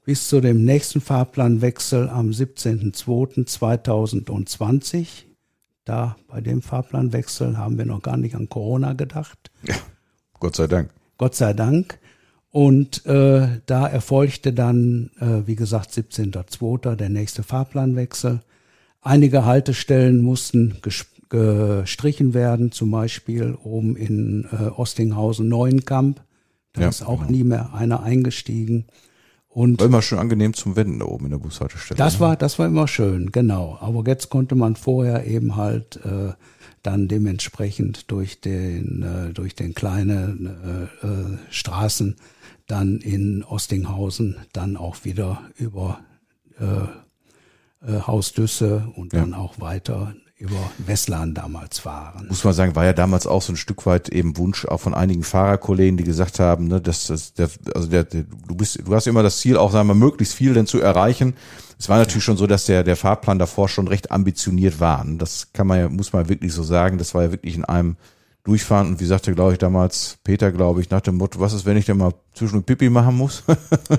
bis 0.04 0.28
zu 0.28 0.40
dem 0.40 0.64
nächsten 0.64 1.00
Fahrplanwechsel 1.00 2.08
am 2.08 2.30
17.02.2020 2.30 5.26
da 5.87 6.16
bei 6.28 6.43
dem 6.43 6.61
Fahrplanwechsel 6.61 7.57
haben 7.57 7.78
wir 7.78 7.87
noch 7.87 8.03
gar 8.03 8.16
nicht 8.18 8.34
an 8.34 8.49
Corona 8.49 8.93
gedacht. 8.93 9.51
Ja, 9.62 9.76
Gott 10.39 10.57
sei 10.57 10.66
Dank. 10.66 10.91
Gott 11.16 11.34
sei 11.34 11.55
Dank. 11.55 11.99
Und 12.51 13.07
äh, 13.07 13.61
da 13.66 13.87
erfolgte 13.87 14.53
dann, 14.53 15.11
äh, 15.20 15.47
wie 15.47 15.57
gesagt, 15.57 15.91
17.02. 15.91 16.97
der 16.97 17.09
nächste 17.09 17.43
Fahrplanwechsel. 17.43 18.41
Einige 19.01 19.45
Haltestellen 19.45 20.22
mussten 20.22 20.78
gestrichen 21.28 22.34
werden, 22.34 22.72
zum 22.72 22.91
Beispiel 22.91 23.57
oben 23.62 23.97
in 23.97 24.49
äh, 24.51 24.68
Ostinghausen 24.68 25.49
Neuenkamp. 25.49 26.20
Da 26.72 26.82
ja, 26.82 26.89
ist 26.89 27.03
auch 27.03 27.20
genau. 27.20 27.30
nie 27.30 27.45
mehr 27.45 27.74
einer 27.74 28.03
eingestiegen. 28.03 28.87
Und 29.57 29.80
war 29.80 29.86
immer 29.86 30.02
schön 30.02 30.18
angenehm 30.18 30.52
zum 30.52 30.76
Wenden 30.76 30.98
da 30.98 31.07
oben 31.07 31.24
in 31.24 31.30
der 31.30 31.38
Bushaltestelle. 31.38 31.96
Das 31.96 32.14
ne? 32.14 32.20
war, 32.20 32.36
das 32.36 32.59
war 32.59 32.66
immer 32.66 32.86
schön, 32.86 33.32
genau. 33.32 33.78
Aber 33.80 34.04
jetzt 34.07 34.28
konnte 34.28 34.54
man 34.54 34.76
vorher 34.76 35.26
eben 35.26 35.57
halt 35.57 35.96
äh, 36.04 36.34
dann 36.82 37.09
dementsprechend 37.09 38.11
durch 38.11 38.42
den 38.42 39.02
äh, 39.02 39.32
durch 39.32 39.54
den 39.54 39.72
kleinen 39.72 40.90
äh, 41.02 41.07
äh, 41.07 41.38
Straßen 41.48 42.16
dann 42.66 42.98
in 42.98 43.44
Ostinghausen 43.44 44.36
dann 44.52 44.76
auch 44.76 45.07
wieder 45.07 45.40
über 45.57 46.00
äh, 46.61 47.90
äh, 47.90 48.00
Haus 48.07 48.34
Düsse 48.34 48.92
und 48.94 49.14
ja. 49.14 49.20
dann 49.20 49.32
auch 49.32 49.59
weiter 49.59 50.14
über 50.39 50.70
Westland 50.78 51.39
damals 51.39 51.78
fahren. 51.78 52.26
Muss 52.28 52.45
man 52.45 52.53
sagen, 52.53 52.76
war 52.76 52.84
ja 52.84 52.93
damals 52.93 53.26
auch 53.26 53.41
so 53.41 53.55
ein 53.55 53.57
Stück 53.57 53.87
weit 53.87 54.11
eben 54.11 54.37
Wunsch 54.37 54.66
auch 54.66 54.80
von 54.80 54.95
einigen 54.95 55.22
Fahrerkollegen, 55.22 55.97
die 55.97 56.05
gesagt 56.05 56.41
haben, 56.41 56.68
ne, 56.68 56.80
dass 56.80 57.07
das 57.07 57.32
der, 57.32 57.49
also 57.74 57.89
der, 57.89 58.05
der, 58.05 58.24
du 58.47 58.55
bist, 58.55 58.80
du 58.84 58.95
hast 58.95 59.07
immer 59.07 59.22
das 59.22 59.41
Ziel, 59.41 59.57
auch 59.57 59.72
sagen 59.72 59.89
wir 59.89 59.95
möglichst 59.95 60.34
viel 60.34 60.53
denn 60.53 60.66
zu 60.66 60.78
erreichen. 60.78 61.34
Es 61.78 61.89
war 61.89 61.99
natürlich 61.99 62.24
schon 62.24 62.37
so, 62.37 62.47
dass 62.47 62.66
der 62.66 62.84
der 62.84 62.97
Fahrplan 62.97 63.39
davor 63.39 63.68
schon 63.68 63.89
recht 63.89 64.11
ambitioniert 64.11 64.78
war. 64.78 65.07
Das 65.16 65.53
kann 65.55 65.66
man 65.66 65.78
ja, 65.78 65.89
muss 65.89 66.12
man 66.12 66.28
wirklich 66.28 66.53
so 66.53 66.62
sagen. 66.62 66.99
Das 66.99 67.14
war 67.14 67.22
ja 67.22 67.32
wirklich 67.32 67.55
in 67.55 67.64
einem 67.64 67.97
durchfahren. 68.47 68.88
Und 68.88 69.01
wie 69.01 69.05
sagte, 69.05 69.34
glaube 69.34 69.53
ich, 69.53 69.59
damals 69.59 70.18
Peter, 70.24 70.53
glaube 70.53 70.80
ich, 70.80 70.90
nach 70.90 71.01
dem 71.01 71.16
Motto, 71.16 71.40
was 71.40 71.53
ist, 71.53 71.66
wenn 71.66 71.76
ich 71.76 71.84
denn 71.84 71.99
mal 71.99 72.12
zwischen 72.32 72.62
Pipi 72.62 72.88
machen 72.90 73.16
muss? 73.16 73.42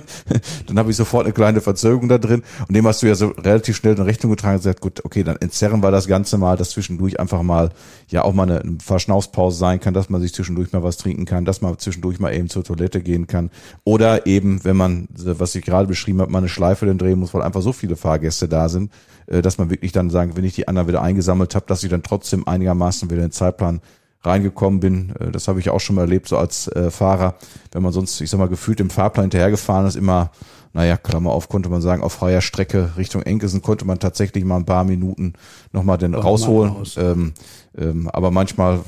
dann 0.67 0.79
habe 0.79 0.89
ich 0.89 0.95
sofort 0.95 1.25
eine 1.25 1.33
kleine 1.33 1.59
Verzögerung 1.61 2.07
da 2.07 2.17
drin. 2.17 2.43
Und 2.67 2.75
dem 2.75 2.87
hast 2.87 3.01
du 3.01 3.07
ja 3.07 3.15
so 3.15 3.27
relativ 3.27 3.75
schnell 3.75 3.95
in 3.95 4.01
Rechnung 4.01 4.31
getragen 4.31 4.55
und 4.55 4.59
gesagt, 4.61 4.81
gut, 4.81 5.03
okay, 5.03 5.23
dann 5.23 5.35
entzerren 5.37 5.83
wir 5.83 5.91
das 5.91 6.07
Ganze 6.07 6.37
mal, 6.37 6.55
dass 6.55 6.71
zwischendurch 6.71 7.19
einfach 7.19 7.41
mal 7.43 7.71
ja 8.07 8.23
auch 8.23 8.33
mal 8.33 8.43
eine, 8.43 8.61
eine 8.61 8.77
Verschnaufspause 8.81 9.57
sein 9.57 9.79
kann, 9.79 9.93
dass 9.93 10.09
man 10.09 10.21
sich 10.21 10.33
zwischendurch 10.33 10.71
mal 10.71 10.83
was 10.83 10.97
trinken 10.97 11.25
kann, 11.25 11.43
dass 11.43 11.61
man 11.61 11.77
zwischendurch 11.77 12.19
mal 12.19 12.33
eben 12.33 12.49
zur 12.49 12.63
Toilette 12.63 13.01
gehen 13.01 13.27
kann. 13.27 13.51
Oder 13.83 14.25
eben, 14.25 14.63
wenn 14.63 14.77
man, 14.77 15.07
was 15.13 15.55
ich 15.55 15.65
gerade 15.65 15.87
beschrieben 15.87 16.21
habe, 16.21 16.31
mal 16.31 16.39
eine 16.39 16.49
Schleife 16.49 16.85
dann 16.85 16.97
drehen 16.97 17.19
muss, 17.19 17.33
weil 17.33 17.41
einfach 17.41 17.61
so 17.61 17.73
viele 17.73 17.97
Fahrgäste 17.97 18.47
da 18.47 18.69
sind, 18.69 18.91
äh, 19.27 19.41
dass 19.41 19.57
man 19.57 19.69
wirklich 19.69 19.91
dann 19.91 20.09
sagen, 20.09 20.35
wenn 20.35 20.45
ich 20.45 20.55
die 20.55 20.67
anderen 20.67 20.87
wieder 20.87 21.01
eingesammelt 21.01 21.53
habe, 21.55 21.65
dass 21.67 21.83
ich 21.83 21.89
dann 21.89 22.03
trotzdem 22.03 22.47
einigermaßen 22.47 23.09
wieder 23.09 23.21
den 23.21 23.31
Zeitplan 23.31 23.81
reingekommen 24.27 24.79
bin. 24.79 25.13
Äh, 25.19 25.31
das 25.31 25.47
habe 25.47 25.59
ich 25.59 25.69
auch 25.69 25.79
schon 25.79 25.95
mal 25.95 26.03
erlebt, 26.03 26.27
so 26.27 26.37
als 26.37 26.67
äh, 26.69 26.91
Fahrer. 26.91 27.35
Wenn 27.71 27.83
man 27.83 27.93
sonst, 27.93 28.21
ich 28.21 28.29
sag 28.29 28.39
mal, 28.39 28.49
gefühlt 28.49 28.79
im 28.79 28.89
Fahrplan 28.89 29.25
hinterhergefahren 29.25 29.87
ist, 29.87 29.95
immer, 29.95 30.31
naja, 30.73 30.97
Klammer 30.97 31.31
auf, 31.31 31.49
konnte 31.49 31.69
man 31.69 31.81
sagen, 31.81 32.03
auf 32.03 32.13
freier 32.13 32.41
Strecke 32.41 32.91
Richtung 32.97 33.21
Enkesen 33.23 33.61
konnte 33.61 33.85
man 33.85 33.99
tatsächlich 33.99 34.43
mal 34.45 34.57
ein 34.57 34.65
paar 34.65 34.83
Minuten 34.83 35.33
nochmal 35.71 35.97
den 35.97 36.13
rausholen. 36.13 36.73
Raus. 36.73 36.97
Ähm, 36.97 37.33
ähm, 37.77 38.09
aber 38.09 38.31
manchmal 38.31 38.81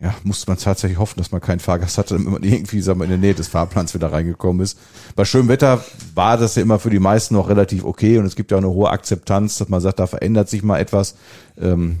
ja, 0.00 0.14
musste 0.24 0.50
man 0.50 0.56
tatsächlich 0.56 0.98
hoffen, 0.98 1.18
dass 1.18 1.30
man 1.30 1.42
keinen 1.42 1.60
Fahrgast 1.60 1.98
hatte, 1.98 2.14
damit 2.14 2.30
man 2.32 2.42
irgendwie 2.42 2.80
sagen 2.80 3.00
wir, 3.00 3.04
in 3.04 3.10
der 3.10 3.18
Nähe 3.18 3.34
des 3.34 3.48
Fahrplans 3.48 3.94
wieder 3.94 4.10
reingekommen 4.10 4.62
ist. 4.62 4.78
Bei 5.14 5.26
schönem 5.26 5.48
Wetter 5.48 5.84
war 6.14 6.38
das 6.38 6.54
ja 6.54 6.62
immer 6.62 6.78
für 6.78 6.88
die 6.88 6.98
meisten 6.98 7.34
noch 7.34 7.50
relativ 7.50 7.84
okay 7.84 8.16
und 8.16 8.24
es 8.24 8.34
gibt 8.34 8.50
ja 8.50 8.56
auch 8.56 8.62
eine 8.62 8.70
hohe 8.70 8.88
Akzeptanz, 8.88 9.58
dass 9.58 9.68
man 9.68 9.82
sagt, 9.82 9.98
da 9.98 10.06
verändert 10.06 10.48
sich 10.48 10.62
mal 10.62 10.78
etwas, 10.78 11.16
ähm, 11.60 11.98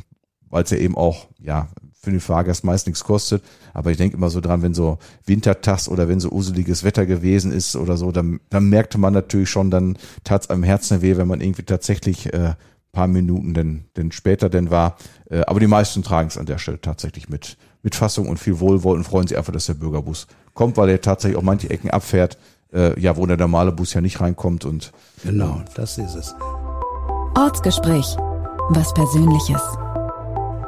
weil 0.48 0.64
es 0.64 0.70
ja 0.70 0.78
eben 0.78 0.96
auch 0.96 1.26
ja 1.38 1.68
für 2.00 2.10
den 2.10 2.20
Fahrgast 2.20 2.64
meist 2.64 2.86
nichts 2.86 3.04
kostet. 3.04 3.42
Aber 3.74 3.90
ich 3.90 3.98
denke 3.98 4.16
immer 4.16 4.30
so 4.30 4.40
dran, 4.40 4.62
wenn 4.62 4.74
so 4.74 4.98
Wintertags 5.26 5.88
oder 5.88 6.08
wenn 6.08 6.18
so 6.18 6.30
useliges 6.30 6.82
Wetter 6.82 7.04
gewesen 7.04 7.52
ist 7.52 7.76
oder 7.76 7.96
so, 7.96 8.10
dann, 8.10 8.40
dann 8.48 8.68
merkte 8.68 8.98
man 8.98 9.12
natürlich 9.12 9.50
schon, 9.50 9.70
dann 9.70 9.98
tat 10.24 10.42
es 10.42 10.50
am 10.50 10.62
Herzen 10.62 11.02
weh, 11.02 11.16
wenn 11.16 11.28
man 11.28 11.40
irgendwie 11.40 11.62
tatsächlich 11.62 12.32
äh, 12.32 12.54
paar 12.92 13.06
Minuten 13.06 13.54
denn, 13.54 13.84
denn 13.96 14.12
später 14.12 14.48
denn 14.48 14.70
war. 14.70 14.96
Äh, 15.30 15.42
aber 15.46 15.60
die 15.60 15.66
meisten 15.66 16.02
tragen 16.02 16.28
es 16.28 16.38
an 16.38 16.46
der 16.46 16.58
Stelle 16.58 16.80
tatsächlich 16.80 17.28
mit, 17.28 17.56
mit 17.82 17.94
Fassung 17.94 18.28
und 18.28 18.38
viel 18.38 18.60
Wohlwollen 18.60 18.98
und 18.98 19.04
freuen 19.04 19.26
sich 19.26 19.36
einfach, 19.36 19.52
dass 19.52 19.66
der 19.66 19.74
Bürgerbus 19.74 20.26
kommt, 20.54 20.76
weil 20.76 20.88
er 20.88 21.00
tatsächlich 21.00 21.38
auch 21.38 21.42
manche 21.42 21.70
Ecken 21.70 21.90
abfährt, 21.90 22.38
äh, 22.72 22.98
ja, 23.00 23.16
wo 23.16 23.26
der 23.26 23.36
normale 23.36 23.72
Bus 23.72 23.94
ja 23.94 24.00
nicht 24.00 24.20
reinkommt 24.20 24.64
und 24.64 24.92
genau, 25.22 25.62
das 25.74 25.98
ist 25.98 26.14
es. 26.14 26.34
Ortsgespräch. 27.36 28.16
Was 28.70 28.92
Persönliches. 28.94 29.60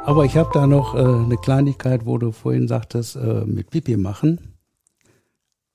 Aber 0.05 0.25
ich 0.25 0.35
habe 0.35 0.49
da 0.53 0.67
noch 0.67 0.95
äh, 0.95 0.99
eine 0.99 1.37
Kleinigkeit, 1.37 2.05
wo 2.05 2.17
du 2.17 2.33
vorhin 2.33 2.67
sagtest, 2.67 3.15
äh, 3.15 3.45
mit 3.45 3.69
Pipi 3.69 3.95
machen. 3.95 4.57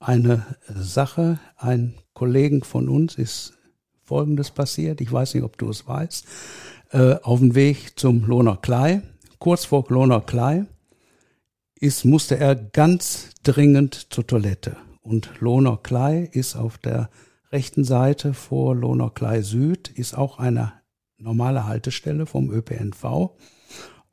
Eine 0.00 0.44
Sache, 0.68 1.40
ein 1.56 1.94
Kollegen 2.12 2.62
von 2.62 2.90
uns 2.90 3.14
ist 3.14 3.54
Folgendes 4.02 4.50
passiert. 4.50 5.00
Ich 5.00 5.10
weiß 5.10 5.32
nicht, 5.32 5.44
ob 5.44 5.56
du 5.56 5.70
es 5.70 5.88
weißt. 5.88 6.26
Äh, 6.90 7.14
auf 7.22 7.38
dem 7.38 7.54
Weg 7.54 7.98
zum 7.98 8.26
Lohner 8.26 8.58
Klei, 8.58 9.00
kurz 9.38 9.64
vor 9.64 9.86
Lohner 9.88 10.20
Klei, 10.20 10.66
ist, 11.74 12.04
musste 12.04 12.36
er 12.36 12.54
ganz 12.54 13.30
dringend 13.44 14.12
zur 14.12 14.26
Toilette. 14.26 14.76
Und 15.00 15.40
Lohner 15.40 15.78
Klei 15.82 16.28
ist 16.32 16.54
auf 16.54 16.76
der 16.76 17.08
rechten 17.50 17.82
Seite 17.82 18.34
vor 18.34 18.76
Lohner 18.76 19.08
Klei 19.08 19.40
Süd, 19.40 19.88
ist 19.88 20.18
auch 20.18 20.38
eine 20.38 20.74
normale 21.16 21.66
Haltestelle 21.66 22.26
vom 22.26 22.50
ÖPNV. 22.50 23.30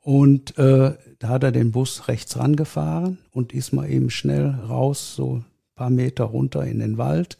Und 0.06 0.56
äh, 0.56 0.96
da 1.18 1.28
hat 1.28 1.42
er 1.42 1.50
den 1.50 1.72
Bus 1.72 2.06
rechts 2.06 2.38
rangefahren 2.38 3.18
und 3.32 3.52
ist 3.52 3.72
mal 3.72 3.90
eben 3.90 4.08
schnell 4.08 4.50
raus, 4.50 5.16
so 5.16 5.38
ein 5.38 5.44
paar 5.74 5.90
Meter 5.90 6.22
runter 6.22 6.64
in 6.64 6.78
den 6.78 6.96
Wald 6.96 7.38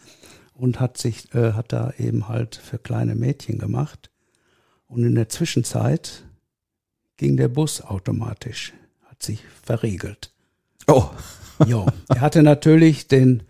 und 0.52 0.80
hat 0.80 0.98
sich, 0.98 1.32
äh, 1.32 1.52
hat 1.52 1.72
da 1.72 1.92
eben 1.96 2.26
halt 2.26 2.56
für 2.56 2.78
kleine 2.78 3.14
Mädchen 3.14 3.60
gemacht. 3.60 4.10
Und 4.88 5.04
in 5.04 5.14
der 5.14 5.28
Zwischenzeit 5.28 6.24
ging 7.16 7.36
der 7.36 7.46
Bus 7.46 7.82
automatisch, 7.82 8.72
hat 9.04 9.22
sich 9.22 9.44
verriegelt. 9.62 10.32
Oh. 10.88 11.10
ja, 11.68 11.86
er 12.08 12.20
hatte 12.20 12.42
natürlich 12.42 13.06
den 13.06 13.44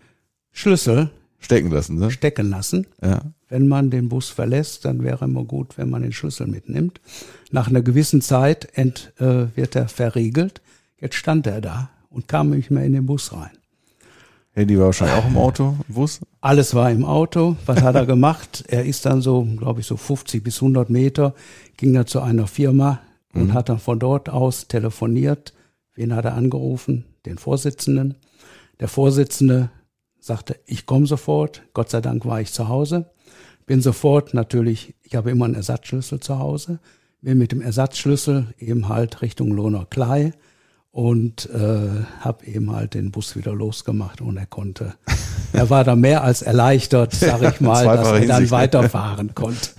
Schlüssel 0.51 1.09
stecken 1.39 1.71
lassen, 1.71 1.97
ne? 1.97 2.11
Stecken 2.11 2.49
lassen. 2.49 2.87
Ja. 3.01 3.21
Wenn 3.49 3.67
man 3.67 3.89
den 3.89 4.09
Bus 4.09 4.29
verlässt, 4.29 4.85
dann 4.85 5.03
wäre 5.03 5.25
immer 5.25 5.43
gut, 5.43 5.77
wenn 5.77 5.89
man 5.89 6.01
den 6.01 6.11
Schlüssel 6.11 6.47
mitnimmt. 6.47 6.99
Nach 7.51 7.67
einer 7.67 7.81
gewissen 7.81 8.21
Zeit 8.21 8.69
ent, 8.73 9.13
äh, 9.19 9.55
wird 9.55 9.75
er 9.75 9.87
verriegelt. 9.87 10.61
Jetzt 10.99 11.15
stand 11.15 11.47
er 11.47 11.61
da 11.61 11.89
und 12.09 12.27
kam 12.27 12.49
nicht 12.49 12.71
mehr 12.71 12.83
in 12.83 12.93
den 12.93 13.05
Bus 13.05 13.31
rein. 13.33 13.51
Handy 14.53 14.77
war 14.79 14.87
wahrscheinlich 14.87 15.17
auch 15.17 15.27
im 15.27 15.37
Auto, 15.37 15.77
im 15.87 15.93
Bus? 15.93 16.19
Alles 16.41 16.73
war 16.73 16.89
im 16.89 17.05
Auto. 17.05 17.55
Was 17.67 17.83
hat 17.83 17.93
er 17.93 18.07
gemacht? 18.07 18.63
Er 18.67 18.85
ist 18.85 19.05
dann 19.05 19.21
so, 19.21 19.47
glaube 19.55 19.81
ich, 19.81 19.85
so 19.85 19.97
50 19.97 20.43
bis 20.43 20.55
100 20.55 20.89
Meter, 20.89 21.35
ging 21.77 21.93
er 21.93 22.07
zu 22.07 22.21
einer 22.21 22.47
Firma 22.47 22.99
und 23.35 23.49
mhm. 23.49 23.53
hat 23.53 23.69
dann 23.69 23.77
von 23.77 23.99
dort 23.99 24.29
aus 24.29 24.67
telefoniert. 24.67 25.53
Wen 25.93 26.15
hat 26.15 26.25
er 26.25 26.33
angerufen? 26.33 27.05
Den 27.27 27.37
Vorsitzenden. 27.37 28.15
Der 28.79 28.87
Vorsitzende 28.87 29.69
sagte, 30.27 30.59
ich 30.65 30.85
komme 30.85 31.07
sofort. 31.07 31.63
Gott 31.73 31.89
sei 31.89 32.01
Dank 32.01 32.25
war 32.25 32.39
ich 32.39 32.53
zu 32.53 32.67
Hause. 32.67 33.09
Bin 33.65 33.81
sofort 33.81 34.33
natürlich, 34.33 34.93
ich 35.03 35.15
habe 35.15 35.31
immer 35.31 35.45
einen 35.45 35.55
Ersatzschlüssel 35.55 36.19
zu 36.19 36.39
Hause, 36.39 36.79
bin 37.21 37.37
mit 37.37 37.51
dem 37.51 37.61
Ersatzschlüssel 37.61 38.47
eben 38.59 38.87
halt 38.87 39.21
Richtung 39.21 39.51
Lohner 39.51 39.85
Klei 39.89 40.33
und 40.91 41.49
äh, 41.49 42.03
habe 42.21 42.45
eben 42.45 42.71
halt 42.71 42.93
den 42.93 43.11
Bus 43.11 43.35
wieder 43.35 43.53
losgemacht 43.53 44.21
und 44.21 44.37
er 44.37 44.45
konnte, 44.45 44.93
er 45.53 45.69
war 45.69 45.83
da 45.83 45.95
mehr 45.95 46.23
als 46.23 46.41
erleichtert, 46.41 47.13
sag 47.15 47.41
ich 47.41 47.59
mal, 47.59 47.85
dass 47.85 48.11
er 48.11 48.25
dann 48.25 48.51
weiterfahren 48.51 49.33
konnte. 49.35 49.69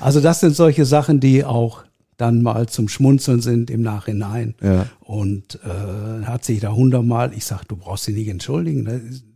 also 0.00 0.20
das 0.20 0.40
sind 0.40 0.54
solche 0.54 0.84
Sachen, 0.84 1.18
die 1.18 1.44
auch 1.44 1.84
dann 2.18 2.42
mal 2.42 2.68
zum 2.68 2.88
Schmunzeln 2.88 3.40
sind 3.40 3.70
im 3.70 3.82
Nachhinein. 3.82 4.54
Ja. 4.62 4.86
Und 5.00 5.58
äh, 5.64 6.24
hat 6.24 6.44
sich 6.44 6.60
da 6.60 6.72
hundertmal, 6.72 7.32
ich 7.34 7.44
sag, 7.44 7.64
du 7.64 7.74
brauchst 7.74 8.06
dich 8.06 8.14
nicht 8.14 8.28
entschuldigen, 8.28 9.31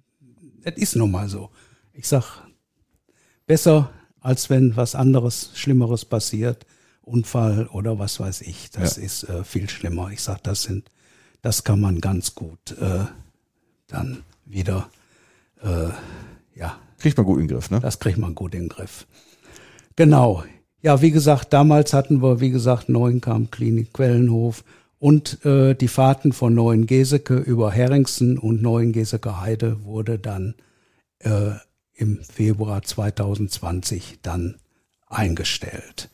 das 0.66 0.76
ist, 0.76 0.96
nun 0.96 1.12
mal 1.12 1.28
so. 1.28 1.50
Ich 1.92 2.08
sag, 2.08 2.42
besser, 3.46 3.90
als 4.20 4.50
wenn 4.50 4.76
was 4.76 4.96
anderes, 4.96 5.52
Schlimmeres 5.54 6.04
passiert. 6.04 6.66
Unfall 7.02 7.68
oder 7.68 8.00
was 8.00 8.18
weiß 8.18 8.40
ich. 8.42 8.70
Das 8.72 8.96
ja. 8.96 9.04
ist 9.04 9.22
äh, 9.28 9.44
viel 9.44 9.70
schlimmer. 9.70 10.10
Ich 10.10 10.22
sag, 10.22 10.42
das 10.42 10.64
sind, 10.64 10.90
das 11.40 11.62
kann 11.62 11.80
man 11.80 12.00
ganz 12.00 12.34
gut 12.34 12.76
äh, 12.80 13.04
dann 13.86 14.24
wieder, 14.44 14.90
äh, 15.62 15.90
ja. 16.56 16.80
Kriegt 16.98 17.16
man 17.16 17.26
gut 17.26 17.38
in 17.38 17.46
den 17.46 17.54
Griff, 17.54 17.70
ne? 17.70 17.78
Das 17.78 18.00
kriegt 18.00 18.18
man 18.18 18.34
gut 18.34 18.54
in 18.54 18.62
den 18.62 18.68
Griff. 18.68 19.06
Genau. 19.94 20.42
Ja, 20.82 21.00
wie 21.00 21.12
gesagt, 21.12 21.52
damals 21.52 21.92
hatten 21.92 22.22
wir, 22.22 22.40
wie 22.40 22.50
gesagt, 22.50 22.88
Neuenkamp, 22.88 23.52
Klinik, 23.52 23.92
Quellenhof 23.92 24.64
und 24.98 25.44
äh, 25.44 25.74
die 25.74 25.88
Fahrten 25.88 26.32
von 26.32 26.54
Neuengeseke 26.54 27.36
über 27.36 27.70
Herringsen 27.70 28.38
und 28.38 28.62
Neuengeseke 28.62 29.40
Heide 29.40 29.84
wurde 29.84 30.18
dann 30.18 30.54
äh, 31.20 31.52
im 31.94 32.22
Februar 32.22 32.82
2020 32.82 34.18
dann 34.22 34.56
eingestellt. 35.06 36.08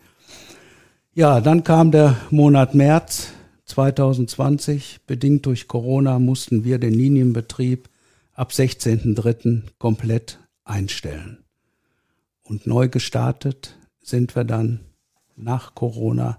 Ja, 1.14 1.40
dann 1.40 1.64
kam 1.64 1.90
der 1.90 2.16
Monat 2.30 2.74
März 2.74 3.32
2020. 3.66 5.00
Bedingt 5.06 5.46
durch 5.46 5.68
Corona 5.68 6.18
mussten 6.18 6.64
wir 6.64 6.78
den 6.78 6.94
Linienbetrieb 6.94 7.88
ab 8.34 8.50
16.03. 8.50 9.62
komplett 9.78 10.38
einstellen. 10.64 11.44
Und 12.42 12.66
neu 12.66 12.88
gestartet 12.88 13.76
sind 14.00 14.34
wir 14.36 14.44
dann 14.44 14.80
nach 15.36 15.74
Corona, 15.74 16.38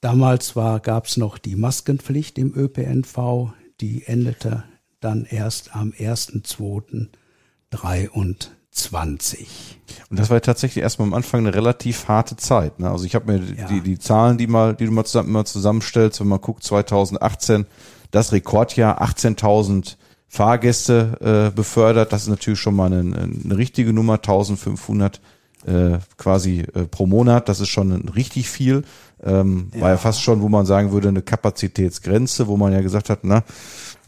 Damals 0.01 0.57
war, 0.57 0.81
gab's 0.81 1.19
noch 1.19 1.37
die 1.37 1.57
Maskenpflicht 1.57 2.39
im 2.39 2.57
ÖPNV, 2.57 3.53
die 3.83 4.07
endete 4.07 4.65
dann 5.01 5.27
erst 5.27 5.77
am 5.77 5.91
1.2.23. 5.91 8.49
20. 8.79 9.79
Und 10.11 10.19
das 10.19 10.31
war 10.31 10.41
tatsächlich 10.41 10.83
erstmal 10.83 11.09
am 11.09 11.15
Anfang 11.15 11.41
eine 11.41 11.55
relativ 11.55 12.09
harte 12.09 12.37
Zeit. 12.37 12.81
Ne? 12.81 12.91
Also 12.91 13.05
ich 13.05 13.15
habe 13.15 13.33
mir 13.33 13.43
ja. 13.55 13.67
die, 13.67 13.81
die 13.81 13.99
Zahlen, 13.99 14.39
die 14.39 14.47
mal, 14.47 14.75
die 14.75 14.87
du 14.87 14.93
mal, 14.93 15.05
zusammen, 15.05 15.33
mal 15.33 15.45
zusammenstellst, 15.45 16.21
wenn 16.21 16.29
man 16.29 16.41
guckt, 16.41 16.65
2018, 16.65 17.67
das 18.11 18.33
Rekordjahr, 18.33 19.03
18.000 19.03 19.97
Fahrgäste 20.29 21.49
äh, 21.51 21.55
befördert. 21.55 22.13
Das 22.13 22.23
ist 22.23 22.29
natürlich 22.29 22.61
schon 22.61 22.77
mal 22.77 22.93
eine, 22.93 23.01
eine 23.45 23.57
richtige 23.57 23.93
Nummer, 23.93 24.15
1500 24.15 25.21
äh, 25.67 25.99
quasi 26.17 26.61
äh, 26.61 26.85
pro 26.85 27.07
Monat. 27.07 27.49
Das 27.49 27.61
ist 27.61 27.69
schon 27.69 27.93
richtig 28.11 28.49
viel. 28.49 28.85
Ähm, 29.23 29.71
ja. 29.75 29.81
War 29.81 29.91
ja 29.91 29.97
fast 29.97 30.23
schon, 30.23 30.43
wo 30.43 30.49
man 30.49 30.67
sagen 30.67 30.93
würde, 30.93 31.09
eine 31.09 31.23
Kapazitätsgrenze, 31.23 32.47
wo 32.47 32.57
man 32.57 32.73
ja 32.73 32.81
gesagt 32.81 33.11
hat, 33.11 33.21
na, 33.23 33.43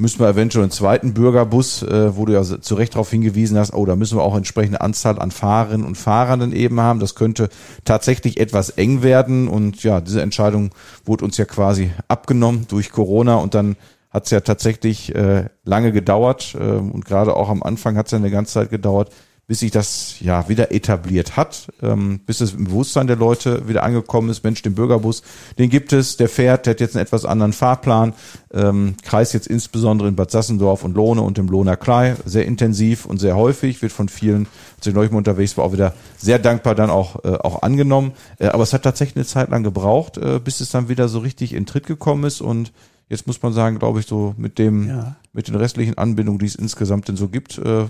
müssen 0.01 0.19
wir 0.19 0.29
eventuell 0.29 0.65
einen 0.65 0.73
zweiten 0.73 1.13
Bürgerbus, 1.13 1.83
äh, 1.83 2.17
wo 2.17 2.25
du 2.25 2.33
ja 2.33 2.43
zu 2.43 2.75
Recht 2.75 2.95
darauf 2.95 3.11
hingewiesen 3.11 3.59
hast, 3.59 3.75
oh, 3.75 3.85
da 3.85 3.97
müssen 3.97 4.17
wir 4.17 4.23
auch 4.23 4.37
entsprechende 4.37 4.81
Anzahl 4.81 5.19
an 5.19 5.31
Fahrerinnen 5.31 5.87
und 5.87 5.97
Fahrern 5.97 6.53
eben 6.53 6.81
haben. 6.81 7.01
Das 7.01 7.15
könnte 7.15 7.51
tatsächlich 7.85 8.41
etwas 8.41 8.71
eng 8.71 9.03
werden. 9.03 9.47
Und 9.47 9.83
ja, 9.83 10.01
diese 10.01 10.23
Entscheidung 10.23 10.71
wurde 11.05 11.25
uns 11.25 11.37
ja 11.37 11.45
quasi 11.45 11.91
abgenommen 12.09 12.67
durch 12.69 12.91
Corona 12.91 13.37
und 13.37 13.55
dann 13.55 13.77
hat 14.11 14.25
es 14.25 14.31
ja 14.31 14.41
tatsächlich 14.41 15.15
äh, 15.15 15.45
lange 15.65 15.93
gedauert 15.93 16.57
äh, 16.59 16.65
und 16.65 17.05
gerade 17.05 17.37
auch 17.37 17.49
am 17.49 17.63
Anfang 17.63 17.97
hat 17.97 18.07
es 18.07 18.13
ja 18.13 18.19
eine 18.19 18.31
ganze 18.31 18.55
Zeit 18.55 18.71
gedauert, 18.71 19.13
bis 19.51 19.59
sich 19.59 19.73
das 19.73 20.15
ja 20.21 20.49
wieder 20.49 20.71
etabliert 20.71 21.37
hat, 21.37 21.73
ähm, 21.83 22.21
bis 22.25 22.41
es 22.41 22.53
im 22.53 22.67
Bewusstsein 22.67 23.09
der 23.09 23.17
Leute 23.17 23.67
wieder 23.67 23.83
angekommen 23.83 24.29
ist. 24.29 24.45
Mensch, 24.45 24.63
den 24.63 24.77
Bürgerbus, 24.77 25.25
den 25.59 25.71
gibt 25.71 25.93
es, 25.93 26.17
der 26.17 26.29
fährt, 26.29 26.67
der 26.67 26.75
hat 26.75 26.81
jetzt 26.81 26.95
einen 26.95 27.03
etwas 27.03 27.25
anderen 27.25 27.53
Fahrplan. 27.53 28.13
Ähm, 28.55 28.95
Kreis 29.03 29.33
jetzt 29.33 29.49
insbesondere 29.49 30.07
in 30.07 30.15
Bad 30.15 30.31
Sassendorf 30.31 30.85
und 30.85 30.95
Lohne 30.95 31.23
und 31.23 31.37
im 31.37 31.49
Lohner 31.49 31.77
Klei 31.77 32.15
sehr 32.25 32.47
intensiv 32.47 33.07
und 33.07 33.19
sehr 33.19 33.35
häufig, 33.35 33.83
wird 33.83 33.91
von 33.91 34.09
vielen, 34.09 34.47
als 34.77 34.87
ich 34.87 34.95
neulich 34.95 35.11
mal 35.11 35.19
unterwegs 35.19 35.57
war, 35.57 35.65
auch 35.65 35.73
wieder 35.73 35.95
sehr 36.17 36.39
dankbar 36.39 36.77
dann 36.77 36.91
auch, 36.91 37.25
äh, 37.25 37.31
auch 37.31 37.63
angenommen. 37.63 38.13
Äh, 38.39 38.47
aber 38.47 38.63
es 38.63 38.73
hat 38.73 38.85
tatsächlich 38.85 39.17
eine 39.17 39.27
Zeit 39.27 39.51
lang 39.51 39.65
gebraucht, 39.65 40.17
äh, 40.17 40.39
bis 40.39 40.61
es 40.61 40.71
dann 40.71 40.89
wieder 40.89 41.09
so 41.09 41.19
richtig 41.19 41.55
in 41.55 41.67
Tritt 41.67 41.89
gekommen 41.89 42.23
ist 42.23 42.41
und 42.41 42.71
Jetzt 43.11 43.27
muss 43.27 43.43
man 43.43 43.53
sagen, 43.53 43.81
glaube 43.81 43.99
ich, 43.99 44.07
so 44.07 44.37
mit 44.39 44.57
dem, 44.61 44.87
ja. 44.87 45.17
mit 45.33 45.49
den 45.49 45.57
restlichen 45.57 45.99
Anbindungen, 45.99 46.39
die 46.39 46.47
es 46.47 46.55
insgesamt 46.55 47.09
denn 47.09 47.17
so 47.17 47.27
gibt, 47.27 47.59
äh, 47.59 47.87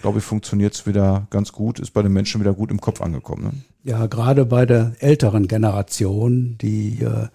glaube 0.00 0.18
ich, 0.18 0.24
funktioniert 0.24 0.74
es 0.74 0.86
wieder 0.86 1.26
ganz 1.30 1.52
gut, 1.52 1.78
ist 1.78 1.92
bei 1.92 2.02
den 2.02 2.12
Menschen 2.12 2.40
wieder 2.40 2.54
gut 2.54 2.70
im 2.70 2.80
Kopf 2.80 3.00
angekommen. 3.00 3.44
Ne? 3.44 3.52
Ja, 3.84 4.06
gerade 4.06 4.44
bei 4.44 4.66
der 4.66 4.92
älteren 4.98 5.48
Generation, 5.48 6.56
die 6.60 7.02
äh, 7.02 7.28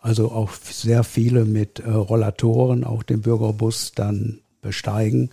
also 0.00 0.30
auch 0.30 0.52
sehr 0.52 1.02
viele 1.02 1.44
mit 1.44 1.80
äh, 1.80 1.90
Rollatoren 1.90 2.84
auch 2.84 3.02
den 3.02 3.22
Bürgerbus 3.22 3.92
dann 3.94 4.38
besteigen. 4.62 5.30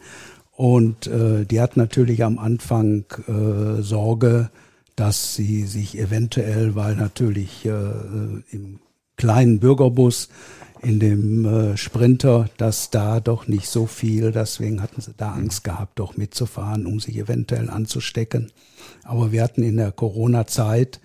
Und 0.51 1.07
äh, 1.07 1.45
die 1.45 1.61
hat 1.61 1.77
natürlich 1.77 2.23
am 2.23 2.39
Anfang 2.39 3.05
äh, 3.27 3.81
Sorge, 3.81 4.49
dass 4.95 5.35
sie 5.35 5.65
sich 5.65 5.97
eventuell, 5.97 6.75
weil 6.75 6.95
natürlich 6.95 7.65
äh, 7.65 7.71
im 8.51 8.79
kleinen 9.17 9.59
Bürgerbus 9.59 10.29
in 10.83 10.99
dem 10.99 11.45
äh, 11.45 11.77
Sprinter, 11.77 12.49
dass 12.57 12.89
da 12.89 13.19
doch 13.19 13.47
nicht 13.47 13.67
so 13.67 13.85
viel, 13.85 14.31
deswegen 14.31 14.81
hatten 14.81 15.01
sie 15.01 15.13
da 15.15 15.31
Angst 15.31 15.63
gehabt, 15.63 15.97
doch 15.97 16.17
mitzufahren, 16.17 16.85
um 16.85 16.99
sich 16.99 17.17
eventuell 17.17 17.69
anzustecken. 17.69 18.51
Aber 19.03 19.31
wir 19.31 19.43
hatten 19.43 19.63
in 19.63 19.77
der 19.77 19.91
Corona-Zeit 19.91 20.99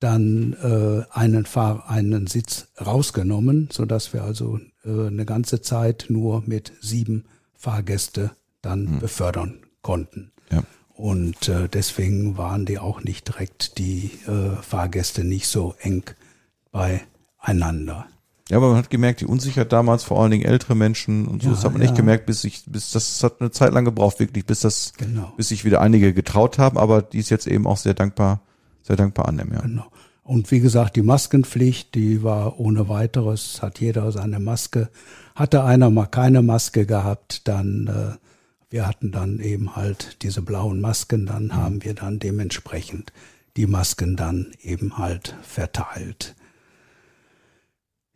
dann 0.00 0.54
äh, 0.62 1.04
einen, 1.16 1.46
Fahr 1.46 1.88
einen 1.88 2.26
Sitz 2.26 2.68
rausgenommen, 2.84 3.68
so 3.72 3.86
dass 3.86 4.12
wir 4.12 4.22
also 4.22 4.58
äh, 4.84 5.06
eine 5.06 5.24
ganze 5.24 5.62
Zeit 5.62 6.06
nur 6.08 6.42
mit 6.46 6.72
sieben 6.80 7.24
Fahrgäste 7.54 8.32
dann 8.60 8.86
hm. 8.88 8.98
befördern 8.98 9.60
konnten. 9.80 10.32
Ja. 10.50 10.62
Und 10.94 11.48
äh, 11.48 11.68
deswegen 11.68 12.36
waren 12.36 12.66
die 12.66 12.78
auch 12.78 13.02
nicht 13.02 13.28
direkt 13.28 13.78
die 13.78 14.10
äh, 14.26 14.56
Fahrgäste 14.60 15.24
nicht 15.24 15.46
so 15.46 15.74
eng 15.80 16.04
beieinander. 17.42 18.06
Ja, 18.48 18.56
aber 18.56 18.68
man 18.68 18.78
hat 18.78 18.90
gemerkt, 18.90 19.20
die 19.20 19.26
Unsicherheit 19.26 19.72
damals, 19.72 20.04
vor 20.04 20.20
allen 20.20 20.30
Dingen 20.30 20.44
ältere 20.44 20.74
Menschen 20.74 21.26
und 21.26 21.42
so, 21.42 21.48
ja, 21.48 21.54
das 21.54 21.64
hat 21.64 21.72
man 21.72 21.80
ja. 21.80 21.88
echt 21.88 21.96
gemerkt, 21.96 22.26
bis 22.26 22.44
ich, 22.44 22.64
bis 22.66 22.90
das 22.90 23.22
hat 23.22 23.40
eine 23.40 23.50
Zeit 23.50 23.72
lang 23.72 23.84
gebraucht, 23.84 24.20
wirklich, 24.20 24.44
bis 24.44 24.60
das, 24.60 24.92
genau. 24.96 25.32
bis 25.36 25.48
sich 25.48 25.64
wieder 25.64 25.80
einige 25.80 26.12
getraut 26.12 26.58
haben, 26.58 26.76
aber 26.76 27.02
die 27.02 27.18
ist 27.18 27.30
jetzt 27.30 27.46
eben 27.46 27.66
auch 27.66 27.76
sehr 27.76 27.94
dankbar, 27.94 28.40
sehr 28.82 28.96
dankbar 28.96 29.28
annehmen, 29.28 29.52
ja. 29.54 29.60
Genau. 29.60 29.86
Und 30.24 30.50
wie 30.50 30.60
gesagt, 30.60 30.96
die 30.96 31.02
Maskenpflicht, 31.02 31.94
die 31.94 32.22
war 32.22 32.60
ohne 32.60 32.88
weiteres, 32.88 33.60
hat 33.60 33.80
jeder 33.80 34.12
seine 34.12 34.38
Maske. 34.38 34.88
Hatte 35.34 35.64
einer 35.64 35.90
mal 35.90 36.06
keine 36.06 36.42
Maske 36.42 36.86
gehabt, 36.86 37.48
dann, 37.48 37.88
äh, 37.88 38.16
wir 38.70 38.86
hatten 38.86 39.10
dann 39.10 39.40
eben 39.40 39.74
halt 39.74 40.22
diese 40.22 40.42
blauen 40.42 40.80
Masken, 40.80 41.26
dann 41.26 41.46
mhm. 41.46 41.56
haben 41.56 41.84
wir 41.84 41.94
dann 41.94 42.18
dementsprechend 42.18 43.12
die 43.56 43.66
Masken 43.66 44.16
dann 44.16 44.52
eben 44.62 44.98
halt 44.98 45.36
verteilt. 45.42 46.36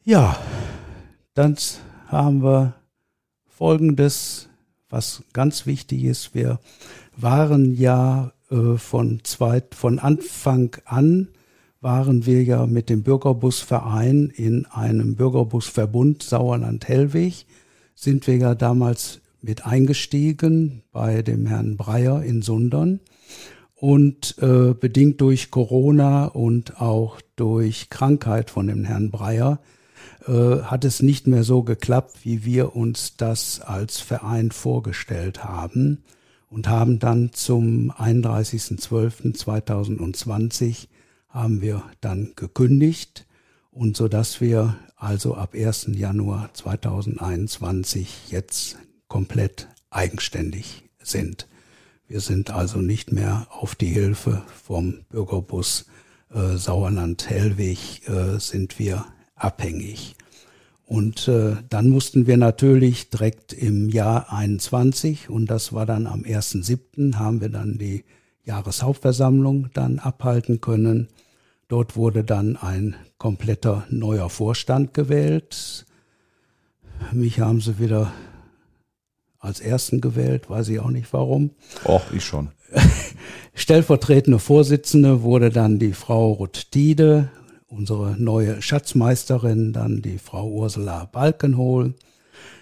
Ja, 0.09 0.39
dann 1.35 1.57
haben 2.07 2.41
wir 2.41 2.75
Folgendes, 3.49 4.49
was 4.89 5.25
ganz 5.33 5.67
wichtig 5.67 6.05
ist. 6.05 6.33
Wir 6.33 6.61
waren 7.17 7.75
ja 7.75 8.31
äh, 8.49 8.77
von, 8.77 9.25
zweit, 9.25 9.75
von 9.75 9.99
Anfang 9.99 10.77
an 10.85 11.27
waren 11.81 12.25
wir 12.25 12.45
ja 12.45 12.67
mit 12.67 12.89
dem 12.89 13.03
Bürgerbusverein 13.03 14.31
in 14.33 14.65
einem 14.67 15.17
Bürgerbusverbund 15.17 16.23
Sauerland-Hellwig, 16.23 17.45
sind 17.97 18.29
wir 18.29 18.37
ja 18.37 18.55
damals 18.55 19.21
mit 19.43 19.67
eingestiegen 19.67 20.85
bei 20.93 21.23
dem 21.23 21.47
Herrn 21.47 21.77
Breyer 21.77 22.23
in 22.23 22.43
Sundern. 22.43 23.01
Und 23.75 24.37
äh, 24.39 24.73
bedingt 24.73 25.21
durch 25.21 25.51
Corona 25.51 26.27
und 26.27 26.81
auch 26.81 27.21
durch 27.35 27.91
Krankheit 27.91 28.51
von 28.51 28.69
dem 28.69 28.85
Herrn 28.85 29.11
Breyer 29.11 29.59
hat 30.33 30.85
es 30.85 31.03
nicht 31.03 31.27
mehr 31.27 31.43
so 31.45 31.63
geklappt, 31.63 32.25
wie 32.25 32.45
wir 32.45 32.75
uns 32.75 33.17
das 33.17 33.61
als 33.61 34.01
Verein 34.01 34.51
vorgestellt 34.51 35.45
haben 35.45 36.03
und 36.49 36.69
haben 36.69 36.99
dann 36.99 37.33
zum 37.33 37.93
31.12.2020 37.93 40.89
haben 41.29 41.61
wir 41.61 41.83
dann 42.01 42.33
gekündigt 42.35 43.27
und 43.71 43.97
so 43.97 44.09
dass 44.09 44.41
wir 44.41 44.77
also 44.97 45.35
ab 45.35 45.55
1. 45.55 45.91
Januar 45.93 46.51
2021 46.55 48.31
jetzt 48.31 48.79
komplett 49.09 49.69
eigenständig 49.91 50.85
sind. 50.99 51.47
Wir 52.09 52.21
sind 52.21 52.51
also 52.51 52.79
nicht 52.79 53.13
mehr 53.13 53.47
auf 53.51 53.75
die 53.75 53.89
Hilfe 53.89 54.43
vom 54.65 55.05
Bürgerbus 55.11 55.87
äh, 56.33 56.57
Sauerland-Hellwig 56.57 58.09
äh, 58.09 58.39
sind 58.39 58.79
wir 58.79 59.05
abhängig. 59.37 60.17
Und 60.87 61.27
äh, 61.29 61.57
dann 61.69 61.89
mussten 61.89 62.27
wir 62.27 62.37
natürlich 62.37 63.11
direkt 63.11 63.53
im 63.53 63.89
Jahr 63.89 64.33
21 64.33 65.29
und 65.29 65.47
das 65.47 65.73
war 65.73 65.85
dann 65.85 66.07
am 66.07 66.23
1.7. 66.23 67.17
haben 67.17 67.41
wir 67.41 67.49
dann 67.49 67.77
die 67.77 68.05
Jahreshauptversammlung 68.45 69.69
dann 69.75 69.99
abhalten 69.99 70.61
können. 70.61 71.09
Dort 71.69 71.97
wurde 71.97 72.23
dann 72.23 72.57
ein 72.57 72.95
kompletter 73.19 73.85
neuer 73.91 74.31
Vorstand 74.31 74.95
gewählt. 74.95 75.87
Mich 77.13 77.41
haben 77.41 77.61
sie 77.61 77.81
wieder 77.81 78.13
als 79.41 79.59
ersten 79.59 80.01
gewählt, 80.01 80.49
weiß 80.49 80.69
ich 80.69 80.79
auch 80.79 80.91
nicht 80.91 81.13
warum. 81.13 81.51
Och, 81.85 82.13
ich 82.13 82.25
schon. 82.25 82.51
Stellvertretende 83.55 84.39
Vorsitzende 84.39 85.23
wurde 85.23 85.51
dann 85.51 85.81
die 85.81 85.93
Frau 85.93 86.33
Ruth 86.33 86.71
Tiede 86.71 87.31
unsere 87.67 88.17
neue 88.21 88.63
Schatzmeisterin, 88.63 89.73
dann 89.73 90.03
die 90.03 90.19
Frau 90.19 90.49
Ursula 90.49 91.05
Balkenhol. 91.07 91.95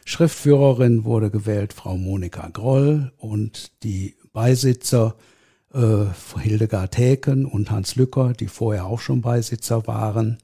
Schriftführerin 0.05 1.05
wurde 1.05 1.31
gewählt 1.31 1.73
Frau 1.73 1.97
Monika 1.97 2.49
Groll 2.49 3.13
und 3.17 3.83
die 3.83 4.17
Beisitzer 4.33 5.17
äh, 5.73 6.07
Hildegard 6.41 6.97
Häken 6.97 7.47
und 7.47 7.71
Hans 7.71 7.97
Lücker, 7.97 8.33
die 8.33 8.49
vorher 8.49 8.87
auch 8.87 9.01
schon 9.01 9.21
Beisitzer 9.21 9.87
waren. 9.87 10.39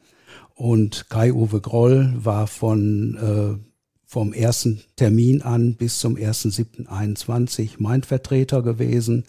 Und 0.55 1.09
Kai-Uwe 1.09 1.61
Groll 1.61 2.13
war 2.17 2.47
von 2.47 3.17
äh, 3.17 3.71
vom 4.07 4.33
ersten 4.33 4.83
Termin 4.97 5.41
an 5.43 5.77
bis 5.77 6.01
zum 6.01 6.17
1.7.21 6.17 7.77
mein 7.79 8.03
Vertreter 8.03 8.61
gewesen. 8.61 9.25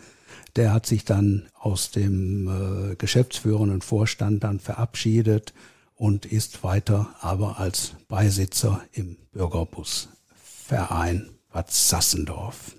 Der 0.55 0.73
hat 0.73 0.85
sich 0.85 1.05
dann 1.05 1.47
aus 1.53 1.91
dem 1.91 2.91
äh, 2.91 2.95
geschäftsführenden 2.95 3.81
Vorstand 3.81 4.43
dann 4.43 4.59
verabschiedet 4.59 5.53
und 5.95 6.25
ist 6.25 6.63
weiter 6.63 7.15
aber 7.21 7.59
als 7.59 7.93
Beisitzer 8.07 8.81
im 8.91 9.17
Bürgerbusverein 9.31 11.29
Bad 11.51 11.71
Sassendorf. 11.71 12.75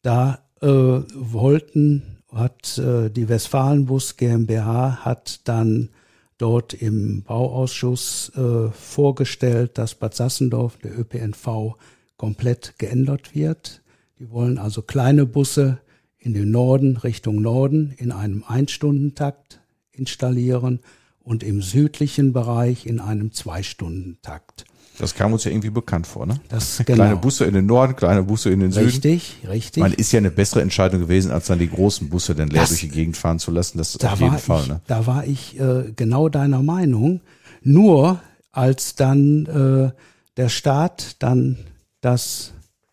Da 0.00 0.38
äh, 0.62 0.68
wollten, 0.68 2.22
hat 2.32 2.78
äh, 2.78 3.10
die 3.10 3.28
Westfalenbus 3.28 4.16
GmbH 4.16 5.04
hat 5.04 5.46
dann 5.46 5.90
dort 6.38 6.72
im 6.72 7.24
Bauausschuss 7.24 8.32
äh, 8.36 8.70
vorgestellt, 8.70 9.76
dass 9.76 9.96
Bad 9.96 10.14
Sassendorf, 10.14 10.78
der 10.78 10.98
ÖPNV, 10.98 11.76
komplett 12.16 12.78
geändert 12.78 13.34
wird. 13.34 13.82
Die 14.18 14.30
wollen 14.30 14.56
also 14.56 14.80
kleine 14.80 15.26
Busse 15.26 15.80
in 16.26 16.34
den 16.34 16.50
Norden, 16.50 16.96
Richtung 16.96 17.40
Norden, 17.40 17.94
in 17.96 18.10
einem 18.10 18.42
Einstundentakt 18.46 19.60
installieren 19.92 20.80
und 21.22 21.44
im 21.44 21.62
südlichen 21.62 22.32
Bereich 22.32 22.84
in 22.84 22.98
einem 22.98 23.32
Zweistundentakt. 23.32 24.64
Das 24.98 25.14
kam 25.14 25.32
uns 25.32 25.44
ja 25.44 25.52
irgendwie 25.52 25.70
bekannt 25.70 26.08
vor, 26.08 26.26
ne? 26.26 26.40
Das, 26.48 26.78
genau. 26.86 26.96
Kleine 26.96 27.16
Busse 27.16 27.44
in 27.44 27.54
den 27.54 27.66
Norden, 27.66 27.94
kleine 27.94 28.24
Busse 28.24 28.50
in 28.50 28.58
den 28.58 28.72
Süden. 28.72 28.86
Richtig, 28.86 29.36
richtig. 29.48 29.80
Man 29.80 29.92
ist 29.92 30.10
ja 30.10 30.18
eine 30.18 30.32
bessere 30.32 30.62
Entscheidung 30.62 31.00
gewesen, 31.00 31.30
als 31.30 31.46
dann 31.46 31.60
die 31.60 31.70
großen 31.70 32.08
Busse 32.08 32.34
dann 32.34 32.48
leer 32.48 32.62
das, 32.62 32.70
durch 32.70 32.80
die 32.80 32.88
Gegend 32.88 33.16
fahren 33.16 33.38
zu 33.38 33.52
lassen. 33.52 33.78
Das 33.78 33.92
da 33.92 34.14
auf 34.14 34.20
jeden 34.20 34.38
Fall. 34.38 34.62
Ich, 34.62 34.68
ne? 34.68 34.80
Da 34.88 35.06
war 35.06 35.24
ich 35.24 35.60
äh, 35.60 35.92
genau 35.94 36.28
deiner 36.28 36.62
Meinung. 36.62 37.20
Nur 37.62 38.20
als 38.50 38.96
dann 38.96 39.46
äh, 39.46 39.92
der 40.36 40.48
Staat 40.48 41.22
dann 41.22 41.58
das, 42.00 42.52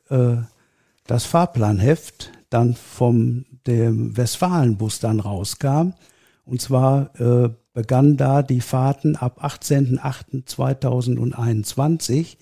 äh, 0.10 0.36
das 1.08 1.26
Fahrplanheft 1.26 2.32
dann 2.54 2.76
vom 2.76 3.46
dem 3.68 4.16
Westfalenbus 4.16 5.00
dann 5.00 5.20
rauskam, 5.20 5.94
und 6.46 6.62
zwar 6.62 7.20
äh, 7.20 7.50
begann 7.74 8.16
da 8.18 8.44
die 8.44 8.62
Fahrten 8.62 9.16
ab 9.16 9.44
18.08.2021. 9.44 12.38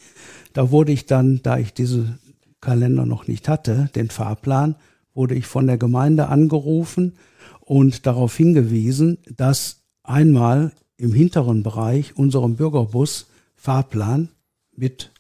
Da 0.54 0.72
wurde 0.72 0.92
ich 0.92 1.06
dann, 1.06 1.40
da 1.44 1.58
ich 1.58 1.74
diese 1.74 2.18
Kalender 2.60 3.06
noch 3.06 3.28
nicht 3.28 3.48
hatte, 3.48 3.90
den 3.96 4.10
Fahrplan, 4.10 4.76
wurde 5.14 5.36
ich 5.36 5.46
von 5.46 5.68
der 5.68 5.78
Gemeinde 5.78 6.28
angerufen 6.28 7.14
und 7.62 8.06
darauf 8.06 8.36
hingewiesen, 8.36 9.20
dass 9.36 9.84
einmal 10.04 10.74
im 10.98 11.14
hinteren 11.14 11.64
Bereich 11.64 12.18
unserem 12.18 12.56
Bürgerbus 12.56 13.28
Fahrplan 13.56 14.30
mit 14.76 15.12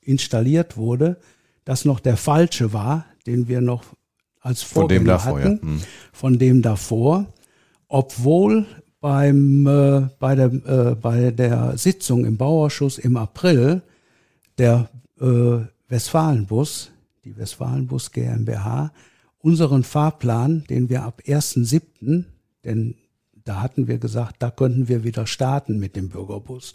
installiert 0.00 0.76
wurde, 0.76 1.18
das 1.64 1.84
noch 1.84 2.00
der 2.00 2.16
falsche 2.16 2.72
war, 2.72 3.06
den 3.26 3.46
wir 3.48 3.60
noch 3.60 3.84
als 4.42 4.62
Vorgänger 4.62 5.18
von 5.18 5.38
dem 5.38 5.38
davor, 5.38 5.40
hatten, 5.40 5.60
ja. 5.62 5.62
hm. 5.62 5.80
von 6.12 6.38
dem 6.38 6.62
davor, 6.62 7.26
obwohl 7.88 8.66
beim, 9.00 9.66
äh, 9.66 10.08
bei, 10.18 10.34
der, 10.34 10.52
äh, 10.52 10.94
bei 10.94 11.30
der 11.30 11.76
Sitzung 11.78 12.24
im 12.24 12.36
Bauausschuss 12.36 12.98
im 12.98 13.16
April 13.16 13.82
der 14.58 14.90
äh, 15.20 15.60
Westfalenbus, 15.88 16.90
die 17.24 17.36
Westfalenbus 17.36 18.12
GmbH, 18.12 18.92
unseren 19.38 19.82
Fahrplan, 19.82 20.64
den 20.68 20.88
wir 20.88 21.02
ab 21.02 21.22
1.7., 21.26 22.24
denn 22.64 22.94
da 23.44 23.60
hatten 23.60 23.88
wir 23.88 23.98
gesagt, 23.98 24.36
da 24.38 24.50
könnten 24.50 24.88
wir 24.88 25.02
wieder 25.02 25.26
starten 25.26 25.78
mit 25.78 25.96
dem 25.96 26.08
Bürgerbus. 26.08 26.72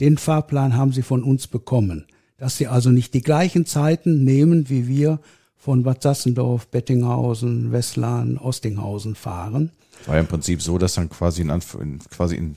Den 0.00 0.16
Fahrplan 0.16 0.74
haben 0.74 0.92
sie 0.92 1.02
von 1.02 1.22
uns 1.22 1.46
bekommen. 1.46 2.06
Dass 2.38 2.56
sie 2.56 2.66
also 2.66 2.90
nicht 2.90 3.14
die 3.14 3.20
gleichen 3.20 3.66
Zeiten 3.66 4.24
nehmen, 4.24 4.70
wie 4.70 4.88
wir 4.88 5.20
von 5.58 5.82
Bad 5.82 6.02
Sassendorf, 6.02 6.68
Bettinghausen, 6.68 7.72
Westlan, 7.72 8.38
Ostinghausen 8.38 9.14
fahren, 9.14 9.72
war 10.06 10.14
ja 10.14 10.20
im 10.20 10.26
Prinzip 10.26 10.62
so, 10.62 10.78
dass 10.78 10.94
dann 10.94 11.10
quasi 11.10 11.42
in, 11.42 11.98
quasi 12.10 12.36
in 12.36 12.56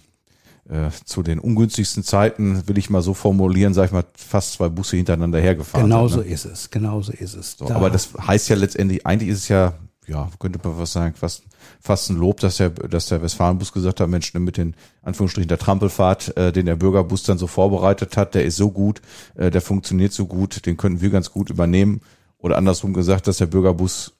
äh, 0.69 0.89
zu 1.05 1.23
den 1.23 1.39
ungünstigsten 1.39 2.03
Zeiten, 2.03 2.67
will 2.67 2.77
ich 2.77 2.89
mal 2.89 3.01
so 3.01 3.13
formulieren, 3.13 3.73
sag 3.73 3.85
ich 3.87 3.91
mal, 3.91 4.05
fast 4.15 4.53
zwei 4.53 4.69
Busse 4.69 4.95
hintereinander 4.95 5.39
hergefahren 5.39 5.87
Genau 5.87 6.07
sind, 6.07 6.19
so 6.19 6.23
ist 6.23 6.45
es, 6.45 6.69
genau 6.69 7.01
so 7.01 7.11
ist 7.11 7.35
es. 7.35 7.57
So, 7.57 7.65
da 7.65 7.75
aber 7.75 7.89
das 7.89 8.09
heißt 8.15 8.49
ja 8.49 8.55
letztendlich, 8.55 9.05
eigentlich 9.05 9.29
ist 9.29 9.39
es 9.39 9.47
ja, 9.47 9.73
ja, 10.07 10.29
könnte 10.39 10.59
man 10.63 10.77
was 10.77 10.93
sagen, 10.93 11.15
fast, 11.15 11.43
fast 11.81 12.09
ein 12.09 12.17
Lob, 12.17 12.39
dass 12.39 12.57
der, 12.57 12.69
dass 12.69 13.07
der 13.07 13.21
Westfalenbus 13.21 13.73
gesagt 13.73 13.99
hat, 13.99 14.07
Mensch, 14.07 14.33
mit 14.33 14.57
den 14.57 14.75
Anführungsstrichen 15.01 15.49
der 15.49 15.57
Trampelfahrt, 15.57 16.37
äh, 16.37 16.51
den 16.51 16.67
der 16.67 16.75
Bürgerbus 16.75 17.23
dann 17.23 17.37
so 17.37 17.47
vorbereitet 17.47 18.15
hat, 18.17 18.35
der 18.35 18.45
ist 18.45 18.55
so 18.55 18.71
gut, 18.71 19.01
äh, 19.35 19.49
der 19.51 19.61
funktioniert 19.61 20.13
so 20.13 20.25
gut, 20.25 20.65
den 20.65 20.77
könnten 20.77 21.01
wir 21.01 21.09
ganz 21.09 21.31
gut 21.31 21.49
übernehmen. 21.49 22.01
Oder 22.41 22.57
andersrum 22.57 22.93
gesagt, 22.93 23.27
dass 23.27 23.37
der 23.37 23.45
Bürgerbus 23.45 24.13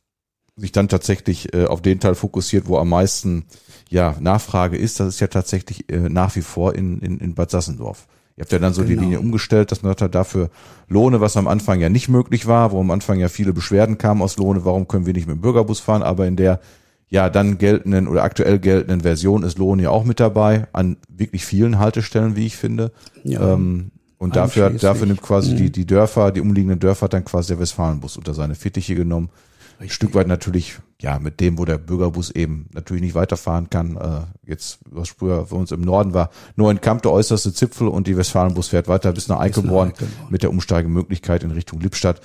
sich 0.56 0.72
dann 0.72 0.88
tatsächlich 0.88 1.54
äh, 1.54 1.66
auf 1.66 1.82
den 1.82 2.00
Teil 2.00 2.16
fokussiert, 2.16 2.68
wo 2.68 2.78
am 2.78 2.90
meisten 2.90 3.46
ja 3.90 4.16
Nachfrage 4.20 4.78
ist. 4.78 5.00
Das 5.00 5.08
ist 5.08 5.20
ja 5.20 5.28
tatsächlich 5.28 5.92
äh, 5.92 6.10
nach 6.10 6.36
wie 6.36 6.42
vor 6.42 6.76
in, 6.76 7.00
in, 7.00 7.20
in 7.20 7.36
Bad 7.36 7.52
Sassendorf. 7.52 8.08
Ihr 8.38 8.44
habt 8.44 8.52
ja 8.52 8.60
dann 8.60 8.74
so 8.74 8.84
genau. 8.84 8.94
die 8.94 9.00
Linie 9.06 9.20
umgestellt, 9.20 9.72
dass 9.72 9.84
man 9.84 9.96
sagt, 9.98 10.16
dafür 10.16 10.50
Lohne, 10.88 11.22
was 11.22 11.38
am 11.38 11.48
Anfang 11.48 11.80
ja 11.80 11.90
nicht 11.90 12.10
möglich 12.10 12.48
war, 12.48 12.72
wo 12.72 12.80
am 12.80 12.92
Anfang 12.92 13.20
ja 13.20 13.28
viele 13.28 13.54
Beschwerden 13.54 13.98
kamen 13.98 14.22
aus 14.22 14.38
Lohne, 14.38 14.66
warum 14.66 14.88
können 14.88 15.06
wir 15.06 15.14
nicht 15.14 15.28
mit 15.28 15.38
dem 15.38 15.42
Bürgerbus 15.42 15.80
fahren, 15.80 16.04
aber 16.04 16.28
in 16.28 16.38
der 16.38 16.60
ja 17.10 17.30
dann 17.30 17.58
geltenden 17.58 18.08
oder 18.08 18.24
aktuell 18.24 18.58
geltenden 18.58 19.02
Version 19.02 19.44
ist 19.44 19.58
Lohne 19.58 19.84
ja 19.84 19.90
auch 19.90 20.06
mit 20.06 20.20
dabei, 20.20 20.68
an 20.72 20.98
wirklich 21.10 21.46
vielen 21.46 21.78
Haltestellen, 21.78 22.38
wie 22.38 22.46
ich 22.46 22.56
finde. 22.56 22.94
Ja. 23.24 23.54
Ähm, 23.54 23.92
und 24.22 24.36
dafür, 24.36 24.70
dafür 24.70 25.08
nimmt 25.08 25.24
quasi 25.24 25.54
mhm. 25.54 25.58
die, 25.58 25.72
die 25.72 25.88
Dörfer, 25.88 26.32
die 26.32 26.42
umliegenden 26.42 26.80
Dörfer 26.80 27.06
hat 27.06 27.14
dann 27.14 27.26
quasi 27.26 27.48
der 27.48 27.60
Westfalenbus 27.60 28.18
unter 28.18 28.36
seine 28.36 28.54
Fittiche 28.54 28.94
genommen. 28.94 29.30
Richtig. 29.80 29.94
Stück 29.94 30.14
weit 30.14 30.28
natürlich, 30.28 30.78
ja, 31.02 31.18
mit 31.18 31.40
dem, 31.40 31.58
wo 31.58 31.66
der 31.66 31.80
Bürgerbus 31.80 32.30
eben 32.30 32.68
natürlich 32.72 33.02
nicht 33.02 33.16
weiterfahren 33.16 33.72
kann. 33.72 33.98
Äh, 33.98 34.48
jetzt, 34.48 34.78
was 34.92 35.10
früher 35.10 35.48
für 35.48 35.56
uns 35.56 35.72
im 35.72 35.82
Norden 35.82 36.14
war, 36.14 36.30
nur 36.56 36.70
in 36.70 36.82
Kamp 36.82 37.02
der 37.02 37.12
äußerste 37.12 37.52
Zipfel 37.52 37.88
und 37.88 38.06
die 38.06 38.16
Westfalenbus 38.16 38.68
fährt 38.68 38.88
weiter 38.88 39.12
bis 39.12 39.28
nach 39.28 39.40
Eickelborn 39.40 39.94
mit 40.30 40.44
der 40.44 40.52
Umsteigemöglichkeit 40.52 41.42
in 41.42 41.50
Richtung 41.50 41.80
Lippstadt. 41.80 42.22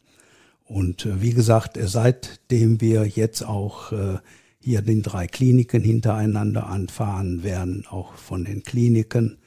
Und 0.63 1.05
äh, 1.05 1.21
wie 1.21 1.33
gesagt, 1.33 1.77
äh, 1.77 1.87
seitdem 1.87 2.81
wir 2.81 3.05
jetzt 3.05 3.43
auch 3.43 3.91
äh, 3.91 4.17
hier 4.59 4.81
den 4.81 5.03
drei 5.03 5.27
Kliniken 5.27 5.83
hintereinander 5.83 6.67
anfahren, 6.67 7.43
werden 7.43 7.85
auch 7.89 8.13
von 8.13 8.45
den 8.45 8.63
Kliniken, 8.63 9.37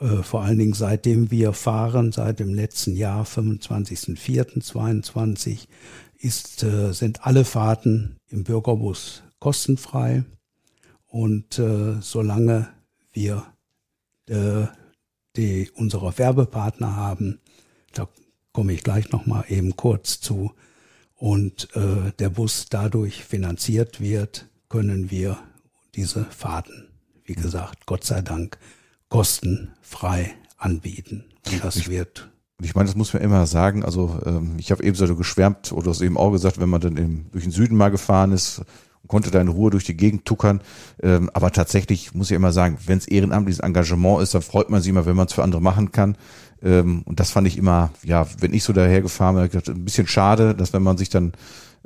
äh, 0.00 0.22
vor 0.22 0.42
allen 0.42 0.58
Dingen 0.58 0.72
seitdem 0.72 1.30
wir 1.30 1.52
fahren, 1.52 2.10
seit 2.12 2.40
dem 2.40 2.54
letzten 2.54 2.96
Jahr, 2.96 3.24
25.04.22, 3.24 5.66
ist, 6.18 6.62
äh, 6.62 6.92
sind 6.92 7.26
alle 7.26 7.44
Fahrten 7.44 8.16
im 8.28 8.44
Bürgerbus 8.44 9.22
kostenfrei. 9.38 10.24
Und 11.06 11.58
äh, 11.58 12.00
solange 12.00 12.68
wir 13.12 13.44
äh, 14.28 14.64
die 15.36 15.70
unsere 15.74 16.16
Werbepartner 16.18 16.96
haben, 16.96 17.38
da 17.92 18.08
komme 18.52 18.72
ich 18.72 18.82
gleich 18.82 19.12
noch 19.12 19.26
mal 19.26 19.44
eben 19.48 19.76
kurz 19.76 20.20
zu, 20.20 20.50
und 21.20 21.68
äh, 21.76 22.12
der 22.18 22.30
Bus 22.30 22.66
dadurch 22.70 23.24
finanziert 23.24 24.00
wird, 24.00 24.48
können 24.70 25.10
wir 25.10 25.36
diese 25.94 26.24
Fahrten, 26.24 26.88
wie 27.24 27.34
gesagt, 27.34 27.84
Gott 27.84 28.04
sei 28.04 28.22
Dank, 28.22 28.58
kostenfrei 29.10 30.32
anbieten. 30.56 31.24
Und 31.46 31.62
das 31.62 31.76
ich, 31.76 31.90
wird. 31.90 32.30
Ich 32.62 32.74
meine, 32.74 32.86
das 32.86 32.96
muss 32.96 33.12
man 33.12 33.22
immer 33.22 33.46
sagen. 33.46 33.84
Also 33.84 34.18
ähm, 34.24 34.54
ich 34.58 34.70
habe 34.70 34.82
eben 34.82 34.96
so 34.96 35.14
geschwärmt 35.14 35.72
oder 35.72 35.90
hast 35.90 36.00
eben 36.00 36.16
auch 36.16 36.30
gesagt, 36.30 36.58
wenn 36.58 36.70
man 36.70 36.80
dann 36.80 36.96
im, 36.96 37.30
durch 37.32 37.44
den 37.44 37.52
Süden 37.52 37.76
mal 37.76 37.90
gefahren 37.90 38.32
ist 38.32 38.62
konnte 39.10 39.30
da 39.30 39.40
in 39.40 39.48
Ruhe 39.48 39.70
durch 39.70 39.84
die 39.84 39.96
Gegend 39.96 40.24
tuckern. 40.24 40.62
Ähm, 41.02 41.30
aber 41.34 41.50
tatsächlich 41.50 42.14
muss 42.14 42.30
ich 42.30 42.36
immer 42.36 42.52
sagen, 42.52 42.78
wenn 42.86 42.98
es 42.98 43.08
ehrenamtliches 43.08 43.60
Engagement 43.60 44.22
ist, 44.22 44.34
dann 44.34 44.42
freut 44.42 44.70
man 44.70 44.80
sich 44.80 44.88
immer, 44.88 45.04
wenn 45.04 45.16
man 45.16 45.26
es 45.26 45.34
für 45.34 45.42
andere 45.42 45.60
machen 45.60 45.92
kann. 45.92 46.16
Ähm, 46.62 47.02
und 47.04 47.20
das 47.20 47.30
fand 47.30 47.46
ich 47.46 47.58
immer, 47.58 47.90
ja, 48.04 48.26
wenn 48.38 48.54
ich 48.54 48.64
so 48.64 48.72
dahergefahren 48.72 49.48
bin, 49.48 49.62
ein 49.66 49.84
bisschen 49.84 50.06
schade, 50.06 50.54
dass 50.54 50.72
wenn 50.72 50.82
man 50.82 50.96
sich 50.96 51.08
dann 51.08 51.32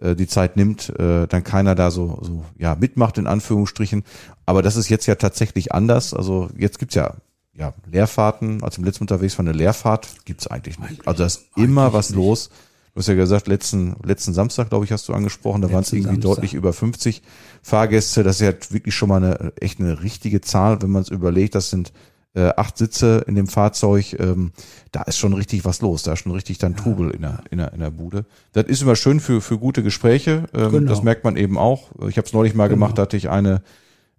äh, 0.04 0.14
die 0.14 0.26
Zeit 0.28 0.56
nimmt, 0.56 0.90
äh, 0.98 1.26
dann 1.26 1.42
keiner 1.42 1.74
da 1.74 1.90
so, 1.90 2.18
so 2.22 2.44
ja 2.58 2.76
mitmacht 2.76 3.18
in 3.18 3.26
Anführungsstrichen. 3.26 4.04
Aber 4.46 4.62
das 4.62 4.76
ist 4.76 4.88
jetzt 4.88 5.06
ja 5.06 5.14
tatsächlich 5.14 5.72
anders. 5.72 6.14
Also 6.14 6.48
jetzt 6.56 6.78
gibt's 6.78 6.94
ja 6.94 7.14
ja, 7.56 7.72
Leerfahrten, 7.90 8.62
als 8.62 8.78
im 8.78 8.84
letzten 8.84 9.04
unterwegs 9.04 9.38
war 9.38 9.44
eine 9.44 9.52
Leerfahrt, 9.52 10.08
gibt's 10.24 10.46
eigentlich 10.48 10.78
nicht. 10.78 10.90
Eigentlich, 10.90 11.08
also 11.08 11.18
da 11.18 11.26
ist 11.26 11.44
immer 11.56 11.92
was 11.92 12.10
nicht. 12.10 12.16
los. 12.16 12.50
Du 12.94 13.00
hast 13.00 13.08
ja 13.08 13.14
gesagt, 13.14 13.48
letzten, 13.48 13.96
letzten 14.04 14.32
Samstag, 14.32 14.68
glaube 14.68 14.84
ich, 14.84 14.92
hast 14.92 15.08
du 15.08 15.14
angesprochen, 15.14 15.62
da 15.62 15.72
waren 15.72 15.82
es 15.82 15.92
irgendwie 15.92 16.14
Samstag. 16.14 16.34
deutlich 16.36 16.54
über 16.54 16.72
50 16.72 17.22
Fahrgäste. 17.62 18.22
Das 18.22 18.40
ist 18.40 18.42
ja 18.42 18.52
wirklich 18.72 18.94
schon 18.94 19.08
mal 19.08 19.16
eine 19.16 19.52
echt 19.60 19.80
eine 19.80 20.02
richtige 20.02 20.40
Zahl, 20.40 20.80
wenn 20.80 20.90
man 20.90 21.02
es 21.02 21.08
überlegt. 21.08 21.54
Das 21.54 21.70
sind 21.70 21.92
äh, 22.34 22.50
acht 22.56 22.76
Sitze 22.76 23.24
in 23.26 23.34
dem 23.34 23.46
Fahrzeug. 23.46 24.16
Ähm, 24.18 24.52
da 24.92 25.02
ist 25.02 25.18
schon 25.18 25.32
richtig 25.32 25.64
was 25.64 25.80
los. 25.80 26.02
Da 26.02 26.12
ist 26.12 26.20
schon 26.20 26.32
richtig 26.32 26.58
dann 26.58 26.76
Trubel 26.76 27.10
in 27.10 27.22
der, 27.22 27.40
in 27.50 27.58
der, 27.58 27.72
in 27.72 27.80
der 27.80 27.90
Bude. 27.90 28.24
Das 28.52 28.64
ist 28.64 28.82
immer 28.82 28.96
schön 28.96 29.20
für, 29.20 29.40
für 29.40 29.58
gute 29.58 29.82
Gespräche. 29.82 30.44
Ähm, 30.54 30.70
genau. 30.70 30.90
Das 30.90 31.02
merkt 31.02 31.24
man 31.24 31.36
eben 31.36 31.58
auch. 31.58 31.90
Ich 32.08 32.16
habe 32.16 32.26
es 32.26 32.32
neulich 32.32 32.54
mal 32.54 32.68
genau. 32.68 32.76
gemacht, 32.76 32.98
da 32.98 33.02
hatte 33.02 33.16
ich 33.16 33.30
eine, 33.30 33.62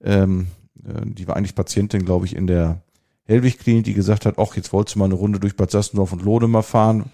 ähm, 0.04 0.48
äh, 0.86 1.06
die 1.06 1.28
war 1.28 1.36
eigentlich 1.36 1.56
Patientin, 1.56 2.06
glaube 2.06 2.26
ich, 2.26 2.36
in 2.36 2.48
der 2.48 2.82
Hellwig-Klinik, 3.26 3.84
die 3.84 3.94
gesagt 3.94 4.26
hat, 4.26 4.38
ach, 4.38 4.56
jetzt 4.56 4.72
wolltest 4.72 4.96
du 4.96 5.00
mal 5.00 5.06
eine 5.06 5.16
Runde 5.16 5.40
durch 5.40 5.56
Bad 5.56 5.72
Sassendorf 5.72 6.14
und 6.14 6.24
Lode 6.24 6.48
mal 6.48 6.62
fahren 6.62 7.06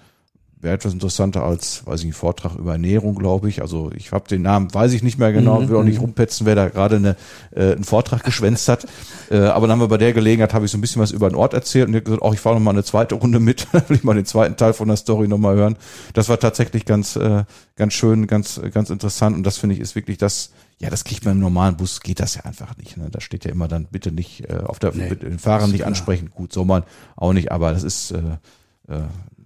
wäre 0.62 0.76
etwas 0.76 0.94
interessanter 0.94 1.44
als, 1.44 1.86
weiß 1.86 2.02
ich 2.02 2.08
nicht, 2.08 2.16
Vortrag 2.16 2.56
über 2.56 2.74
Ernährung, 2.74 3.16
glaube 3.16 3.50
ich. 3.50 3.62
Also 3.62 3.92
ich 3.96 4.12
habe 4.12 4.28
den 4.28 4.44
Namen, 4.44 4.74
weiß 4.74 4.94
ich 4.94 5.02
nicht 5.02 5.18
mehr 5.18 5.34
genau, 5.34 5.60
mhm. 5.60 5.70
will 5.70 5.78
auch 5.78 5.84
nicht 5.84 5.98
mhm. 5.98 6.06
rumpetzen, 6.06 6.46
wer 6.46 6.56
da 6.56 6.70
gerade 6.70 6.98
eine, 6.98 7.16
äh, 7.52 7.74
einen 7.74 7.84
Vortrag 7.84 8.24
geschwänzt 8.24 8.68
hat. 8.68 8.88
Äh, 9.32 9.46
aber 9.46 9.66
dann 9.66 9.76
haben 9.76 9.80
wir 9.80 9.88
bei 9.88 9.98
der 9.98 10.12
Gelegenheit, 10.12 10.54
habe 10.54 10.66
ich 10.66 10.72
so 10.72 10.78
ein 10.78 10.82
bisschen 10.82 11.02
was 11.02 11.12
über 11.12 11.30
den 11.30 11.38
Ort 11.38 11.54
erzählt 11.54 11.88
und 11.88 11.94
gesagt, 12.04 12.22
auch 12.22 12.34
ich 12.34 12.42
fahre 12.42 12.56
noch 12.56 12.62
mal 12.62 12.72
eine 12.72 12.84
zweite 12.84 13.16
Runde 13.16 13.40
mit, 13.40 13.72
will 13.88 13.96
ich 13.96 14.04
mal 14.04 14.14
den 14.14 14.26
zweiten 14.26 14.58
Teil 14.58 14.74
von 14.74 14.90
der 14.90 14.98
Story 14.98 15.30
noch 15.30 15.38
mal 15.38 15.56
hören. 15.56 15.78
Das 16.14 16.28
war 16.28 16.38
tatsächlich 16.38 16.84
ganz, 16.84 17.16
äh, 17.16 17.46
ganz 17.78 17.94
schön, 17.94 18.28
ganz, 18.28 18.60
ganz 18.74 18.90
interessant 18.90 19.38
und 19.38 19.44
das 19.44 19.58
finde 19.58 19.76
ich 19.76 19.82
ist 19.82 19.96
wirklich 19.96 20.18
das, 20.18 20.52
ja, 20.80 20.90
das 20.90 21.06
kriegt 21.06 21.24
man 21.24 21.36
im 21.36 21.40
normalen 21.40 21.78
Bus, 21.78 22.02
geht 22.02 22.20
das 22.20 22.36
ja 22.36 22.42
einfach 22.44 22.76
nicht. 22.76 22.98
Ne? 22.98 23.08
Da 23.10 23.22
steht 23.22 23.46
ja 23.46 23.52
immer 23.52 23.70
dann 23.70 23.86
bitte 23.86 24.12
nicht 24.12 24.50
äh, 24.50 24.58
auf 24.66 24.80
der, 24.80 24.94
nee, 24.94 25.16
den 25.16 25.40
Fahrer 25.40 25.68
nicht 25.68 25.78
klar. 25.78 25.88
ansprechen. 25.88 26.30
Gut, 26.36 26.52
soll 26.52 26.66
man 26.66 26.84
auch 27.16 27.32
nicht, 27.32 27.54
aber 27.54 27.72
das 27.72 27.84
ist 27.84 28.12
äh, 28.12 28.18
äh, 28.90 29.00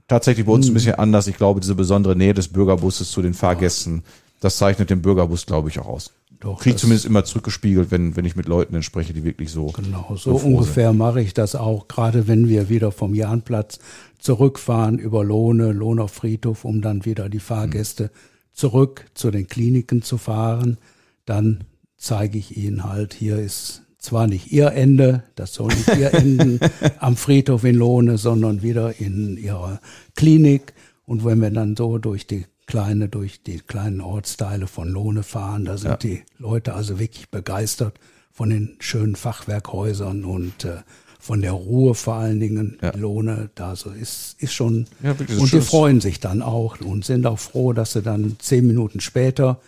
tatsächlich 0.07 0.45
bei 0.45 0.51
uns 0.51 0.65
ein 0.65 0.69
hm. 0.69 0.73
bisschen 0.75 0.95
anders. 0.95 1.27
Ich 1.27 1.37
glaube, 1.37 1.59
diese 1.59 1.75
besondere 1.75 2.15
Nähe 2.15 2.33
des 2.33 2.47
Bürgerbusses 2.47 3.11
zu 3.11 3.21
den 3.21 3.33
Fahrgästen, 3.33 4.03
das 4.39 4.57
zeichnet 4.57 4.89
den 4.89 5.01
Bürgerbus, 5.01 5.45
glaube 5.45 5.69
ich, 5.69 5.79
auch 5.79 5.87
aus. 5.87 6.11
Doch, 6.39 6.59
Krieg 6.59 6.77
zumindest 6.77 7.05
immer 7.05 7.23
zurückgespiegelt, 7.23 7.91
wenn, 7.91 8.15
wenn 8.15 8.25
ich 8.25 8.35
mit 8.35 8.47
Leuten 8.47 8.83
spreche, 8.83 9.13
die 9.13 9.23
wirklich 9.23 9.51
so. 9.51 9.67
Genau, 9.67 10.15
so, 10.15 10.35
ungefähr 10.35 10.93
mache 10.93 11.21
ich 11.21 11.33
das 11.33 11.55
auch, 11.55 11.87
gerade 11.87 12.27
wenn 12.27 12.49
wir 12.49 12.69
wieder 12.69 12.91
vom 12.91 13.15
Jahnplatz 13.15 13.79
zurückfahren 14.19 14.99
über 14.99 15.23
Lohne, 15.23 15.71
Lohner 15.71 16.07
Friedhof, 16.07 16.65
um 16.65 16.81
dann 16.81 17.05
wieder 17.05 17.29
die 17.29 17.39
Fahrgäste 17.39 18.05
hm. 18.05 18.09
zurück 18.53 19.05
zu 19.13 19.31
den 19.31 19.47
Kliniken 19.47 20.01
zu 20.01 20.17
fahren. 20.17 20.77
Dann 21.25 21.63
zeige 21.97 22.37
ich 22.37 22.57
ihnen 22.57 22.83
halt, 22.83 23.13
hier 23.13 23.39
ist 23.39 23.84
zwar 24.05 24.27
nicht 24.27 24.51
ihr 24.51 24.71
Ende, 24.71 25.23
das 25.35 25.53
soll 25.53 25.67
nicht 25.67 25.97
ihr 25.97 26.13
enden 26.13 26.59
am 26.99 27.15
Friedhof 27.17 27.63
in 27.63 27.75
Lohne, 27.75 28.17
sondern 28.17 28.61
wieder 28.61 28.99
in 28.99 29.37
ihrer 29.37 29.79
Klinik. 30.15 30.73
Und 31.05 31.25
wenn 31.25 31.41
wir 31.41 31.51
dann 31.51 31.75
so 31.75 31.97
durch 31.97 32.25
die 32.27 32.45
kleine, 32.65 33.09
durch 33.09 33.43
die 33.43 33.59
kleinen 33.59 34.01
Ortsteile 34.01 34.67
von 34.67 34.89
Lohne 34.89 35.23
fahren, 35.23 35.65
da 35.65 35.77
sind 35.77 35.91
ja. 35.91 35.97
die 35.97 36.23
Leute 36.37 36.73
also 36.73 36.99
wirklich 36.99 37.29
begeistert 37.29 37.99
von 38.31 38.49
den 38.49 38.75
schönen 38.79 39.15
Fachwerkhäusern 39.15 40.25
und 40.25 40.65
äh, 40.65 40.77
von 41.19 41.41
der 41.41 41.53
Ruhe 41.53 41.95
vor 41.95 42.15
allen 42.15 42.39
Dingen. 42.39 42.77
Ja. 42.81 42.95
Lohne, 42.95 43.49
da 43.55 43.75
so 43.75 43.89
ist, 43.89 44.35
ist 44.39 44.53
schon. 44.53 44.85
Ja, 45.01 45.15
und 45.37 45.51
die 45.51 45.61
freuen 45.61 46.01
sich 46.01 46.19
dann 46.19 46.41
auch 46.41 46.79
und 46.81 47.05
sind 47.05 47.25
auch 47.25 47.39
froh, 47.39 47.73
dass 47.73 47.93
sie 47.93 48.01
dann 48.01 48.35
zehn 48.39 48.67
Minuten 48.67 48.99
später 48.99 49.59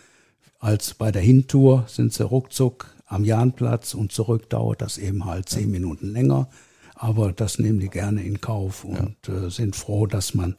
als 0.60 0.94
bei 0.94 1.12
der 1.12 1.22
Hintour 1.22 1.86
sind 1.88 2.14
sie 2.14 2.24
ruckzuck 2.24 2.97
am 3.08 3.24
Jahnplatz 3.24 3.94
und 3.94 4.12
zurück 4.12 4.50
dauert 4.50 4.82
das 4.82 4.98
eben 4.98 5.26
halt 5.26 5.50
zehn 5.50 5.72
Minuten 5.72 6.12
länger. 6.12 6.50
Aber 6.94 7.32
das 7.32 7.58
nehmen 7.58 7.80
die 7.80 7.90
gerne 7.90 8.24
in 8.24 8.42
Kauf 8.42 8.84
und 8.84 9.16
ja. 9.28 9.46
äh, 9.46 9.50
sind 9.50 9.76
froh, 9.76 10.06
dass 10.08 10.34
man 10.34 10.56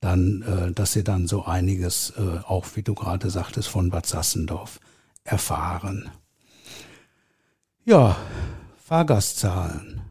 dann, 0.00 0.42
äh, 0.42 0.72
dass 0.72 0.92
sie 0.92 1.04
dann 1.04 1.26
so 1.26 1.44
einiges, 1.44 2.12
äh, 2.16 2.38
auch 2.46 2.66
wie 2.74 2.82
du 2.82 2.94
gerade 2.94 3.30
sagtest, 3.30 3.68
von 3.68 3.90
Bad 3.90 4.06
Sassendorf 4.06 4.80
erfahren. 5.22 6.10
Ja, 7.84 8.16
Fahrgastzahlen. 8.78 10.02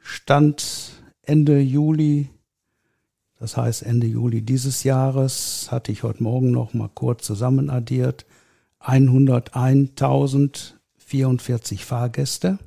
Stand 0.00 1.02
Ende 1.22 1.60
Juli, 1.60 2.30
das 3.38 3.56
heißt 3.56 3.82
Ende 3.82 4.06
Juli 4.06 4.42
dieses 4.42 4.82
Jahres, 4.82 5.68
hatte 5.70 5.92
ich 5.92 6.02
heute 6.02 6.22
Morgen 6.22 6.50
noch 6.50 6.74
mal 6.74 6.90
kurz 6.92 7.24
zusammenaddiert, 7.24 8.26
101.044 8.84 11.84
Fahrgäste. 11.84 12.58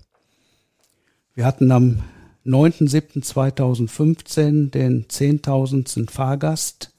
Wir 1.33 1.45
hatten 1.45 1.71
am 1.71 2.03
9.7.2015 2.45 4.69
den 4.69 5.05
10.000. 5.05 6.11
Fahrgast 6.11 6.93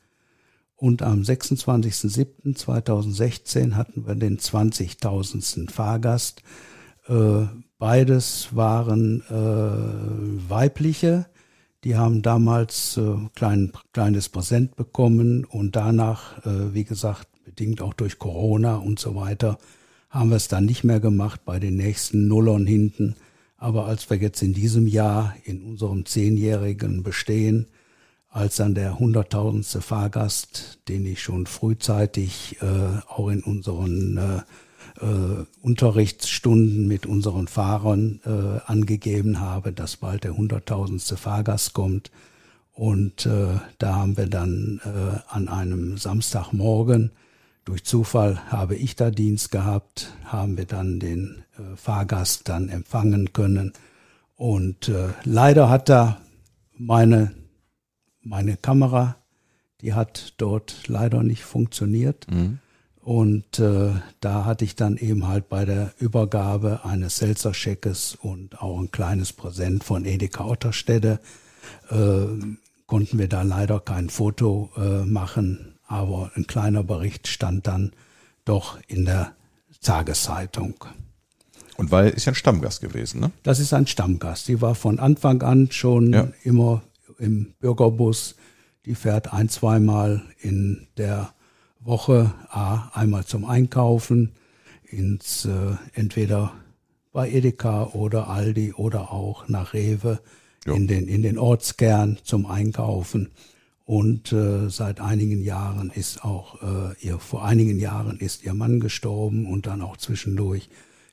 und 0.75 1.03
am 1.03 1.21
26.07.2016 1.23 3.75
hatten 3.75 4.07
wir 4.07 4.17
den 4.17 4.39
20.000. 4.39 5.71
Fahrgast. 5.71 6.43
Äh, 7.09 7.47
beides 7.79 8.49
waren 8.55 9.23
äh, 9.31 10.51
weibliche. 10.51 11.27
Die 11.85 11.97
haben 11.97 12.23
damals 12.23 12.97
äh, 12.97 13.15
klein, 13.35 13.73
kleines 13.93 14.29
Präsent 14.29 14.77
bekommen 14.77 15.45
und 15.45 15.77
danach, 15.77 16.45
wie 16.45 16.85
gesagt, 16.85 17.29
bedingt 17.47 17.81
auch 17.81 17.95
durch 17.95 18.19
Corona 18.19 18.77
und 18.77 18.99
so 18.99 19.15
weiter, 19.15 19.59
haben 20.11 20.31
wir 20.31 20.37
es 20.37 20.49
dann 20.49 20.67
nicht 20.67 20.83
mehr 20.83 20.99
gemacht 20.99 21.43
bei 21.45 21.61
den 21.61 21.77
nächsten 21.77 22.27
Nullern 22.27 22.67
hinten. 22.67 23.15
Aber 23.57 23.87
als 23.87 24.11
wir 24.11 24.17
jetzt 24.19 24.43
in 24.43 24.53
diesem 24.53 24.89
Jahr 24.89 25.35
in 25.45 25.63
unserem 25.63 26.05
zehnjährigen 26.05 27.05
Bestehen, 27.05 27.67
als 28.29 28.57
dann 28.57 28.75
der 28.75 28.99
hunderttausendste 28.99 29.81
Fahrgast, 29.81 30.81
den 30.89 31.07
ich 31.07 31.23
schon 31.23 31.47
frühzeitig 31.47 32.57
äh, 32.61 32.99
auch 33.09 33.29
in 33.29 33.43
unseren 33.43 34.19
äh, 34.19 35.45
Unterrichtsstunden 35.63 36.89
mit 36.89 37.07
unseren 37.07 37.47
Fahrern 37.47 38.21
äh, 38.27 38.71
angegeben 38.71 39.41
habe, 39.41 39.73
dass 39.73 39.99
bald 39.99 40.25
der 40.25 40.37
hunderttausendste 40.37 41.17
Fahrgast 41.17 41.75
kommt. 41.75 42.11
Und 42.73 43.25
äh, 43.25 43.61
da 43.79 43.95
haben 43.95 44.17
wir 44.17 44.27
dann 44.27 44.81
äh, 44.85 45.21
an 45.29 45.49
einem 45.49 45.97
Samstagmorgen, 45.97 47.13
durch 47.67 47.85
Zufall 47.85 48.41
habe 48.51 48.77
ich 48.77 48.97
da 48.97 49.11
Dienst 49.11 49.51
gehabt, 49.51 50.15
haben 50.25 50.57
wir 50.57 50.65
dann 50.65 51.01
den 51.01 51.43
äh, 51.59 51.77
Fahrgast 51.77 52.49
dann 52.49 52.69
empfangen 52.69 53.33
können. 53.33 53.73
Und 54.37 54.89
äh, 54.89 55.09
leider 55.25 55.69
hat 55.69 55.89
da 55.89 56.21
meine, 56.79 57.33
meine 58.23 58.57
Kamera, 58.57 59.17
die 59.81 59.95
hat 59.95 60.35
dort 60.39 60.87
leider 60.87 61.25
nicht 61.25 61.43
funktioniert. 61.43 62.31
Mhm. 62.31 62.61
Und 63.01 63.59
äh, 63.59 63.91
da 64.21 64.45
hatte 64.45 64.65
ich 64.65 64.77
dann 64.77 64.97
eben 64.97 65.27
halt 65.27 65.49
bei 65.49 65.65
der 65.65 65.93
Übergabe 65.99 66.85
eines 66.85 67.17
Seltzer-Scheckes 67.17 68.15
und 68.15 68.63
auch 68.63 68.79
ein 68.79 68.93
kleines 68.93 69.33
Präsent 69.33 69.83
von 69.83 70.05
Edeka 70.05 70.45
Otterstede, 70.45 71.21
äh, 71.91 72.27
konnten 72.87 73.19
wir 73.19 73.29
da 73.29 73.43
leider 73.43 73.81
kein 73.81 74.09
Foto 74.09 74.71
äh, 74.77 75.05
machen, 75.05 75.76
aber 75.87 76.31
ein 76.35 76.47
kleiner 76.47 76.83
Bericht 76.83 77.29
stand 77.29 77.67
dann 77.67 77.93
doch 78.45 78.79
in 78.89 79.05
der 79.05 79.33
Tageszeitung. 79.81 80.85
Und 81.77 81.91
weil 81.91 82.11
ist 82.11 82.25
ja 82.25 82.33
ein 82.33 82.37
Stammgast 82.37 82.81
gewesen, 82.81 83.21
ne? 83.21 83.31
Das 83.43 83.59
ist 83.59 83.73
ein 83.73 83.87
Stammgast. 83.87 84.49
Die 84.49 84.61
war 84.61 84.75
von 84.75 84.99
Anfang 84.99 85.43
an 85.43 85.71
schon 85.71 86.13
ja. 86.13 86.29
immer 86.43 86.83
im 87.19 87.55
Bürgerbus. 87.61 88.37
Die 88.87 88.95
fährt 88.95 89.33
ein, 89.33 89.49
zweimal 89.49 90.23
in 90.41 90.87
der 90.97 91.35
Woche 91.81 92.33
A, 92.49 92.89
einmal 92.95 93.25
zum 93.27 93.45
Einkaufen 93.45 94.33
ins 94.85 95.45
äh, 95.45 95.77
entweder 95.93 96.53
bei 97.13 97.31
Edeka 97.31 97.85
oder 97.93 98.29
Aldi 98.29 98.73
oder 98.73 99.13
auch 99.13 99.49
nach 99.49 99.73
Rewe 99.73 100.21
in 100.65 100.89
den 100.89 101.07
in 101.07 101.23
den 101.23 101.39
Ortskern 101.39 102.19
zum 102.25 102.47
Einkaufen 102.47 103.31
und 103.87 104.33
äh, 104.33 104.69
seit 104.69 105.01
einigen 105.01 105.41
Jahren 105.41 105.91
ist 105.91 106.23
auch 106.23 106.61
äh, 106.63 106.95
ihr 107.01 107.19
vor 107.19 107.45
einigen 107.45 107.79
Jahren 107.79 108.19
ist 108.19 108.45
ihr 108.45 108.53
Mann 108.53 108.81
gestorben 108.81 109.47
und 109.47 109.67
dann 109.67 109.81
auch 109.81 109.97
zwischendurch 109.97 110.69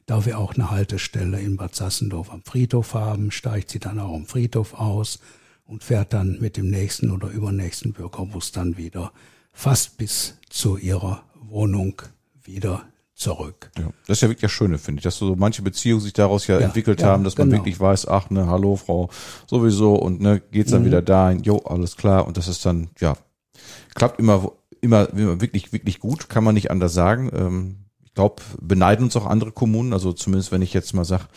da 0.05 0.26
wir 0.26 0.38
auch 0.38 0.55
eine 0.55 0.69
Haltestelle 0.69 1.39
in 1.39 1.55
Bad 1.55 1.76
Sassendorf 1.76 2.30
am 2.30 2.43
Friedhof 2.43 2.93
haben, 2.93 3.32
steigt 3.32 3.69
sie 3.71 3.80
dann 3.80 3.99
auch 3.99 4.13
am 4.13 4.26
Friedhof 4.26 4.74
aus 4.74 5.19
und 5.65 5.84
fährt 5.84 6.11
dann 6.13 6.39
mit 6.39 6.57
dem 6.57 6.69
nächsten 6.69 7.09
oder 7.11 7.30
übernächsten 7.30 7.93
Bürgerbus 7.93 8.51
dann 8.51 8.76
wieder 8.78 9.13
fast 9.53 9.97
bis 9.97 10.38
zu 10.49 10.78
ihrer 10.78 11.24
Wohnung 11.36 12.01
wieder 12.43 12.86
zurück. 13.24 13.71
Ja, 13.78 13.86
das 14.05 14.17
ist 14.17 14.21
ja 14.21 14.28
wirklich 14.30 14.41
das 14.41 14.51
Schöne, 14.51 14.78
finde 14.78 14.99
ich, 14.99 15.03
dass 15.03 15.17
so 15.17 15.36
manche 15.36 15.61
Beziehungen 15.61 16.01
sich 16.01 16.13
daraus 16.13 16.47
ja, 16.47 16.59
ja 16.59 16.65
entwickelt 16.65 17.01
ja, 17.01 17.07
haben, 17.07 17.24
dass 17.24 17.36
genau. 17.36 17.47
man 17.47 17.59
wirklich 17.59 17.80
weiß, 17.80 18.07
ach 18.07 18.30
ne, 18.30 18.47
hallo 18.47 18.76
Frau, 18.76 19.09
sowieso 19.47 19.95
und 19.95 20.21
ne, 20.21 20.41
geht's 20.51 20.71
dann 20.71 20.82
mhm. 20.82 20.88
wieder 20.88 21.01
dahin, 21.01 21.41
jo, 21.43 21.57
alles 21.59 21.97
klar 21.97 22.28
und 22.28 22.38
das 22.38 22.47
ist 22.47 22.65
dann, 22.65 22.89
ja, 22.99 23.15
klappt 23.95 24.19
immer, 24.19 24.51
immer, 24.82 25.09
immer 25.09 25.41
wirklich, 25.41 25.74
wirklich 25.74 25.99
gut, 25.99 26.30
kann 26.30 26.43
man 26.43 26.53
nicht 26.53 26.69
anders 26.69 26.93
sagen. 26.93 27.32
Ähm, 27.34 27.76
ich 28.03 28.13
glaube, 28.13 28.43
beneiden 28.61 29.05
uns 29.05 29.15
auch 29.15 29.26
andere 29.26 29.51
Kommunen, 29.51 29.93
also 29.93 30.13
zumindest 30.13 30.51
wenn 30.51 30.61
ich 30.61 30.74
jetzt 30.74 30.93
mal 30.93 31.05
sag, 31.05 31.28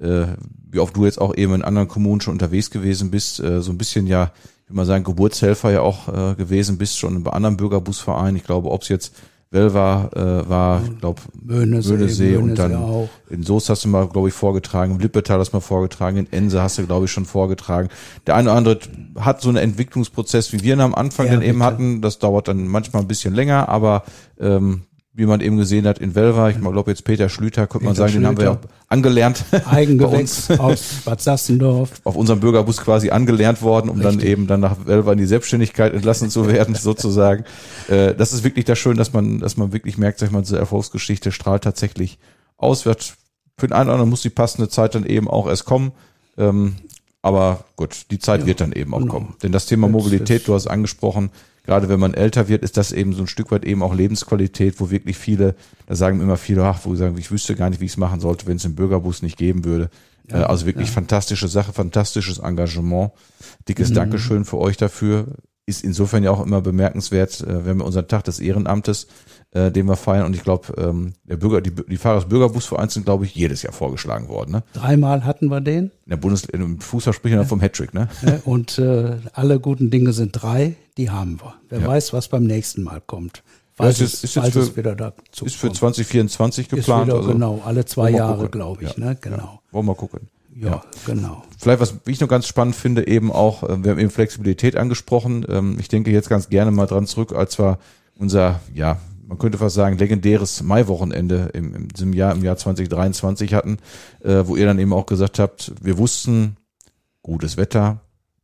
äh, 0.00 0.26
wie 0.70 0.80
oft 0.80 0.96
du 0.96 1.04
jetzt 1.04 1.20
auch 1.20 1.36
eben 1.36 1.54
in 1.54 1.62
anderen 1.62 1.88
Kommunen 1.88 2.20
schon 2.20 2.32
unterwegs 2.32 2.70
gewesen 2.70 3.10
bist, 3.10 3.38
äh, 3.38 3.60
so 3.62 3.70
ein 3.70 3.78
bisschen 3.78 4.06
ja 4.06 4.32
ich 4.64 4.70
würde 4.70 4.76
mal 4.76 4.86
sagen, 4.86 5.04
Geburtshelfer 5.04 5.72
ja 5.72 5.82
auch 5.82 6.08
äh, 6.08 6.34
gewesen 6.36 6.78
bist, 6.78 6.96
schon 6.96 7.22
bei 7.22 7.32
anderen 7.32 7.58
Bürgerbusvereinen. 7.58 8.36
Ich 8.36 8.44
glaube, 8.44 8.70
ob 8.70 8.80
es 8.80 8.88
jetzt 8.88 9.14
Welva 9.54 10.10
äh, 10.14 10.48
war, 10.48 10.82
ich 10.84 10.98
glaube, 10.98 11.22
Möhnesee, 11.40 11.92
Möhnesee 11.92 12.36
und 12.36 12.58
dann 12.58 12.74
auch. 12.74 13.08
in 13.30 13.44
Soest 13.44 13.70
hast 13.70 13.84
du 13.84 13.88
mal, 13.88 14.08
glaube 14.08 14.28
ich, 14.28 14.34
vorgetragen, 14.34 14.92
im 14.92 14.98
Lippetal 14.98 15.38
hast 15.38 15.52
du 15.52 15.56
mal 15.56 15.60
vorgetragen, 15.60 16.16
in 16.18 16.32
Ense 16.32 16.60
hast 16.60 16.78
du, 16.78 16.86
glaube 16.86 17.04
ich, 17.06 17.12
schon 17.12 17.24
vorgetragen. 17.24 17.88
Der 18.26 18.34
eine 18.34 18.50
oder 18.50 18.58
andere 18.58 18.78
hat 19.18 19.40
so 19.40 19.48
einen 19.48 19.58
Entwicklungsprozess, 19.58 20.52
wie 20.52 20.62
wir 20.62 20.74
ihn 20.74 20.80
am 20.80 20.94
Anfang 20.94 21.26
ja, 21.26 21.32
dann 21.32 21.42
eben 21.42 21.62
hatten. 21.62 22.02
Das 22.02 22.18
dauert 22.18 22.48
dann 22.48 22.66
manchmal 22.66 23.02
ein 23.02 23.08
bisschen 23.08 23.32
länger, 23.32 23.68
aber 23.68 24.02
ähm, 24.40 24.82
wie 25.16 25.26
man 25.26 25.40
eben 25.40 25.56
gesehen 25.56 25.86
hat, 25.86 26.00
in 26.00 26.16
Welver. 26.16 26.50
Ich 26.50 26.60
glaube 26.60 26.90
jetzt 26.90 27.04
Peter 27.04 27.28
Schlüter, 27.28 27.68
könnte 27.68 27.78
Peter 27.78 27.84
man 27.86 27.94
sagen, 27.94 28.12
Schlüter. 28.12 28.20
den 28.20 28.26
haben 28.26 28.42
wir 28.42 28.50
auch 28.52 28.58
angelernt. 28.88 29.44
Eigengewächs 29.64 30.50
aus 30.58 31.02
Bad 31.04 31.20
Sassendorf. 31.20 31.92
Auf 32.02 32.16
unserem 32.16 32.40
Bürgerbus 32.40 32.78
quasi 32.78 33.10
angelernt 33.10 33.62
worden, 33.62 33.88
um 33.88 34.00
Richtig. 34.00 34.18
dann 34.18 34.28
eben 34.28 34.46
dann 34.48 34.60
nach 34.60 34.86
Welver 34.86 35.12
in 35.12 35.18
die 35.18 35.26
Selbstständigkeit 35.26 35.94
entlassen 35.94 36.30
zu 36.30 36.48
werden, 36.48 36.74
sozusagen. 36.74 37.44
Äh, 37.88 38.14
das 38.16 38.32
ist 38.32 38.42
wirklich 38.42 38.64
das 38.64 38.76
Schön, 38.78 38.96
dass 38.96 39.12
man, 39.12 39.38
dass 39.38 39.56
man 39.56 39.72
wirklich 39.72 39.98
merkt, 39.98 40.18
sag 40.18 40.26
ich 40.26 40.32
mal, 40.32 40.42
diese 40.42 40.58
Erfolgsgeschichte 40.58 41.30
strahlt 41.30 41.62
tatsächlich 41.62 42.18
aus. 42.56 42.84
Wird 42.84 43.14
für 43.56 43.68
den 43.68 43.72
einen 43.72 43.84
oder 43.84 43.92
anderen 43.94 44.10
muss 44.10 44.22
die 44.22 44.30
passende 44.30 44.68
Zeit 44.68 44.96
dann 44.96 45.06
eben 45.06 45.28
auch 45.28 45.46
erst 45.46 45.64
kommen. 45.64 45.92
Ähm, 46.36 46.74
aber 47.22 47.64
gut, 47.76 48.10
die 48.10 48.18
Zeit 48.18 48.40
ja, 48.40 48.46
wird 48.46 48.60
dann 48.60 48.72
eben 48.72 48.92
auch 48.92 48.98
genau. 48.98 49.12
kommen. 49.12 49.36
Denn 49.44 49.52
das 49.52 49.66
Thema 49.66 49.88
Mobilität, 49.88 50.48
du 50.48 50.54
hast 50.54 50.66
angesprochen, 50.66 51.30
gerade 51.64 51.88
wenn 51.88 52.00
man 52.00 52.14
älter 52.14 52.48
wird, 52.48 52.62
ist 52.62 52.76
das 52.76 52.92
eben 52.92 53.12
so 53.12 53.22
ein 53.22 53.26
Stück 53.26 53.50
weit 53.50 53.64
eben 53.64 53.82
auch 53.82 53.94
Lebensqualität, 53.94 54.78
wo 54.78 54.90
wirklich 54.90 55.16
viele, 55.16 55.54
da 55.86 55.94
sagen 55.94 56.20
immer 56.20 56.36
viele, 56.36 56.64
ach, 56.64 56.80
wo 56.84 56.92
sie 56.92 57.00
sagen, 57.00 57.18
ich 57.18 57.30
wüsste 57.30 57.56
gar 57.56 57.70
nicht, 57.70 57.80
wie 57.80 57.86
ich 57.86 57.92
es 57.92 57.96
machen 57.96 58.20
sollte, 58.20 58.46
wenn 58.46 58.56
es 58.56 58.64
einen 58.64 58.76
Bürgerbus 58.76 59.22
nicht 59.22 59.36
geben 59.36 59.64
würde. 59.64 59.90
Ja, 60.30 60.42
äh, 60.42 60.44
also 60.44 60.66
wirklich 60.66 60.88
ja. 60.88 60.94
fantastische 60.94 61.48
Sache, 61.48 61.72
fantastisches 61.72 62.38
Engagement. 62.38 63.12
Dickes 63.68 63.90
mhm. 63.90 63.94
Dankeschön 63.94 64.44
für 64.44 64.58
euch 64.58 64.76
dafür. 64.76 65.26
Ist 65.66 65.82
insofern 65.82 66.22
ja 66.22 66.30
auch 66.30 66.44
immer 66.44 66.60
bemerkenswert, 66.60 67.40
äh, 67.40 67.64
wenn 67.64 67.78
wir 67.78 67.86
unseren 67.86 68.06
Tag 68.06 68.24
des 68.24 68.38
Ehrenamtes, 68.38 69.06
äh, 69.52 69.70
den 69.70 69.86
wir 69.86 69.96
feiern. 69.96 70.26
Und 70.26 70.36
ich 70.36 70.42
glaube, 70.42 70.74
ähm, 70.76 71.14
der 71.24 71.38
Bürger, 71.38 71.62
die, 71.62 71.70
die 71.70 71.96
Fahrer 71.96 72.16
des 72.16 72.28
Bürgerbusvereins 72.28 72.92
sind, 72.92 73.04
glaube 73.04 73.24
ich, 73.24 73.34
jedes 73.34 73.62
Jahr 73.62 73.72
vorgeschlagen 73.72 74.28
worden. 74.28 74.52
Ne? 74.52 74.62
Dreimal 74.74 75.24
hatten 75.24 75.46
wir 75.48 75.62
den. 75.62 75.84
In 75.84 76.10
der 76.10 76.16
Bundes 76.18 76.44
im 76.44 76.80
Fußball 76.80 77.14
sprechen 77.14 77.36
wir 77.36 77.42
ja. 77.42 77.48
vom 77.48 77.62
Hattrick, 77.62 77.94
ne? 77.94 78.08
Und 78.44 78.78
äh, 78.78 79.16
alle 79.32 79.58
guten 79.58 79.90
Dinge 79.90 80.12
sind 80.12 80.32
drei 80.32 80.76
die 80.96 81.10
haben 81.10 81.40
wir. 81.40 81.54
Wer 81.68 81.80
ja. 81.80 81.86
weiß, 81.86 82.12
was 82.12 82.28
beim 82.28 82.44
nächsten 82.44 82.82
Mal 82.82 83.00
kommt. 83.00 83.42
Falls, 83.76 83.98
ja, 83.98 84.04
ist, 84.04 84.22
ist, 84.22 84.34
falls 84.34 84.54
es, 84.54 84.68
für, 84.68 84.76
wieder 84.76 84.94
dazu 84.94 85.44
ist 85.44 85.56
für 85.56 85.72
2024 85.72 86.68
geplant. 86.68 87.08
Wieder, 87.08 87.16
also, 87.16 87.32
genau, 87.32 87.62
alle 87.64 87.84
zwei 87.84 88.10
Jahre, 88.10 88.48
glaube 88.48 88.84
ich. 88.84 88.96
Ja, 88.96 89.04
ne? 89.04 89.18
Genau. 89.20 89.60
Wollen 89.72 89.86
wir 89.86 89.92
mal 89.92 89.96
gucken. 89.96 90.28
Ja, 90.54 90.68
ja, 90.68 90.82
genau. 91.06 91.42
Vielleicht, 91.58 91.80
was 91.80 91.94
ich 92.06 92.20
noch 92.20 92.28
ganz 92.28 92.46
spannend 92.46 92.76
finde, 92.76 93.08
eben 93.08 93.32
auch, 93.32 93.64
äh, 93.64 93.82
wir 93.82 93.90
haben 93.90 93.98
eben 93.98 94.10
Flexibilität 94.10 94.76
angesprochen. 94.76 95.44
Ähm, 95.48 95.76
ich 95.80 95.88
denke 95.88 96.12
jetzt 96.12 96.28
ganz 96.28 96.48
gerne 96.48 96.70
mal 96.70 96.86
dran 96.86 97.06
zurück, 97.06 97.32
als 97.32 97.58
wir 97.58 97.78
unser, 98.16 98.60
ja, 98.72 99.00
man 99.26 99.38
könnte 99.38 99.58
fast 99.58 99.74
sagen, 99.74 99.98
legendäres 99.98 100.62
Maiwochenende 100.62 101.50
im, 101.54 101.74
im 101.74 101.88
diesem 101.88 102.12
Jahr, 102.12 102.32
im 102.34 102.44
Jahr 102.44 102.56
2023 102.56 103.54
hatten, 103.54 103.78
äh, 104.22 104.44
wo 104.44 104.54
ihr 104.54 104.66
dann 104.66 104.78
eben 104.78 104.92
auch 104.92 105.06
gesagt 105.06 105.40
habt, 105.40 105.72
wir 105.82 105.98
wussten, 105.98 106.56
gutes 107.22 107.56
Wetter, 107.56 108.00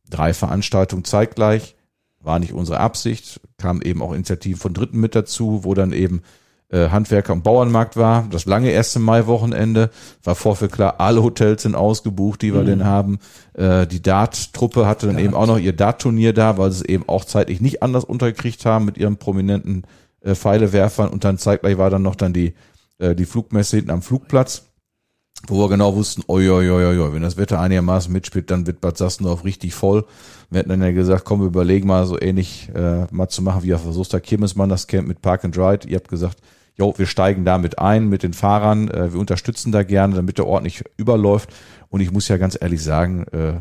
drei 0.09 0.33
Veranstaltungen 0.33 1.05
zeitgleich, 1.05 1.75
war 2.23 2.39
nicht 2.39 2.53
unsere 2.53 2.79
Absicht, 2.79 3.41
kam 3.57 3.81
eben 3.81 4.01
auch 4.01 4.13
Initiativen 4.13 4.59
von 4.59 4.73
Dritten 4.73 4.99
mit 4.99 5.15
dazu, 5.15 5.63
wo 5.63 5.73
dann 5.73 5.93
eben 5.93 6.21
äh, 6.69 6.89
Handwerker 6.89 7.33
und 7.33 7.43
Bauernmarkt 7.43 7.97
war. 7.97 8.27
Das 8.31 8.45
lange 8.45 8.69
erste 8.69 8.99
Mai-Wochenende 8.99 9.89
war 10.23 10.35
vorher 10.35 10.69
klar, 10.69 10.95
alle 10.99 11.21
Hotels 11.21 11.63
sind 11.63 11.75
ausgebucht, 11.75 12.41
die 12.41 12.53
wir 12.53 12.61
mhm. 12.61 12.65
denn 12.65 12.85
haben. 12.85 13.19
Äh, 13.53 13.87
die 13.87 14.01
Dart-Truppe 14.01 14.87
hatte 14.87 15.07
dann 15.07 15.15
Dart. 15.15 15.25
eben 15.25 15.33
auch 15.33 15.47
noch 15.47 15.57
ihr 15.57 15.73
Dart-Turnier 15.73 16.33
da, 16.33 16.57
weil 16.57 16.71
sie 16.71 16.83
es 16.83 16.89
eben 16.89 17.03
auch 17.07 17.25
zeitlich 17.25 17.61
nicht 17.61 17.83
anders 17.83 18.03
untergekriegt 18.03 18.65
haben 18.65 18.85
mit 18.85 18.97
ihren 18.97 19.17
prominenten 19.17 19.83
äh, 20.21 20.35
Pfeilewerfern. 20.35 21.09
Und 21.09 21.23
dann 21.23 21.37
zeitgleich 21.37 21.77
war 21.77 21.89
dann 21.89 22.03
noch 22.03 22.15
dann 22.15 22.33
die, 22.33 22.53
äh, 22.99 23.15
die 23.15 23.25
Flugmesse 23.25 23.77
hinten 23.77 23.91
am 23.91 24.01
Flugplatz 24.01 24.70
wo 25.47 25.59
wir 25.59 25.69
genau 25.69 25.95
wussten, 25.95 26.23
oi, 26.27 26.49
oi, 26.49 26.69
oi, 26.69 26.99
oi, 26.99 27.13
wenn 27.13 27.21
das 27.21 27.37
Wetter 27.37 27.59
einigermaßen 27.59 28.11
mitspielt, 28.11 28.51
dann 28.51 28.67
wird 28.67 28.81
Bad 28.81 28.97
Sassendorf 28.97 29.43
richtig 29.43 29.73
voll. 29.73 30.05
Wir 30.49 30.59
hatten 30.59 30.69
dann 30.69 30.81
ja 30.81 30.91
gesagt, 30.91 31.25
komm, 31.25 31.39
wir 31.39 31.47
überlegen 31.47 31.87
mal 31.87 32.05
so 32.05 32.19
ähnlich 32.19 32.69
äh, 32.75 33.05
mal 33.11 33.29
zu 33.29 33.41
machen, 33.41 33.63
wie 33.63 33.73
auf 33.73 33.83
der 33.83 33.93
Soester 33.93 34.19
Kirmesmann 34.19 34.69
das 34.69 34.87
Camp 34.87 35.07
mit 35.07 35.21
Park 35.21 35.45
and 35.45 35.57
Ride. 35.57 35.87
Ihr 35.87 35.97
habt 35.97 36.09
gesagt, 36.09 36.37
jo, 36.75 36.93
wir 36.97 37.05
steigen 37.05 37.45
damit 37.45 37.79
ein 37.79 38.07
mit 38.07 38.23
den 38.23 38.33
Fahrern, 38.33 38.89
äh, 38.89 39.13
wir 39.13 39.19
unterstützen 39.19 39.71
da 39.71 39.83
gerne, 39.83 40.15
damit 40.15 40.37
der 40.37 40.47
Ort 40.47 40.63
nicht 40.63 40.83
überläuft. 40.97 41.49
Und 41.89 42.01
ich 42.01 42.11
muss 42.11 42.27
ja 42.27 42.37
ganz 42.37 42.57
ehrlich 42.59 42.83
sagen, 42.83 43.25
äh, 43.31 43.53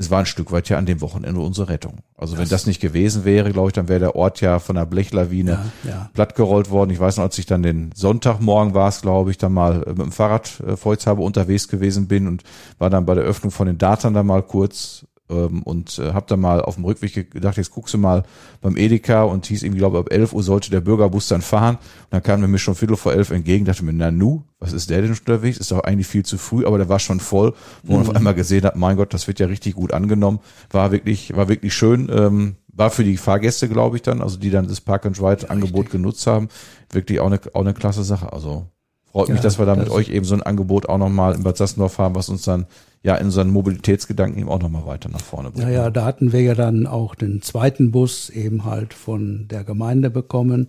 es 0.00 0.10
war 0.12 0.20
ein 0.20 0.26
Stück 0.26 0.52
weit 0.52 0.68
ja 0.68 0.78
an 0.78 0.86
dem 0.86 1.00
Wochenende 1.00 1.40
unsere 1.40 1.68
Rettung. 1.68 1.98
Also 2.16 2.34
das 2.34 2.40
wenn 2.40 2.48
das 2.48 2.66
nicht 2.66 2.80
gewesen 2.80 3.24
wäre, 3.24 3.50
glaube 3.50 3.70
ich, 3.70 3.72
dann 3.72 3.88
wäre 3.88 3.98
der 3.98 4.14
Ort 4.14 4.40
ja 4.40 4.60
von 4.60 4.76
der 4.76 4.86
Blechlawine 4.86 5.70
ja, 5.82 5.90
ja. 5.90 6.10
plattgerollt 6.14 6.70
worden. 6.70 6.90
Ich 6.90 7.00
weiß 7.00 7.16
noch, 7.16 7.24
als 7.24 7.36
ich 7.38 7.46
dann 7.46 7.64
den 7.64 7.90
Sonntagmorgen 7.94 8.74
war 8.74 8.88
es, 8.88 9.02
glaube 9.02 9.32
ich, 9.32 9.38
dann 9.38 9.52
mal 9.52 9.78
mit 9.88 9.98
dem 9.98 10.12
Fahrrad 10.12 10.60
äh, 10.60 10.76
Volkshabe 10.76 11.22
unterwegs 11.22 11.66
gewesen 11.66 12.06
bin 12.06 12.28
und 12.28 12.44
war 12.78 12.90
dann 12.90 13.06
bei 13.06 13.16
der 13.16 13.24
Öffnung 13.24 13.50
von 13.50 13.66
den 13.66 13.78
Datern 13.78 14.14
da 14.14 14.22
mal 14.22 14.42
kurz 14.42 15.04
ähm, 15.30 15.62
und 15.62 15.98
äh, 15.98 16.12
habe 16.12 16.26
dann 16.28 16.40
mal 16.40 16.60
auf 16.60 16.76
dem 16.76 16.84
Rückweg 16.84 17.30
gedacht, 17.30 17.56
jetzt 17.56 17.70
guckst 17.70 17.94
du 17.94 17.98
mal 17.98 18.24
beim 18.60 18.76
Edeka 18.76 19.22
und 19.22 19.46
hieß 19.46 19.62
irgendwie, 19.62 19.78
glaube 19.78 19.98
ab 19.98 20.10
11 20.10 20.32
Uhr 20.32 20.42
sollte 20.42 20.70
der 20.70 20.80
Bürgerbus 20.80 21.28
dann 21.28 21.42
fahren. 21.42 21.76
Und 21.76 22.12
dann 22.12 22.22
kam 22.22 22.42
er 22.42 22.48
mir 22.48 22.58
schon 22.58 22.74
Viertel 22.74 22.96
vor 22.96 23.12
elf 23.12 23.30
entgegen, 23.30 23.64
dachte 23.64 23.84
mir, 23.84 23.92
na 23.92 24.10
nu, 24.10 24.44
was 24.58 24.72
ist 24.72 24.90
der 24.90 25.02
denn 25.02 25.10
unterwegs? 25.10 25.58
Ist 25.58 25.70
doch 25.70 25.80
eigentlich 25.80 26.06
viel 26.06 26.24
zu 26.24 26.38
früh, 26.38 26.66
aber 26.66 26.78
der 26.78 26.88
war 26.88 26.98
schon 26.98 27.20
voll, 27.20 27.54
wo 27.82 27.94
man 27.94 28.02
mhm. 28.02 28.10
auf 28.10 28.16
einmal 28.16 28.34
gesehen 28.34 28.64
hat, 28.64 28.76
mein 28.76 28.96
Gott, 28.96 29.14
das 29.14 29.26
wird 29.26 29.40
ja 29.40 29.46
richtig 29.46 29.74
gut 29.74 29.92
angenommen. 29.92 30.40
War 30.70 30.92
wirklich, 30.92 31.36
war 31.36 31.48
wirklich 31.48 31.74
schön. 31.74 32.10
Ähm, 32.12 32.56
war 32.68 32.90
für 32.90 33.04
die 33.04 33.16
Fahrgäste, 33.16 33.68
glaube 33.68 33.96
ich, 33.96 34.02
dann, 34.02 34.22
also 34.22 34.38
die 34.38 34.50
dann 34.50 34.68
das 34.68 34.80
Park 34.80 35.04
and 35.04 35.20
Ride 35.20 35.50
Angebot 35.50 35.90
genutzt 35.90 36.26
haben, 36.26 36.48
wirklich 36.92 37.18
auch 37.18 37.26
eine, 37.26 37.40
auch 37.52 37.62
eine 37.62 37.74
klasse 37.74 38.04
Sache. 38.04 38.32
Also 38.32 38.66
Freut 39.10 39.28
Ja, 39.28 39.34
mich, 39.34 39.42
dass 39.42 39.58
wir 39.58 39.66
da 39.66 39.74
mit 39.74 39.88
euch 39.90 40.10
eben 40.10 40.24
so 40.24 40.34
ein 40.34 40.42
Angebot 40.42 40.88
auch 40.88 40.98
nochmal 40.98 41.34
in 41.34 41.42
Bad 41.42 41.56
Sassendorf 41.56 41.98
haben, 41.98 42.14
was 42.14 42.28
uns 42.28 42.42
dann 42.42 42.66
ja 43.02 43.14
in 43.16 43.26
unseren 43.26 43.50
Mobilitätsgedanken 43.50 44.40
eben 44.40 44.48
auch 44.48 44.60
nochmal 44.60 44.86
weiter 44.86 45.08
nach 45.08 45.20
vorne 45.20 45.50
bringt. 45.50 45.66
Naja, 45.66 45.90
da 45.90 46.04
hatten 46.04 46.32
wir 46.32 46.42
ja 46.42 46.54
dann 46.54 46.86
auch 46.86 47.14
den 47.14 47.42
zweiten 47.42 47.90
Bus 47.90 48.30
eben 48.30 48.64
halt 48.64 48.94
von 48.94 49.46
der 49.48 49.64
Gemeinde 49.64 50.10
bekommen. 50.10 50.68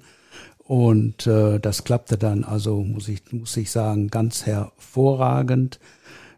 Und 0.57 1.25
äh, 1.25 1.59
das 1.59 1.83
klappte 1.83 2.17
dann, 2.17 2.43
also 2.43 2.83
muss 2.83 3.07
ich, 3.07 3.31
muss 3.31 3.57
ich 3.57 3.71
sagen, 3.71 4.09
ganz 4.09 4.45
hervorragend. 4.45 5.79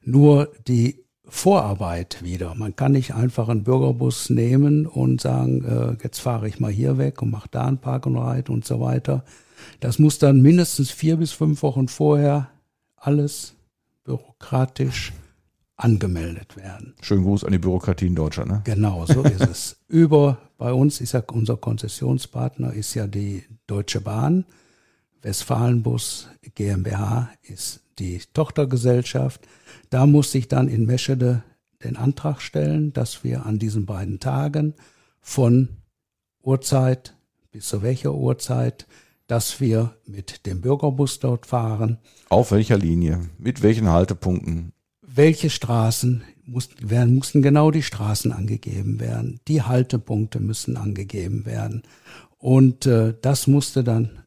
Nur 0.03 0.49
die 0.67 1.03
Vorarbeit 1.25 2.23
wieder. 2.23 2.55
Man 2.55 2.75
kann 2.75 2.93
nicht 2.93 3.13
einfach 3.13 3.49
einen 3.49 3.63
Bürgerbus 3.63 4.29
nehmen 4.29 4.85
und 4.85 5.21
sagen, 5.21 5.63
äh, 5.63 6.03
jetzt 6.03 6.19
fahre 6.19 6.47
ich 6.47 6.59
mal 6.59 6.71
hier 6.71 6.97
weg 6.97 7.21
und 7.21 7.31
mache 7.31 7.49
da 7.51 7.65
ein 7.65 7.77
Park 7.77 8.05
und 8.05 8.17
Ride 8.17 8.51
und 8.51 8.65
so 8.65 8.79
weiter. 8.79 9.23
Das 9.79 9.99
muss 9.99 10.17
dann 10.17 10.41
mindestens 10.41 10.91
vier 10.91 11.17
bis 11.17 11.31
fünf 11.31 11.61
Wochen 11.63 11.87
vorher 11.87 12.49
alles 12.95 13.55
bürokratisch 14.03 15.13
angemeldet 15.83 16.55
werden. 16.57 16.93
Schönen 17.01 17.23
Gruß 17.23 17.43
an 17.43 17.51
die 17.51 17.57
Bürokratie 17.57 18.07
in 18.07 18.15
Deutschland. 18.15 18.51
Ne? 18.51 18.61
Genau, 18.63 19.05
so 19.05 19.21
ist 19.23 19.41
es. 19.41 19.77
Über, 19.87 20.37
bei 20.57 20.71
uns 20.73 21.01
ist 21.01 21.13
ja 21.13 21.23
unser 21.31 21.57
Konzessionspartner 21.57 22.73
ist 22.73 22.93
ja 22.93 23.07
die 23.07 23.43
Deutsche 23.67 24.01
Bahn. 24.01 24.45
Westfalenbus 25.21 26.29
GmbH 26.55 27.29
ist 27.43 27.81
die 27.99 28.21
Tochtergesellschaft. 28.33 29.47
Da 29.89 30.05
musste 30.05 30.37
ich 30.37 30.47
dann 30.47 30.67
in 30.67 30.85
Meschede 30.85 31.43
den 31.83 31.95
Antrag 31.95 32.41
stellen, 32.41 32.93
dass 32.93 33.23
wir 33.23 33.45
an 33.45 33.59
diesen 33.59 33.85
beiden 33.85 34.19
Tagen 34.19 34.75
von 35.19 35.69
Uhrzeit 36.43 37.15
bis 37.51 37.67
zu 37.67 37.81
welcher 37.81 38.13
Uhrzeit, 38.13 38.87
dass 39.27 39.59
wir 39.59 39.95
mit 40.05 40.45
dem 40.45 40.61
Bürgerbus 40.61 41.19
dort 41.19 41.45
fahren 41.45 41.97
Auf 42.29 42.51
welcher 42.51 42.77
Linie? 42.77 43.21
Mit 43.37 43.61
welchen 43.61 43.89
Haltepunkten? 43.89 44.73
Welche 45.13 45.49
Straßen 45.49 46.23
mussten, 46.45 46.89
werden, 46.89 47.15
mussten 47.15 47.41
genau 47.41 47.71
die 47.71 47.83
Straßen 47.83 48.31
angegeben 48.31 48.99
werden, 48.99 49.39
die 49.47 49.61
Haltepunkte 49.61 50.39
müssen 50.39 50.77
angegeben 50.77 51.45
werden. 51.45 51.83
Und 52.37 52.85
äh, 52.85 53.13
das 53.21 53.47
musste 53.47 53.83
dann 53.83 54.23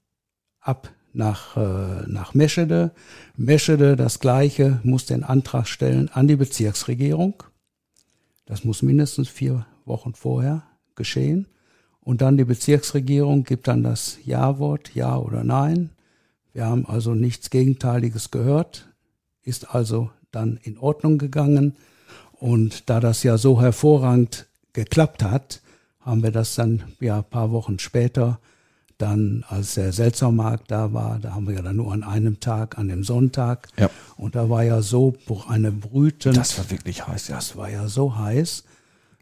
ab 0.61 0.93
nach, 1.13 1.57
äh, 1.57 2.07
nach 2.07 2.35
Meschede. 2.35 2.93
Meschede 3.37 3.97
das 3.97 4.21
gleiche, 4.21 4.81
muss 4.83 5.07
den 5.07 5.25
Antrag 5.25 5.67
stellen 5.67 6.09
an 6.11 6.29
die 6.29 6.37
Bezirksregierung. 6.37 7.43
Das 8.47 8.65
muss 8.65 8.83
mindestens 8.83 9.29
vier 9.29 9.67
Wochen 9.85 10.15
vorher 10.15 10.65
geschehen. 10.95 11.47
Und 12.01 12.21
dann 12.21 12.37
die 12.37 12.45
Bezirksregierung 12.45 13.45
gibt 13.45 13.67
dann 13.67 13.83
das 13.83 14.19
Ja-Wort, 14.25 14.95
Ja 14.95 15.17
oder 15.17 15.43
Nein. 15.43 15.91
Wir 16.53 16.67
haben 16.67 16.87
also 16.87 17.15
nichts 17.15 17.51
Gegenteiliges 17.51 18.31
gehört, 18.31 18.89
ist 19.43 19.75
also 19.75 20.11
dann 20.35 20.59
in 20.63 20.79
Ordnung 20.79 21.19
gegangen. 21.19 21.77
Und 22.33 22.91
da 22.91 23.01
das 23.01 23.23
ja 23.23 23.39
so 23.39 23.61
hervorragend 23.61 24.47
geklappt 24.73 25.23
hat, 25.23 25.61
haben 26.01 26.23
wir 26.23 26.31
das 26.33 26.55
dann 26.55 26.83
ja 27.01 27.19
ein 27.19 27.25
paar 27.25 27.51
Wochen 27.53 27.79
später 27.79 28.39
dann, 28.99 29.45
als 29.49 29.75
der 29.75 29.93
Seltsammarkt 29.93 30.71
da 30.71 30.93
war, 30.93 31.19
da 31.19 31.35
haben 31.35 31.49
wir 31.49 31.55
ja 31.57 31.63
dann 31.63 31.77
nur 31.77 31.93
an 31.93 32.05
einem 32.05 32.39
Tag, 32.39 32.79
an 32.79 32.87
dem 32.89 33.03
Sonntag. 33.03 33.69
Ja. 33.77 33.91
Und 34.17 34.37
da 34.37 34.49
war 34.49 34.63
ja 34.63 34.83
so 34.83 35.15
eine 35.49 35.73
Brüten. 35.73 36.33
Das 36.35 36.57
war 36.59 36.71
wirklich 36.71 37.07
heiß, 37.07 37.29
ja. 37.29 37.37
das 37.37 37.57
war 37.57 37.69
ja 37.69 37.89
so 37.89 38.17
heiß. 38.17 38.63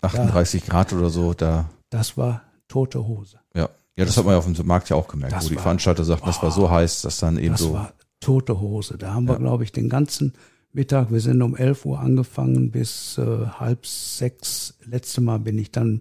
38 0.02 0.66
Grad 0.66 0.92
oder 0.92 1.08
so, 1.10 1.32
da, 1.32 1.70
Das 1.90 2.16
war 2.18 2.42
tote 2.68 3.06
Hose. 3.06 3.38
ja. 3.54 3.68
Ja, 3.96 4.06
das 4.06 4.16
hat 4.16 4.24
man 4.24 4.32
ja 4.32 4.38
auf 4.38 4.50
dem 4.50 4.66
Markt 4.66 4.88
ja 4.88 4.96
auch 4.96 5.06
gemerkt, 5.06 5.34
Das 5.34 5.44
wo 5.44 5.48
die 5.50 5.56
war- 5.56 5.62
Veranstalter 5.64 6.02
sagten, 6.04 6.24
das 6.26 6.42
war 6.42 6.50
so 6.50 6.70
heiß, 6.70 7.02
dass 7.02 7.18
dann 7.18 7.36
eben 7.36 7.52
Das 7.52 7.60
so. 7.60 7.74
war 7.74 7.92
tote 8.20 8.58
Hose. 8.58 8.96
Da 8.96 9.12
haben 9.12 9.26
wir, 9.28 9.36
glaube 9.36 9.64
ich, 9.64 9.72
den 9.72 9.90
ganzen 9.90 10.32
Mittag, 10.74 11.12
wir 11.12 11.20
sind 11.20 11.42
um 11.42 11.54
11 11.54 11.84
Uhr 11.84 12.00
angefangen 12.00 12.70
bis 12.70 13.18
äh, 13.18 13.46
halb 13.46 13.84
sechs. 13.84 14.78
Letzte 14.86 15.20
Mal 15.20 15.38
bin 15.38 15.58
ich 15.58 15.70
dann 15.70 16.00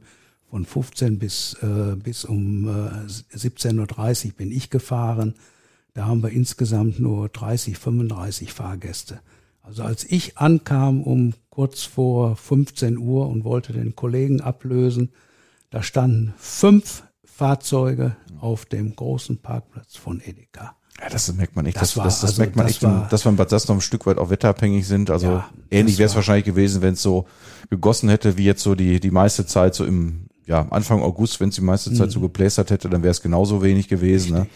von 0.50 0.64
15 0.64 1.20
bis, 1.20 1.58
äh, 1.62 1.98
bis 1.98 2.24
um 2.24 2.70
äh, 2.70 3.06
17.30 3.36 4.28
Uhr 4.28 4.32
bin 4.32 4.50
ich 4.50 4.70
gefahren. 4.70 5.36
Da 5.94 6.06
haben 6.06 6.24
wir 6.24 6.30
insgesamt 6.30 7.02
nur 7.02 7.28
30, 7.28 7.78
35 7.78 8.54
Fahrgäste. 8.54 9.20
Also 9.62 9.84
als 9.84 10.06
ich 10.06 10.38
ankam 10.38 11.04
um 11.04 11.34
kurz 11.50 11.84
vor 11.84 12.38
15 12.38 12.98
Uhr 12.98 13.28
und 13.28 13.44
wollte 13.44 13.74
den 13.74 13.98
Kollegen 13.98 14.40
ablösen, 14.40 15.10
da 15.70 15.84
standen 15.84 16.34
fünf 16.38 17.04
Fahrzeuge 17.26 18.16
auf 18.40 18.66
dem 18.66 18.96
großen 18.96 19.40
Parkplatz 19.40 19.98
von 19.98 20.22
Edeka. 20.22 20.78
Ja, 21.02 21.10
das 21.10 21.34
merkt 21.34 21.56
man 21.56 21.66
echt. 21.66 21.78
Das 21.78 21.82
Das, 21.89 21.97
war- 21.97 22.04
das, 22.06 22.22
das 22.22 22.30
also 22.32 22.41
merkt 22.41 22.56
man 22.56 22.68
echt, 22.68 22.84
war- 22.84 23.08
dass 23.10 23.26
wir 23.26 23.30
in 23.32 23.36
Bad 23.38 23.49
Sassendorf 23.49 23.78
ein 23.80 23.82
Stück 23.82 24.06
weit 24.06 24.18
auch 24.18 24.30
wetterabhängig 24.30 24.88
sind. 24.88 25.10
Also 25.10 25.28
Ja, 25.28 25.49
ähnlich 25.72 25.97
wäre 25.97 26.08
es 26.10 26.16
wahrscheinlich 26.16 26.45
gewesen, 26.45 26.82
wenn 26.82 26.93
es 26.93 27.02
so 27.02 27.26
gegossen 27.70 28.10
hätte, 28.10 28.38
wie 28.38 28.45
jetzt 28.45 28.62
so 28.62 28.76
die, 28.76 28.99
die 28.99 29.12
meiste 29.12 29.45
Zeit 29.45 29.74
so 29.76 29.86
im 29.86 30.28
ja, 30.45 30.68
Anfang 30.70 31.02
August, 31.02 31.39
wenn 31.39 31.49
es 31.49 31.56
die 31.56 31.62
meiste 31.62 31.93
Zeit 31.93 32.12
so 32.12 32.20
Mhm. 32.20 32.24
geplästert 32.24 32.72
hätte, 32.72 32.89
dann 32.89 33.04
wäre 33.04 33.12
es 33.12 33.22
genauso 33.22 33.62
wenig 33.64 33.88
gewesen. 33.88 34.47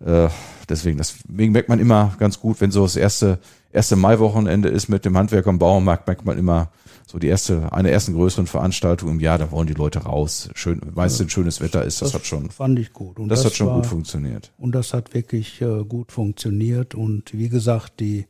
Ne? 0.00 0.26
Äh, 0.26 0.28
deswegen, 0.68 0.96
deswegen 0.98 1.52
merkt 1.52 1.68
man 1.68 1.78
immer 1.78 2.14
ganz 2.18 2.40
gut, 2.40 2.60
wenn 2.60 2.70
so 2.70 2.82
das 2.84 2.96
erste, 2.96 3.38
erste 3.72 3.94
Maiwochenende 3.96 4.68
ist 4.68 4.88
mit 4.88 5.04
dem 5.04 5.16
Handwerk 5.16 5.46
am 5.46 5.58
Bauernmarkt, 5.58 6.06
merkt 6.06 6.24
man 6.24 6.38
immer 6.38 6.70
so 7.12 7.18
die 7.18 7.26
erste, 7.26 7.70
eine 7.74 7.90
ersten 7.90 8.14
größeren 8.14 8.46
Veranstaltungen 8.46 9.16
im 9.16 9.20
Jahr, 9.20 9.36
da 9.36 9.50
wollen 9.50 9.66
die 9.66 9.74
Leute 9.74 9.98
raus. 9.98 10.48
Schön, 10.54 10.80
meistens 10.94 11.30
schönes 11.30 11.60
Wetter 11.60 11.84
ist, 11.84 12.00
das, 12.00 12.14
hat 12.14 12.24
schon, 12.24 12.48
fand 12.48 12.78
ich 12.78 12.94
gut. 12.94 13.18
Und 13.18 13.28
das, 13.28 13.44
hat 13.44 13.52
schon 13.52 13.66
war, 13.66 13.76
gut 13.76 13.86
funktioniert. 13.86 14.50
Und 14.56 14.74
das 14.74 14.94
hat 14.94 15.12
wirklich 15.12 15.60
äh, 15.60 15.84
gut 15.84 16.10
funktioniert. 16.10 16.94
Und 16.94 17.34
wie 17.34 17.50
gesagt, 17.50 18.00
die 18.00 18.24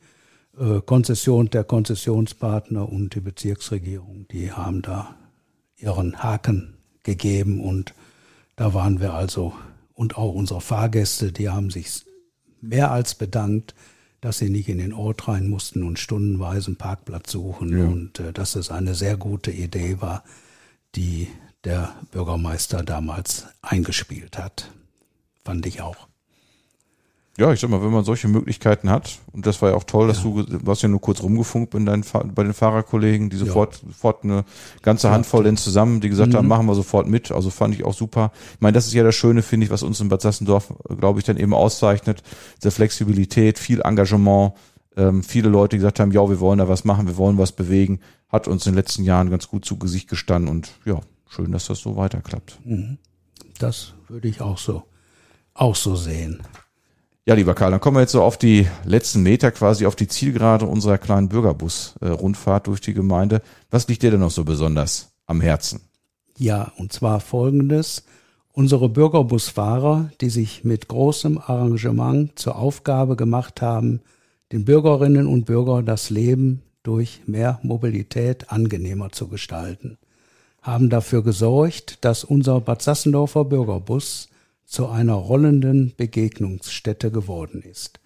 äh, 0.58 0.80
Konzession 0.84 1.48
der 1.48 1.62
Konzessionspartner 1.62 2.88
und 2.88 3.14
die 3.14 3.20
Bezirksregierung, 3.20 4.26
die 4.32 4.50
haben 4.50 4.82
da 4.82 5.14
ihren 5.76 6.20
Haken 6.20 6.74
gegeben. 7.04 7.60
Und 7.60 7.94
da 8.56 8.74
waren 8.74 9.00
wir 9.00 9.14
also, 9.14 9.52
und 9.94 10.18
auch 10.18 10.34
unsere 10.34 10.60
Fahrgäste, 10.60 11.30
die 11.30 11.48
haben 11.48 11.70
sich 11.70 12.04
mehr 12.60 12.90
als 12.90 13.14
bedankt, 13.14 13.76
dass 14.22 14.38
sie 14.38 14.48
nicht 14.48 14.68
in 14.68 14.78
den 14.78 14.94
Ort 14.94 15.28
rein 15.28 15.48
mussten 15.50 15.82
und 15.82 15.98
stundenweise 15.98 16.68
einen 16.68 16.76
Parkplatz 16.76 17.32
suchen. 17.32 17.76
Ja. 17.76 17.84
Und 17.84 18.20
äh, 18.20 18.32
dass 18.32 18.54
es 18.54 18.70
eine 18.70 18.94
sehr 18.94 19.18
gute 19.18 19.50
Idee 19.50 20.00
war, 20.00 20.24
die 20.94 21.28
der 21.64 21.94
Bürgermeister 22.12 22.82
damals 22.82 23.46
eingespielt 23.60 24.38
hat. 24.38 24.70
Fand 25.44 25.66
ich 25.66 25.82
auch. 25.82 26.08
Ja, 27.38 27.50
ich 27.50 27.60
sag 27.60 27.70
mal, 27.70 27.82
wenn 27.82 27.92
man 27.92 28.04
solche 28.04 28.28
Möglichkeiten 28.28 28.90
hat, 28.90 29.18
und 29.32 29.46
das 29.46 29.62
war 29.62 29.70
ja 29.70 29.76
auch 29.76 29.84
toll, 29.84 30.06
dass 30.06 30.22
du, 30.22 30.42
du 30.42 30.70
hast 30.70 30.82
ja 30.82 30.88
nur 30.88 31.00
kurz 31.00 31.22
rumgefunkt 31.22 31.70
bei 31.70 31.78
deinen, 31.78 32.04
bei 32.34 32.42
den 32.42 32.52
Fahrerkollegen, 32.52 33.30
die 33.30 33.38
sofort, 33.38 33.80
sofort 33.86 34.22
eine 34.22 34.44
ganze 34.82 35.10
Handvoll 35.10 35.44
denn 35.44 35.56
zusammen, 35.56 36.02
die 36.02 36.10
gesagt 36.10 36.34
haben, 36.34 36.46
machen 36.46 36.66
wir 36.66 36.74
sofort 36.74 37.08
mit. 37.08 37.32
Also 37.32 37.48
fand 37.48 37.74
ich 37.74 37.84
auch 37.84 37.94
super. 37.94 38.32
Ich 38.54 38.60
meine, 38.60 38.74
das 38.74 38.86
ist 38.86 38.92
ja 38.92 39.02
das 39.02 39.14
Schöne, 39.14 39.40
finde 39.40 39.64
ich, 39.64 39.70
was 39.70 39.82
uns 39.82 39.98
in 40.00 40.10
Bad 40.10 40.20
Sassendorf, 40.20 40.74
glaube 40.98 41.20
ich, 41.20 41.24
dann 41.24 41.38
eben 41.38 41.54
auszeichnet. 41.54 42.22
Diese 42.58 42.70
Flexibilität, 42.70 43.58
viel 43.58 43.80
Engagement, 43.80 44.52
ähm, 44.98 45.22
viele 45.22 45.48
Leute, 45.48 45.76
die 45.76 45.78
gesagt 45.78 46.00
haben, 46.00 46.12
ja, 46.12 46.28
wir 46.28 46.38
wollen 46.38 46.58
da 46.58 46.68
was 46.68 46.84
machen, 46.84 47.06
wir 47.06 47.16
wollen 47.16 47.38
was 47.38 47.52
bewegen, 47.52 48.00
hat 48.28 48.46
uns 48.46 48.66
in 48.66 48.72
den 48.72 48.76
letzten 48.76 49.04
Jahren 49.04 49.30
ganz 49.30 49.48
gut 49.48 49.64
zu 49.64 49.78
Gesicht 49.78 50.08
gestanden 50.08 50.50
und 50.50 50.72
ja, 50.84 51.00
schön, 51.28 51.50
dass 51.50 51.66
das 51.66 51.78
so 51.78 51.96
weiterklappt. 51.96 52.58
Das 53.58 53.94
würde 54.08 54.28
ich 54.28 54.42
auch 54.42 54.58
so, 54.58 54.82
auch 55.54 55.76
so 55.76 55.96
sehen. 55.96 56.42
Ja, 57.24 57.34
lieber 57.34 57.54
Karl, 57.54 57.70
dann 57.70 57.80
kommen 57.80 57.98
wir 57.98 58.00
jetzt 58.00 58.12
so 58.12 58.22
auf 58.22 58.36
die 58.36 58.66
letzten 58.84 59.22
Meter 59.22 59.52
quasi 59.52 59.86
auf 59.86 59.94
die 59.94 60.08
Zielgerade 60.08 60.66
unserer 60.66 60.98
kleinen 60.98 61.28
Bürgerbus-Rundfahrt 61.28 62.66
durch 62.66 62.80
die 62.80 62.94
Gemeinde. 62.94 63.42
Was 63.70 63.86
liegt 63.86 64.02
dir 64.02 64.10
denn 64.10 64.18
noch 64.20 64.32
so 64.32 64.42
besonders 64.44 65.12
am 65.26 65.40
Herzen? 65.40 65.82
Ja, 66.36 66.72
und 66.78 66.92
zwar 66.92 67.20
folgendes. 67.20 68.02
Unsere 68.50 68.88
Bürgerbusfahrer, 68.88 70.10
die 70.20 70.30
sich 70.30 70.64
mit 70.64 70.88
großem 70.88 71.38
Arrangement 71.38 72.36
zur 72.36 72.56
Aufgabe 72.56 73.14
gemacht 73.14 73.62
haben, 73.62 74.00
den 74.50 74.64
Bürgerinnen 74.64 75.28
und 75.28 75.44
Bürgern 75.44 75.86
das 75.86 76.10
Leben 76.10 76.62
durch 76.82 77.20
mehr 77.26 77.60
Mobilität 77.62 78.50
angenehmer 78.50 79.12
zu 79.12 79.28
gestalten, 79.28 79.96
haben 80.60 80.90
dafür 80.90 81.22
gesorgt, 81.22 82.04
dass 82.04 82.24
unser 82.24 82.60
Bad 82.60 82.82
Sassendorfer 82.82 83.44
Bürgerbus 83.44 84.28
zu 84.64 84.88
einer 84.88 85.14
rollenden 85.14 85.94
Begegnungsstätte 85.96 87.10
geworden 87.10 87.62
ist. 87.62 88.00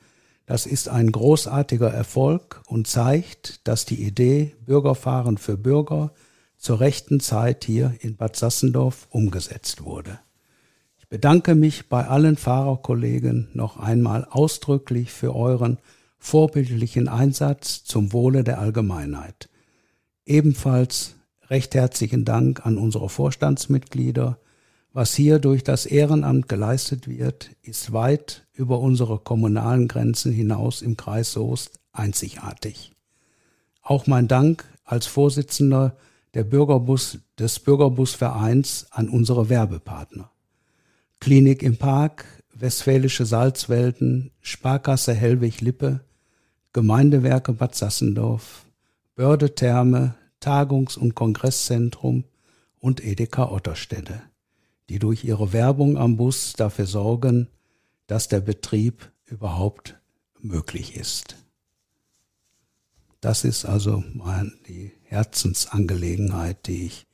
Das 0.47 0.67
ist 0.67 0.89
ein 0.89 1.11
großartiger 1.11 1.93
Erfolg 1.93 2.63
und 2.67 2.87
zeigt, 2.87 3.67
dass 3.67 3.85
die 3.85 4.03
Idee 4.05 4.55
Bürgerfahren 4.65 5.39
für 5.39 5.57
Bürger 5.57 6.13
zur 6.57 6.81
rechten 6.81 7.21
Zeit 7.21 7.65
hier 7.65 7.95
in 8.01 8.17
Bad 8.17 8.37
Sassendorf 8.37 9.09
umgesetzt 9.11 9.85
wurde. 9.85 10.21
Ich 10.99 11.09
bedanke 11.09 11.55
mich 11.55 11.89
bei 11.89 12.07
allen 12.07 12.37
Fahrerkollegen 12.37 13.49
noch 13.55 13.77
einmal 13.77 14.25
ausdrücklich 14.25 15.13
für 15.13 15.35
euren 15.35 15.79
vorbildlichen 16.19 17.09
Einsatz 17.09 17.85
zum 17.85 18.13
Wohle 18.13 18.43
der 18.43 18.59
Allgemeinheit. 18.59 19.49
Ebenfalls 20.25 21.15
recht 21.49 21.75
herzlichen 21.75 22.25
Dank 22.25 22.67
an 22.67 22.79
unsere 22.79 23.09
Vorstandsmitglieder. 23.09 24.39
Was 24.97 25.15
hier 25.15 25.41
durch 25.41 25.63
das 25.63 25.85
Ehrenamt 25.85 26.49
geleistet 26.49 27.07
wird, 27.07 27.51
ist 27.61 27.93
weit 27.93 28.47
über 28.55 28.79
unsere 28.79 29.19
kommunalen 29.19 29.89
Grenzen 29.89 30.33
hinaus 30.33 30.81
im 30.81 30.97
Kreis 30.97 31.33
Soest 31.33 31.81
einzigartig. 31.93 32.93
Auch 33.83 34.07
mein 34.07 34.27
Dank 34.27 34.65
als 34.87 35.05
Vorsitzender 35.05 35.99
der 36.33 36.45
Bürgerbus, 36.45 37.19
des 37.39 37.59
Bürgerbusvereins 37.59 38.87
an 38.91 39.11
unsere 39.11 39.51
Werbepartner. 39.51 40.31
Klinik 41.21 41.63
im 41.63 41.77
Park, 41.77 42.25
Westfälische 42.55 43.27
Salzwelten, 43.27 44.31
Sparkasse 44.41 45.13
Hellwig-Lippe, 45.13 46.01
Gemeindewerke 46.73 47.53
Bad 47.53 47.75
Sassendorf, 47.75 48.65
Börde 49.15 49.55
Therme, 49.55 50.15
Tagungs- 50.41 50.97
und 50.97 51.15
Kongresszentrum 51.15 52.25
und 52.79 53.05
Edeka 53.05 53.51
Otterstede, 53.51 54.23
die 54.89 54.99
durch 54.99 55.25
ihre 55.25 55.53
Werbung 55.53 55.97
am 55.99 56.17
Bus 56.17 56.53
dafür 56.53 56.87
sorgen, 56.87 57.49
dass 58.07 58.29
der 58.29 58.41
Betrieb 58.41 59.11
überhaupt 59.25 59.99
möglich 60.41 60.97
ist. 60.97 61.37
Das 63.21 63.45
ist 63.45 63.65
also 63.65 64.05
die 64.69 64.93
Herzensangelegenheit, 65.05 66.67
die 66.67 66.87
ich 66.87 67.07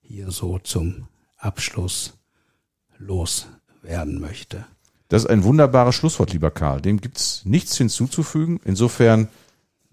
hier 0.00 0.30
so 0.30 0.58
zum 0.58 1.08
Abschluss 1.36 2.14
loswerden 2.98 4.20
möchte. 4.20 4.66
Das 5.08 5.24
ist 5.24 5.30
ein 5.30 5.44
wunderbares 5.44 5.94
Schlusswort, 5.94 6.32
lieber 6.32 6.50
Karl. 6.50 6.80
Dem 6.82 7.00
gibt's 7.00 7.44
nichts 7.44 7.76
hinzuzufügen. 7.76 8.60
Insofern 8.64 9.28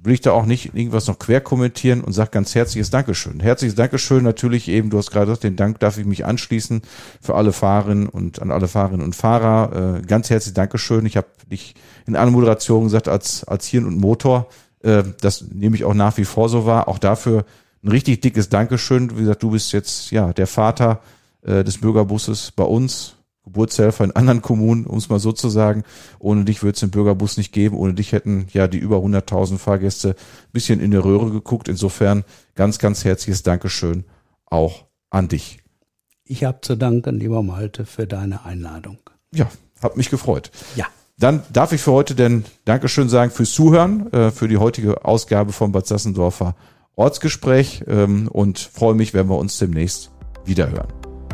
will 0.05 0.13
ich 0.13 0.21
da 0.21 0.31
auch 0.31 0.45
nicht 0.45 0.75
irgendwas 0.75 1.07
noch 1.07 1.19
quer 1.19 1.41
kommentieren 1.41 2.01
und 2.01 2.13
sage 2.13 2.31
ganz 2.31 2.55
herzliches 2.55 2.89
Dankeschön. 2.89 3.39
Herzliches 3.39 3.75
Dankeschön 3.75 4.23
natürlich 4.23 4.67
eben, 4.67 4.89
du 4.89 4.97
hast 4.97 5.11
gerade 5.11 5.27
gesagt, 5.27 5.43
den 5.43 5.55
Dank 5.55 5.79
darf 5.79 5.97
ich 5.97 6.05
mich 6.05 6.25
anschließen 6.25 6.81
für 7.21 7.35
alle 7.35 7.51
Fahrerinnen 7.51 8.07
und 8.07 8.41
an 8.41 8.51
alle 8.51 8.67
Fahrerinnen 8.67 9.05
und 9.05 9.15
Fahrer. 9.15 9.97
Äh, 9.97 10.01
ganz 10.01 10.29
herzliches 10.29 10.53
Dankeschön. 10.53 11.05
Ich 11.05 11.17
habe 11.17 11.27
dich 11.51 11.75
in 12.07 12.15
einer 12.15 12.31
Moderation 12.31 12.85
gesagt 12.85 13.07
als, 13.07 13.43
als 13.43 13.67
Hirn 13.67 13.85
und 13.85 13.97
Motor. 13.97 14.47
Äh, 14.81 15.03
das 15.21 15.45
nehme 15.51 15.75
ich 15.75 15.83
auch 15.83 15.93
nach 15.93 16.17
wie 16.17 16.25
vor 16.25 16.49
so 16.49 16.65
wahr. 16.65 16.87
Auch 16.87 16.99
dafür 16.99 17.45
ein 17.83 17.89
richtig 17.89 18.21
dickes 18.21 18.49
Dankeschön. 18.49 19.11
Wie 19.11 19.21
gesagt, 19.21 19.43
du 19.43 19.51
bist 19.51 19.73
jetzt 19.73 20.11
ja 20.11 20.33
der 20.33 20.47
Vater 20.47 21.01
äh, 21.43 21.63
des 21.63 21.79
Bürgerbusses 21.79 22.51
bei 22.51 22.63
uns 22.63 23.15
Geburtshelfer 23.45 24.03
in 24.03 24.11
anderen 24.11 24.41
Kommunen, 24.41 24.85
um 24.85 24.97
es 24.97 25.09
mal 25.09 25.19
so 25.19 25.31
zu 25.31 25.49
sagen. 25.49 25.83
Ohne 26.19 26.43
dich 26.43 26.61
würde 26.61 26.73
es 26.73 26.79
den 26.81 26.91
Bürgerbus 26.91 27.37
nicht 27.37 27.53
geben. 27.53 27.77
Ohne 27.77 27.93
dich 27.93 28.11
hätten 28.11 28.47
ja 28.51 28.67
die 28.67 28.79
über 28.79 28.97
100.000 28.97 29.57
Fahrgäste 29.57 30.09
ein 30.09 30.51
bisschen 30.51 30.79
in 30.79 30.91
der 30.91 31.05
Röhre 31.05 31.31
geguckt. 31.31 31.69
Insofern 31.69 32.25
ganz, 32.55 32.79
ganz 32.79 33.05
herzliches 33.05 33.43
Dankeschön 33.43 34.03
auch 34.45 34.85
an 35.09 35.27
dich. 35.27 35.59
Ich 36.25 36.43
habe 36.43 36.59
zu 36.61 36.75
danken, 36.75 37.19
lieber 37.19 37.43
Malte, 37.43 37.85
für 37.85 38.07
deine 38.07 38.45
Einladung. 38.45 38.97
Ja, 39.33 39.47
hat 39.81 39.95
mich 39.95 40.09
gefreut. 40.09 40.51
Ja. 40.75 40.85
Dann 41.17 41.43
darf 41.53 41.71
ich 41.71 41.81
für 41.81 41.93
heute 41.93 42.13
denn 42.13 42.43
Dankeschön 42.65 43.07
sagen 43.07 43.31
fürs 43.31 43.51
Zuhören, 43.51 44.11
äh, 44.11 44.31
für 44.31 44.47
die 44.47 44.57
heutige 44.57 45.05
Ausgabe 45.05 45.53
vom 45.53 45.71
Bad 45.71 45.87
Sassendorfer 45.87 46.55
Ortsgespräch 46.95 47.83
ähm, 47.87 48.27
und 48.27 48.59
freue 48.59 48.95
mich, 48.95 49.13
wenn 49.13 49.29
wir 49.29 49.37
uns 49.37 49.57
demnächst 49.57 50.11
wiederhören. 50.45 51.04